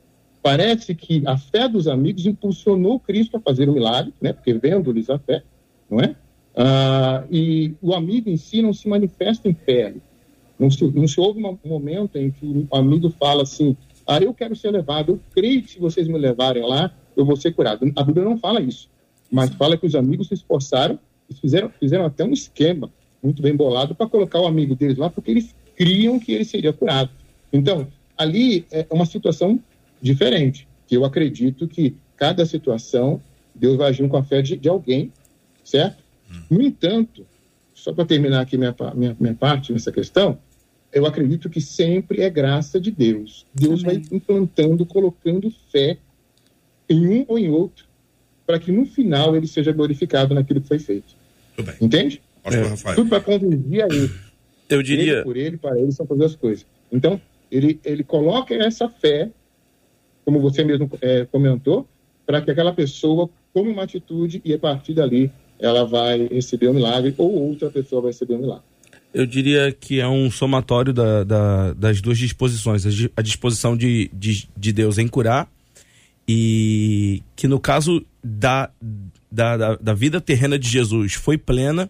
parece 0.41 0.95
que 0.95 1.23
a 1.25 1.37
fé 1.37 1.67
dos 1.67 1.87
amigos 1.87 2.25
impulsionou 2.25 2.99
Cristo 2.99 3.37
a 3.37 3.39
fazer 3.39 3.67
o 3.69 3.73
milagre, 3.73 4.13
né? 4.21 4.31
Porque 4.33 4.53
vendo-lhes 4.53 5.09
a 5.09 5.19
fé, 5.19 5.43
não 5.89 5.99
é? 5.99 6.15
Ah, 6.55 7.23
e 7.29 7.73
o 7.81 7.93
amigo 7.93 8.29
em 8.29 8.37
si 8.37 8.61
não 8.61 8.73
se 8.73 8.87
manifesta 8.87 9.47
em 9.47 9.53
fé. 9.53 9.93
Não 10.57 10.71
se, 10.71 10.83
não 10.91 11.07
se 11.07 11.19
houve 11.19 11.43
um 11.43 11.57
momento 11.65 12.15
em 12.17 12.31
que 12.31 12.67
o 12.71 12.75
amigo 12.75 13.09
fala 13.11 13.43
assim: 13.43 13.77
Ah, 14.07 14.17
eu 14.19 14.33
quero 14.33 14.55
ser 14.55 14.71
levado, 14.71 15.11
eu 15.13 15.19
creio 15.35 15.61
que 15.61 15.71
se 15.71 15.79
vocês 15.79 16.07
me 16.07 16.17
levarem 16.17 16.63
lá, 16.65 16.91
eu 17.15 17.25
vou 17.25 17.35
ser 17.35 17.51
curado. 17.53 17.91
A 17.95 18.03
Bíblia 18.03 18.25
não 18.25 18.37
fala 18.37 18.59
isso, 18.59 18.89
mas 19.31 19.53
fala 19.53 19.77
que 19.77 19.85
os 19.85 19.93
amigos 19.93 20.29
se 20.29 20.33
esforçaram 20.33 20.97
e 21.29 21.33
fizeram, 21.35 21.69
fizeram 21.69 22.05
até 22.05 22.23
um 22.23 22.31
esquema 22.31 22.89
muito 23.21 23.41
bem 23.41 23.55
bolado 23.55 23.95
para 23.95 24.07
colocar 24.07 24.39
o 24.39 24.47
amigo 24.47 24.75
deles 24.75 24.97
lá, 24.97 25.09
porque 25.09 25.31
eles 25.31 25.55
criam 25.75 26.19
que 26.19 26.31
ele 26.31 26.45
seria 26.45 26.73
curado. 26.73 27.09
Então, 27.51 27.87
ali 28.17 28.65
é 28.71 28.85
uma 28.89 29.05
situação 29.05 29.59
diferente, 30.01 30.67
que 30.87 30.95
eu 30.95 31.05
acredito 31.05 31.67
que 31.67 31.95
cada 32.15 32.45
situação, 32.45 33.21
Deus 33.53 33.77
vai 33.77 33.89
agindo 33.89 34.09
com 34.09 34.17
a 34.17 34.23
fé 34.23 34.41
de, 34.41 34.57
de 34.57 34.69
alguém, 34.69 35.11
certo? 35.63 36.03
No 36.49 36.61
entanto, 36.61 37.25
só 37.73 37.93
para 37.93 38.05
terminar 38.05 38.41
aqui 38.41 38.57
minha, 38.57 38.75
minha, 38.95 39.15
minha 39.19 39.33
parte 39.33 39.71
nessa 39.71 39.91
questão, 39.91 40.37
eu 40.91 41.05
acredito 41.05 41.49
que 41.49 41.61
sempre 41.61 42.21
é 42.21 42.29
graça 42.29 42.79
de 42.79 42.91
Deus. 42.91 43.45
Deus 43.53 43.83
vai 43.83 44.01
implantando, 44.11 44.85
colocando 44.85 45.53
fé 45.71 45.97
em 46.89 47.07
um 47.07 47.25
ou 47.27 47.37
em 47.37 47.49
outro, 47.49 47.85
para 48.45 48.59
que 48.59 48.71
no 48.71 48.85
final 48.85 49.35
ele 49.35 49.47
seja 49.47 49.71
glorificado 49.71 50.33
naquilo 50.33 50.61
que 50.61 50.67
foi 50.67 50.79
feito. 50.79 51.15
Tudo 51.55 51.65
bem. 51.65 51.75
Entende? 51.81 52.21
Pastor 52.47 52.65
É, 52.65 52.69
Rafael. 52.69 52.95
Tudo 52.95 53.09
para 53.09 53.19
convergir 53.21 53.83
a 53.83 53.87
ele. 53.87 54.11
Eu 54.69 54.81
diria. 54.83 55.13
Ele 55.13 55.23
por 55.23 55.37
ele, 55.37 55.57
para 55.57 55.79
ele, 55.79 55.91
são 55.91 56.05
fazer 56.05 56.25
as 56.25 56.35
coisas. 56.35 56.65
Então, 56.91 57.19
ele, 57.51 57.79
ele 57.85 58.03
coloca 58.03 58.53
essa 58.53 58.89
fé, 58.89 59.29
como 60.25 60.39
você 60.41 60.63
mesmo 60.63 60.89
é, 61.01 61.25
comentou, 61.25 61.87
para 62.25 62.41
que 62.41 62.51
aquela 62.51 62.73
pessoa 62.73 63.29
tome 63.53 63.69
uma 63.71 63.83
atitude 63.83 64.41
e 64.43 64.53
a 64.53 64.59
partir 64.59 64.93
dali 64.93 65.31
ela 65.59 65.85
vai 65.85 66.27
receber 66.27 66.67
o 66.67 66.73
milagre 66.73 67.13
ou 67.17 67.33
outra 67.49 67.69
pessoa 67.69 68.01
vai 68.01 68.11
receber 68.11 68.35
o 68.35 68.39
milagre. 68.39 68.63
Eu 69.13 69.25
diria 69.25 69.71
que 69.71 69.99
é 69.99 70.07
um 70.07 70.29
somatório 70.29 70.93
da- 70.93 71.23
da- 71.23 71.73
das 71.73 72.01
duas 72.01 72.17
disposições. 72.17 72.85
A, 72.85 72.89
di- 72.89 73.11
a 73.15 73.21
disposição 73.21 73.75
de, 73.75 74.11
de, 74.13 74.47
de 74.55 74.71
Deus 74.73 74.97
em 74.97 75.07
curar 75.07 75.49
e 76.27 77.23
que 77.35 77.47
no 77.47 77.59
caso 77.59 78.05
da, 78.23 78.69
da, 79.31 79.75
da 79.75 79.93
vida 79.93 80.19
terrena 80.19 80.59
de 80.59 80.67
Jesus 80.67 81.13
foi 81.13 81.37
plena. 81.37 81.89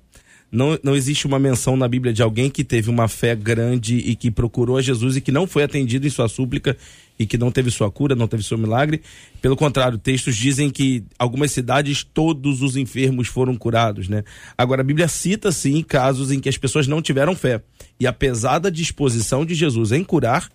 Não, 0.52 0.80
não 0.82 0.96
existe 0.96 1.28
uma 1.28 1.38
menção 1.38 1.76
na 1.76 1.88
Bíblia 1.88 2.14
de 2.14 2.22
alguém 2.22 2.50
que 2.50 2.64
teve 2.64 2.90
uma 2.90 3.08
fé 3.08 3.36
grande 3.36 3.98
e 3.98 4.16
que 4.16 4.32
procurou 4.32 4.78
a 4.78 4.82
Jesus 4.82 5.18
e 5.18 5.22
que 5.22 5.32
não 5.32 5.46
foi 5.46 5.64
atendido 5.64 6.08
em 6.08 6.10
sua 6.10 6.30
súplica 6.30 6.78
e 7.20 7.26
que 7.26 7.38
não 7.38 7.52
teve 7.52 7.70
sua 7.70 7.92
cura, 7.92 8.16
não 8.16 8.28
teve 8.28 8.44
seu 8.44 8.58
milagre. 8.58 9.02
Pelo 9.42 9.58
contrário, 9.58 9.98
textos 9.98 10.36
dizem 10.38 10.70
que 10.70 11.04
algumas 11.20 11.52
cidades 11.52 12.04
todos 12.04 12.62
os 12.62 12.78
enfermos 12.78 13.28
foram 13.28 13.56
curados, 13.58 14.08
né? 14.08 14.24
Agora 14.58 14.82
a 14.82 14.86
Bíblia 14.86 15.08
cita 15.08 15.52
sim 15.52 15.84
casos 15.84 16.32
em 16.32 16.40
que 16.40 16.48
as 16.48 16.58
pessoas 16.58 16.88
não 16.88 17.02
tiveram 17.02 17.36
fé 17.36 17.62
e 18.00 18.06
apesar 18.06 18.60
da 18.60 18.70
disposição 18.70 19.46
de 19.46 19.56
Jesus 19.56 19.92
em 19.92 20.04
curar, 20.04 20.50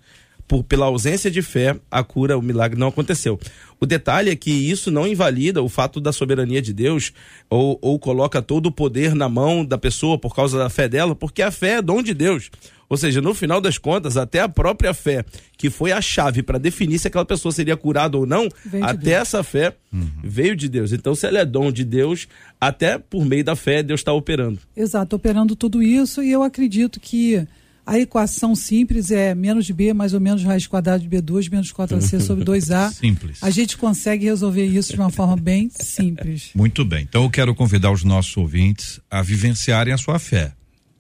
por, 0.53 0.63
pela 0.63 0.85
ausência 0.85 1.31
de 1.31 1.41
fé, 1.41 1.81
a 1.91 2.05
cura, 2.05 2.37
o 2.37 2.43
milagre 2.43 2.79
não 2.79 2.89
aconteceu. 2.89 3.41
O 3.81 3.87
detalhe 3.87 4.29
é 4.29 4.37
que 4.37 4.51
isso 4.51 4.91
não 4.91 5.07
invalida 5.07 5.63
o 5.63 5.69
fato 5.69 5.99
da 5.99 6.13
soberania 6.13 6.61
de 6.61 6.75
Deus 6.75 7.11
ou, 7.49 7.79
ou 7.81 7.99
coloca 7.99 8.43
todo 8.43 8.67
o 8.67 8.71
poder 8.71 9.15
na 9.15 9.31
mão 9.31 9.65
da 9.65 9.79
pessoa 9.79 10.19
por 10.19 10.37
causa 10.37 10.59
da 10.59 10.69
fé 10.69 10.91
dela, 10.91 11.17
porque 11.17 11.41
a 11.41 11.51
fé 11.51 11.77
é 11.77 11.83
dom 11.83 12.03
de 12.03 12.13
Deus. 12.13 12.51
Ou 12.87 12.99
seja, 12.99 13.23
no 13.23 13.33
final 13.33 13.63
das 13.63 13.79
contas, 13.79 14.19
até 14.19 14.41
a 14.41 14.49
própria 14.49 14.93
fé, 14.93 15.25
que 15.57 15.71
foi 15.71 15.91
a 15.91 16.03
chave 16.03 16.43
para 16.43 16.59
definir 16.59 16.99
se 16.99 17.09
aquela 17.09 17.25
pessoa 17.25 17.51
seria 17.51 17.75
curada 17.75 18.19
ou 18.19 18.27
não, 18.27 18.47
Veio 18.63 18.85
até 18.85 18.99
Deus. 18.99 19.17
essa 19.23 19.43
fé 19.43 19.75
veio 20.23 20.55
de 20.55 20.69
Deus. 20.69 20.93
Então, 20.93 21.15
se 21.15 21.27
ela 21.27 21.39
é 21.39 21.47
dom 21.47 21.73
de 21.73 21.83
Deus, 21.83 22.29
até 22.61 22.99
por 22.99 23.25
meio 23.25 23.43
da 23.43 23.57
fé, 23.57 23.83
Deus 23.83 24.01
está 24.01 24.13
operando. 24.13 24.59
Exato, 24.77 25.17
operando 25.17 25.57
tudo 25.57 25.83
isso 25.83 26.23
e 26.23 26.31
eu 26.31 26.43
acredito 26.43 27.01
que 27.01 27.43
a 27.85 27.99
equação 27.99 28.55
simples 28.55 29.11
é 29.11 29.35
menos 29.35 29.69
B 29.71 29.93
mais 29.93 30.15
ou 30.15 30.21
menos 30.21 30.45
raiz 30.45 30.67
quadrada 30.67 31.01
de 31.01 31.09
B2 31.09 31.51
menos 31.51 31.73
4AC 31.73 32.21
sobre 32.21 32.45
2A. 32.45 32.93
Simples. 32.95 33.39
A 33.43 33.51
gente 33.51 33.77
consegue 33.77 34.25
resolver 34.25 34.65
isso 34.65 34.93
de 34.93 35.01
uma 35.01 35.11
forma 35.11 35.37
bem 35.37 35.69
simples. 35.75 36.51
Muito 36.55 36.85
bem. 36.85 37.03
Então 37.03 37.25
eu 37.25 37.31
quero 37.31 37.55
convidar 37.55 37.91
os 37.91 38.05
nossos 38.05 38.37
ouvintes 38.37 39.01
a 39.11 39.21
vivenciarem 39.21 39.93
a 39.93 39.99
sua 39.99 40.19
fé. 40.19 40.53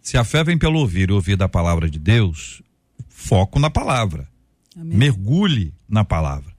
Se 0.03 0.17
a 0.17 0.25
fé 0.25 0.43
vem 0.43 0.59
pelo 0.59 0.81
ouvir 0.81 1.11
e 1.11 1.13
ouvir 1.13 1.37
da 1.37 1.49
palavra 1.49 1.89
de 1.89 1.99
Deus, 1.99 2.61
foco 3.09 3.61
na 3.61 3.71
palavra. 3.71 4.27
Mergulhe 4.77 5.73
na 5.89 6.05
palavra. 6.05 6.53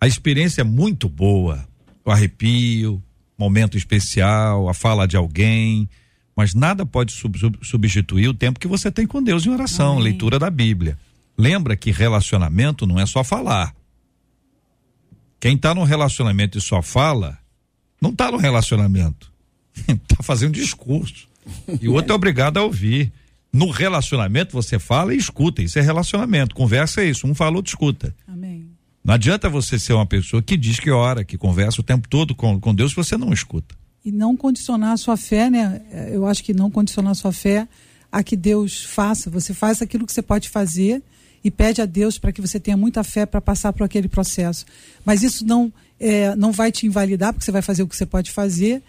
A 0.00 0.06
experiência 0.06 0.62
é 0.62 0.64
muito 0.64 1.08
boa. 1.08 1.66
O 2.04 2.10
arrepio, 2.10 3.02
momento 3.36 3.76
especial, 3.76 4.68
a 4.68 4.74
fala 4.74 5.06
de 5.06 5.16
alguém, 5.16 5.88
mas 6.36 6.54
nada 6.54 6.84
pode 6.84 7.12
sub- 7.12 7.38
sub- 7.38 7.58
substituir 7.62 8.28
o 8.28 8.34
tempo 8.34 8.60
que 8.60 8.68
você 8.68 8.90
tem 8.92 9.06
com 9.06 9.22
Deus 9.22 9.46
em 9.46 9.50
oração, 9.50 9.98
leitura 9.98 10.38
da 10.38 10.50
Bíblia. 10.50 10.98
Lembra 11.38 11.74
que 11.76 11.90
relacionamento 11.90 12.86
não 12.86 13.00
é 13.00 13.06
só 13.06 13.24
falar. 13.24 13.74
Quem 15.40 15.54
está 15.56 15.74
num 15.74 15.84
relacionamento 15.84 16.56
e 16.58 16.60
só 16.60 16.80
fala, 16.82 17.38
não 18.00 18.10
está 18.10 18.30
no 18.30 18.36
relacionamento. 18.38 19.30
Está 19.86 20.22
fazendo 20.24 20.52
discurso. 20.54 21.28
E 21.80 21.88
o 21.88 21.92
outro 21.92 22.12
é 22.12 22.14
obrigado 22.14 22.56
a 22.58 22.62
ouvir. 22.62 23.12
No 23.52 23.70
relacionamento 23.70 24.52
você 24.52 24.78
fala 24.78 25.14
e 25.14 25.18
escuta. 25.18 25.62
Isso 25.62 25.78
é 25.78 25.82
relacionamento. 25.82 26.54
Conversa 26.54 27.02
é 27.02 27.06
isso. 27.08 27.26
Um 27.26 27.34
fala, 27.34 27.56
outro 27.56 27.70
escuta. 27.70 28.14
Amém. 28.26 28.68
Não 29.04 29.14
adianta 29.14 29.48
você 29.48 29.78
ser 29.78 29.92
uma 29.92 30.06
pessoa 30.06 30.42
que 30.42 30.56
diz 30.56 30.80
que 30.80 30.90
ora, 30.90 31.24
que 31.24 31.38
conversa 31.38 31.80
o 31.80 31.84
tempo 31.84 32.08
todo 32.08 32.34
com, 32.34 32.58
com 32.58 32.74
Deus, 32.74 32.90
se 32.90 32.96
você 32.96 33.16
não 33.16 33.32
escuta. 33.32 33.74
E 34.06 34.12
não 34.12 34.36
condicionar 34.36 34.92
a 34.92 34.96
sua 34.96 35.16
fé, 35.16 35.50
né? 35.50 35.82
Eu 36.12 36.28
acho 36.28 36.44
que 36.44 36.54
não 36.54 36.70
condicionar 36.70 37.10
a 37.10 37.14
sua 37.16 37.32
fé 37.32 37.66
a 38.12 38.22
que 38.22 38.36
Deus 38.36 38.84
faça. 38.84 39.28
Você 39.30 39.52
faz 39.52 39.82
aquilo 39.82 40.06
que 40.06 40.12
você 40.12 40.22
pode 40.22 40.48
fazer 40.48 41.02
e 41.42 41.50
pede 41.50 41.82
a 41.82 41.86
Deus 41.86 42.16
para 42.16 42.30
que 42.30 42.40
você 42.40 42.60
tenha 42.60 42.76
muita 42.76 43.02
fé 43.02 43.26
para 43.26 43.40
passar 43.40 43.72
por 43.72 43.82
aquele 43.82 44.06
processo. 44.06 44.64
Mas 45.04 45.24
isso 45.24 45.44
não, 45.44 45.72
é, 45.98 46.36
não 46.36 46.52
vai 46.52 46.70
te 46.70 46.86
invalidar, 46.86 47.32
porque 47.32 47.44
você 47.44 47.50
vai 47.50 47.62
fazer 47.62 47.82
o 47.82 47.88
que 47.88 47.96
você 47.96 48.06
pode 48.06 48.30
fazer, 48.30 48.80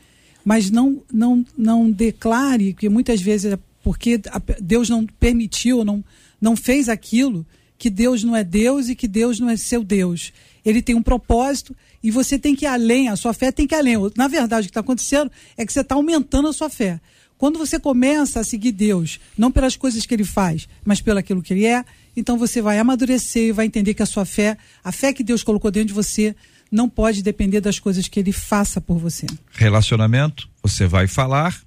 mas 0.45 0.69
não, 0.69 1.01
não, 1.11 1.43
não 1.57 1.89
declare 1.89 2.73
que 2.73 2.87
muitas 2.87 3.19
vezes 3.19 3.53
é 3.53 3.59
porque 3.83 4.21
Deus 4.61 4.87
não 4.87 5.03
permitiu, 5.05 5.83
não, 5.83 6.03
não 6.39 6.55
fez 6.55 6.89
aquilo, 6.89 7.43
que 7.75 7.89
Deus 7.89 8.23
não 8.23 8.35
é 8.35 8.43
Deus 8.43 8.87
e 8.87 8.95
que 8.95 9.07
Deus 9.07 9.39
não 9.39 9.49
é 9.49 9.57
seu 9.57 9.83
Deus. 9.83 10.31
Ele 10.67 10.81
tem 10.81 10.93
um 10.93 11.01
propósito 11.01 11.73
e 12.03 12.11
você 12.11 12.37
tem 12.37 12.53
que 12.53 12.65
ir 12.65 12.67
além, 12.67 13.07
a 13.07 13.15
sua 13.15 13.33
fé 13.33 13.53
tem 13.53 13.65
que 13.65 13.73
ir 13.73 13.77
além. 13.77 13.95
Na 14.17 14.27
verdade, 14.27 14.65
o 14.65 14.67
que 14.67 14.71
está 14.71 14.81
acontecendo 14.81 15.31
é 15.55 15.65
que 15.65 15.71
você 15.71 15.79
está 15.79 15.95
aumentando 15.95 16.49
a 16.49 16.53
sua 16.53 16.69
fé. 16.69 16.99
Quando 17.37 17.57
você 17.57 17.79
começa 17.79 18.41
a 18.41 18.43
seguir 18.43 18.73
Deus, 18.73 19.17
não 19.37 19.49
pelas 19.49 19.77
coisas 19.77 20.05
que 20.05 20.13
ele 20.13 20.25
faz, 20.25 20.67
mas 20.83 20.99
pelo 20.99 21.19
aquilo 21.19 21.41
que 21.41 21.53
ele 21.53 21.65
é, 21.65 21.85
então 22.17 22.37
você 22.37 22.61
vai 22.61 22.79
amadurecer 22.79 23.43
e 23.43 23.51
vai 23.53 23.65
entender 23.65 23.93
que 23.93 24.03
a 24.03 24.05
sua 24.05 24.25
fé, 24.25 24.57
a 24.83 24.91
fé 24.91 25.13
que 25.13 25.23
Deus 25.23 25.41
colocou 25.41 25.71
dentro 25.71 25.87
de 25.87 25.93
você, 25.93 26.35
não 26.69 26.89
pode 26.89 27.23
depender 27.23 27.61
das 27.61 27.79
coisas 27.79 28.09
que 28.09 28.19
ele 28.19 28.33
faça 28.33 28.81
por 28.81 28.97
você. 28.97 29.25
Relacionamento, 29.53 30.49
você 30.61 30.85
vai 30.85 31.07
falar 31.07 31.57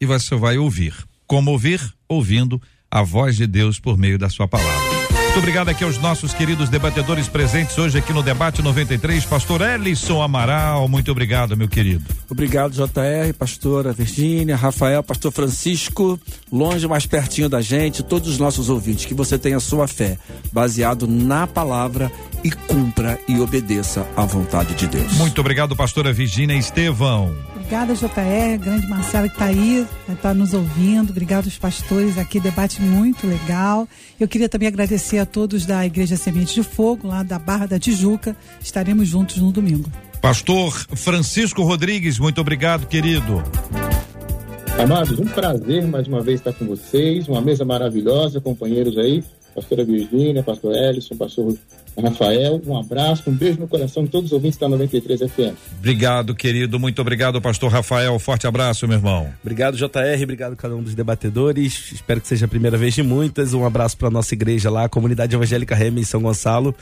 e 0.00 0.06
você 0.06 0.34
vai 0.34 0.58
ouvir. 0.58 0.92
Como 1.24 1.52
ouvir? 1.52 1.80
Ouvindo 2.08 2.60
a 2.90 3.02
voz 3.02 3.36
de 3.36 3.46
Deus 3.46 3.78
por 3.78 3.96
meio 3.96 4.18
da 4.18 4.28
sua 4.28 4.48
palavra. 4.48 4.89
Muito 5.30 5.38
obrigado 5.38 5.68
aqui 5.68 5.84
aos 5.84 5.96
nossos 5.96 6.34
queridos 6.34 6.68
debatedores 6.68 7.28
presentes 7.28 7.78
hoje 7.78 7.96
aqui 7.96 8.12
no 8.12 8.20
Debate 8.20 8.62
93. 8.62 9.24
Pastor 9.26 9.60
Ellison 9.60 10.20
Amaral, 10.20 10.88
muito 10.88 11.08
obrigado, 11.12 11.56
meu 11.56 11.68
querido. 11.68 12.04
Obrigado, 12.28 12.72
JR, 12.72 13.32
pastora 13.38 13.92
Virgínia, 13.92 14.56
Rafael, 14.56 15.04
pastor 15.04 15.30
Francisco, 15.30 16.18
longe, 16.50 16.88
mais 16.88 17.06
pertinho 17.06 17.48
da 17.48 17.60
gente, 17.60 18.02
todos 18.02 18.28
os 18.28 18.38
nossos 18.38 18.68
ouvintes, 18.68 19.04
que 19.04 19.14
você 19.14 19.38
tenha 19.38 19.60
sua 19.60 19.86
fé 19.86 20.18
baseado 20.52 21.06
na 21.06 21.46
palavra 21.46 22.10
e 22.42 22.50
cumpra 22.50 23.16
e 23.28 23.38
obedeça 23.38 24.04
à 24.16 24.24
vontade 24.24 24.74
de 24.74 24.88
Deus. 24.88 25.12
Muito 25.12 25.40
obrigado, 25.40 25.76
pastora 25.76 26.12
Virgínia 26.12 26.56
Estevão. 26.56 27.32
Obrigada, 27.70 27.94
JR, 27.94 28.58
grande 28.58 28.88
Marcela 28.88 29.28
que 29.28 29.34
está 29.34 29.44
aí, 29.44 29.86
está 30.08 30.34
nos 30.34 30.52
ouvindo. 30.54 31.10
Obrigado 31.10 31.44
aos 31.44 31.56
pastores 31.56 32.18
aqui, 32.18 32.40
debate 32.40 32.82
muito 32.82 33.28
legal. 33.28 33.86
Eu 34.18 34.26
queria 34.26 34.48
também 34.48 34.66
agradecer 34.66 35.18
a 35.18 35.24
todos 35.24 35.64
da 35.64 35.86
Igreja 35.86 36.16
Semente 36.16 36.52
de 36.52 36.64
Fogo, 36.64 37.06
lá 37.06 37.22
da 37.22 37.38
Barra 37.38 37.66
da 37.66 37.78
Tijuca. 37.78 38.34
Estaremos 38.60 39.06
juntos 39.06 39.36
no 39.36 39.52
domingo. 39.52 39.88
Pastor 40.20 40.72
Francisco 40.96 41.62
Rodrigues, 41.62 42.18
muito 42.18 42.40
obrigado, 42.40 42.88
querido. 42.88 43.40
Amados, 44.76 45.20
um 45.20 45.26
prazer 45.26 45.86
mais 45.86 46.08
uma 46.08 46.20
vez 46.20 46.40
estar 46.40 46.52
com 46.52 46.66
vocês, 46.66 47.28
uma 47.28 47.40
mesa 47.40 47.64
maravilhosa, 47.64 48.40
companheiros 48.40 48.98
aí, 48.98 49.22
pastora 49.54 49.84
Virgínia, 49.84 50.42
pastor 50.42 50.74
Ellison, 50.74 51.16
pastor 51.16 51.56
Rafael, 52.00 52.60
um 52.66 52.78
abraço, 52.78 53.28
um 53.28 53.32
beijo 53.32 53.58
no 53.58 53.68
coração 53.68 54.04
de 54.04 54.10
todos 54.10 54.26
os 54.26 54.32
ouvintes 54.32 54.58
da 54.58 54.68
93 54.68 55.20
FM. 55.20 55.54
Obrigado, 55.78 56.34
querido, 56.34 56.78
muito 56.78 57.00
obrigado, 57.00 57.40
pastor 57.40 57.70
Rafael, 57.70 58.18
forte 58.18 58.46
abraço, 58.46 58.86
meu 58.86 58.96
irmão. 58.96 59.28
Obrigado, 59.42 59.76
JR, 59.76 60.22
obrigado 60.22 60.52
a 60.52 60.56
cada 60.56 60.76
um 60.76 60.82
dos 60.82 60.94
debatedores. 60.94 61.92
Espero 61.92 62.20
que 62.20 62.28
seja 62.28 62.46
a 62.46 62.48
primeira 62.48 62.78
vez 62.78 62.94
de 62.94 63.02
muitas. 63.02 63.52
Um 63.52 63.64
abraço 63.64 63.96
para 63.96 64.10
nossa 64.10 64.34
igreja 64.34 64.70
lá, 64.70 64.84
a 64.84 64.88
comunidade 64.88 65.34
evangélica 65.34 65.74
Rema 65.74 66.00
em 66.00 66.04
São 66.04 66.22
Gonçalo. 66.22 66.74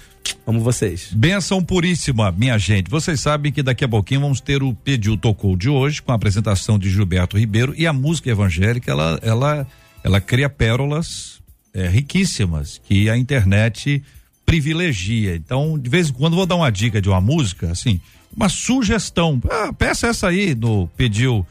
Amo 0.47 0.61
vocês. 0.61 1.11
Benção 1.13 1.63
puríssima, 1.63 2.31
minha 2.33 2.59
gente. 2.59 2.91
Vocês 2.91 3.21
sabem 3.21 3.51
que 3.51 3.63
daqui 3.63 3.85
a 3.85 3.89
pouquinho 3.89 4.21
vamos 4.21 4.41
ter 4.41 4.63
o 4.63 4.75
Pediu 4.75 5.17
Tocou 5.17 5.57
de 5.57 5.69
hoje, 5.69 6.03
com 6.03 6.13
a 6.13 6.15
apresentação 6.15 6.79
de 6.79 6.91
Gilberto 6.91 7.39
Ribeiro 7.39 7.75
e 7.77 7.87
a 7.87 7.93
música 7.93 8.31
evangélica, 8.31 8.91
ela, 8.91 9.19
ela, 9.23 9.67
ela 10.05 10.21
cria 10.21 10.49
pérolas 10.49 11.39
é, 11.79 11.89
riquíssimas 11.89 12.81
que 12.85 13.09
a 13.09 13.17
internet 13.17 14.03
privilegia. 14.45 15.37
Então, 15.37 15.79
de 15.79 15.89
vez 15.89 16.11
em 16.11 16.13
quando 16.13 16.35
vou 16.35 16.47
dar 16.47 16.57
uma 16.57 16.71
dica 16.71 17.01
de 17.01 17.09
uma 17.09 17.21
música, 17.21 17.71
assim, 17.71 18.01
uma 18.35 18.49
sugestão. 18.49 19.41
Ah, 19.51 19.73
peça 19.73 20.09
essa 20.09 20.29
aí 20.29 20.55
no 20.55 20.89
Pediu 20.97 21.47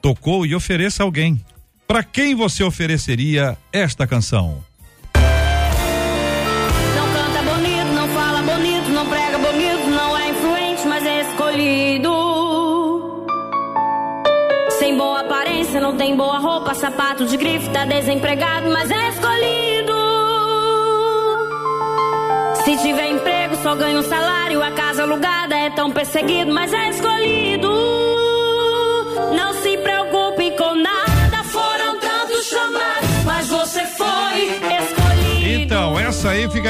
Tocou 0.00 0.44
e 0.46 0.54
ofereça 0.54 1.02
alguém. 1.02 1.40
Para 1.86 2.02
quem 2.04 2.34
você 2.34 2.62
ofereceria 2.62 3.56
esta 3.72 4.06
canção? 4.06 4.62
Não 6.96 7.12
canta 7.12 7.42
bonito, 7.42 7.92
não 7.94 8.08
fala 8.08 8.42
bonito, 8.42 8.88
não 8.90 9.06
prega 9.08 9.38
bonito, 9.38 9.90
não 9.90 10.16
é 10.16 10.30
influente, 10.30 10.86
mas 10.86 11.04
é 11.04 11.22
escolhido. 11.22 12.13
Aparência, 15.74 15.80
não 15.80 15.96
tem 15.96 16.16
boa 16.16 16.38
roupa, 16.38 16.74
sapato 16.74 17.26
de 17.26 17.36
grife, 17.36 17.68
tá 17.70 17.84
desempregado, 17.84 18.70
mas 18.70 18.90
é 18.90 19.08
escolhido. 19.08 19.94
Se 22.64 22.76
tiver 22.78 23.10
emprego, 23.10 23.56
só 23.56 23.74
ganha 23.74 23.98
um 23.98 24.02
salário, 24.02 24.62
a 24.62 24.70
casa 24.70 25.02
alugada 25.02 25.56
é 25.56 25.70
tão 25.70 25.90
perseguido, 25.90 26.52
mas 26.52 26.72
é 26.72 26.90
escolhido. 26.90 28.13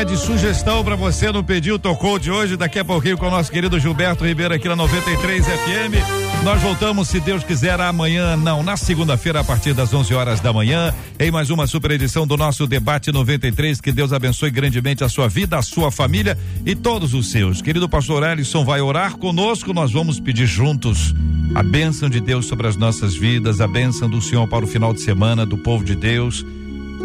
De 0.05 0.17
sugestão 0.19 0.85
para 0.85 0.97
você 0.97 1.33
no 1.33 1.43
Pediu 1.43 1.79
Tocou 1.79 2.19
de 2.19 2.31
hoje. 2.31 2.57
Daqui 2.57 2.79
a 2.79 2.85
pouquinho 2.85 3.17
com 3.17 3.27
o 3.27 3.31
nosso 3.31 3.51
querido 3.51 3.79
Gilberto 3.81 4.25
Ribeiro 4.25 4.53
aqui 4.53 4.69
na 4.69 4.77
93 4.77 5.47
FM. 5.47 6.43
Nós 6.45 6.61
voltamos, 6.61 7.09
se 7.09 7.21
Deus 7.21 7.43
quiser, 7.43 7.81
amanhã, 7.81 8.37
não, 8.37 8.63
na 8.63 8.77
segunda-feira, 8.77 9.41
a 9.41 9.45
partir 9.45 9.73
das 9.73 9.95
11 9.95 10.13
horas 10.15 10.41
da 10.41 10.53
manhã, 10.53 10.93
em 11.19 11.31
mais 11.31 11.49
uma 11.49 11.67
super 11.67 11.91
edição 11.93 12.27
do 12.27 12.37
nosso 12.37 12.67
Debate 12.67 13.11
93. 13.11 13.81
Que 13.81 13.93
Deus 13.93 14.13
abençoe 14.13 14.51
grandemente 14.51 15.03
a 15.03 15.09
sua 15.09 15.27
vida, 15.27 15.57
a 15.57 15.63
sua 15.63 15.91
família 15.91 16.37
e 16.67 16.75
todos 16.75 17.15
os 17.15 17.31
seus. 17.31 17.63
Querido 17.63 17.89
pastor 17.89 18.23
Ellison 18.25 18.65
vai 18.65 18.81
orar 18.81 19.17
conosco, 19.17 19.73
nós 19.73 19.93
vamos 19.93 20.21
pedir 20.21 20.47
juntos 20.47 21.15
a 21.55 21.63
bênção 21.63 22.11
de 22.11 22.21
Deus 22.21 22.47
sobre 22.47 22.67
as 22.67 22.77
nossas 22.77 23.15
vidas, 23.17 23.61
a 23.61 23.67
bênção 23.67 24.11
do 24.11 24.21
Senhor 24.21 24.47
para 24.49 24.65
o 24.65 24.69
final 24.69 24.93
de 24.93 25.01
semana 25.01 25.47
do 25.47 25.57
povo 25.57 25.85
de 25.85 25.95
Deus 25.95 26.45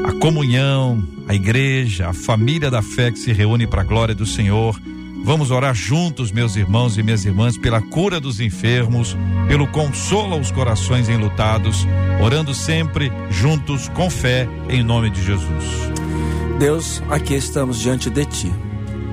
a 0.04 0.14
comunhão, 0.14 1.04
a 1.28 1.36
igreja, 1.36 2.10
a 2.10 2.14
família 2.14 2.72
da 2.72 2.82
fé 2.82 3.12
que 3.12 3.20
se 3.20 3.32
reúne 3.32 3.68
para 3.68 3.82
a 3.82 3.86
glória 3.86 4.16
do 4.16 4.26
Senhor. 4.26 4.80
Vamos 5.24 5.52
orar 5.52 5.76
juntos, 5.76 6.32
meus 6.32 6.56
irmãos 6.56 6.98
e 6.98 7.04
minhas 7.04 7.26
irmãs, 7.26 7.58
pela 7.58 7.82
cura 7.82 8.20
dos 8.20 8.40
enfermos, 8.40 9.16
pelo 9.48 9.68
consolo 9.68 10.36
aos 10.36 10.50
corações 10.50 11.10
enlutados, 11.10 11.86
orando 12.22 12.54
sempre 12.54 13.12
juntos 13.30 13.90
com 13.90 14.10
fé 14.10 14.48
em 14.70 14.82
nome 14.82 15.10
de 15.10 15.24
Jesus. 15.24 15.66
Deus, 16.58 17.04
aqui 17.10 17.36
estamos 17.36 17.80
diante 17.80 18.10
de 18.10 18.26
Ti. 18.26 18.52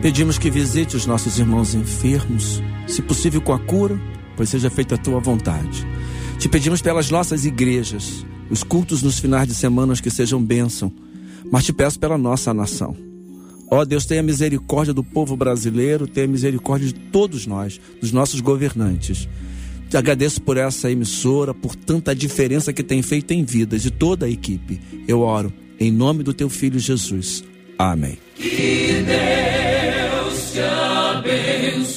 Pedimos 0.01 0.39
que 0.39 0.51
visite 0.51 0.97
os 0.97 1.07
nossos 1.07 1.39
irmãos 1.39 1.74
enfermos, 1.74 2.62
se 2.87 3.03
possível 3.03 3.41
com 3.41 3.53
a 3.53 3.59
cura, 3.59 4.01
pois 4.37 4.49
seja 4.49 4.70
feita 4.70 4.95
a 4.95 4.99
Tua 4.99 5.18
vontade. 5.18 5.87
Te 6.39 6.49
pedimos 6.49 6.80
pelas 6.80 7.11
nossas 7.11 7.45
igrejas, 7.45 8.24
os 8.51 8.62
cultos 8.62 9.03
nos 9.03 9.18
finais 9.18 9.49
de 9.49 9.55
semana 9.55 9.94
que 9.94 10.11
sejam 10.11 10.42
bênção, 10.42 10.92
mas 11.51 11.64
te 11.64 11.72
peço 11.72 11.99
pela 11.99 12.18
nossa 12.18 12.53
nação. 12.53 12.97
Ó 13.70 13.84
Deus, 13.84 14.07
tenha 14.07 14.22
misericórdia 14.22 14.94
do 14.94 15.03
povo 15.03 15.36
brasileiro, 15.36 16.07
tenha 16.07 16.28
misericórdia 16.28 16.88
de 16.88 16.94
todos 16.94 17.47
nós, 17.47 17.80
dos 18.01 18.12
nossos 18.12 18.40
governantes. 18.40 19.28
Te 19.88 19.97
agradeço 19.97 20.40
por 20.42 20.57
essa 20.57 20.90
emissora, 20.90 21.53
por 21.55 21.74
tanta 21.74 22.14
diferença 22.14 22.72
que 22.72 22.82
tem 22.82 23.03
feito 23.03 23.32
em 23.32 23.44
vidas 23.44 23.82
de 23.82 23.90
toda 23.90 24.26
a 24.26 24.30
equipe. 24.30 24.80
Eu 25.07 25.20
oro 25.20 25.53
em 25.78 25.90
nome 25.92 26.22
do 26.22 26.32
teu 26.32 26.49
filho 26.49 26.78
Jesus. 26.78 27.44
Amém. 27.78 28.18
Que 28.36 29.05
Deus 29.05 30.53
te 30.53 30.61
abençoe. 31.80 31.97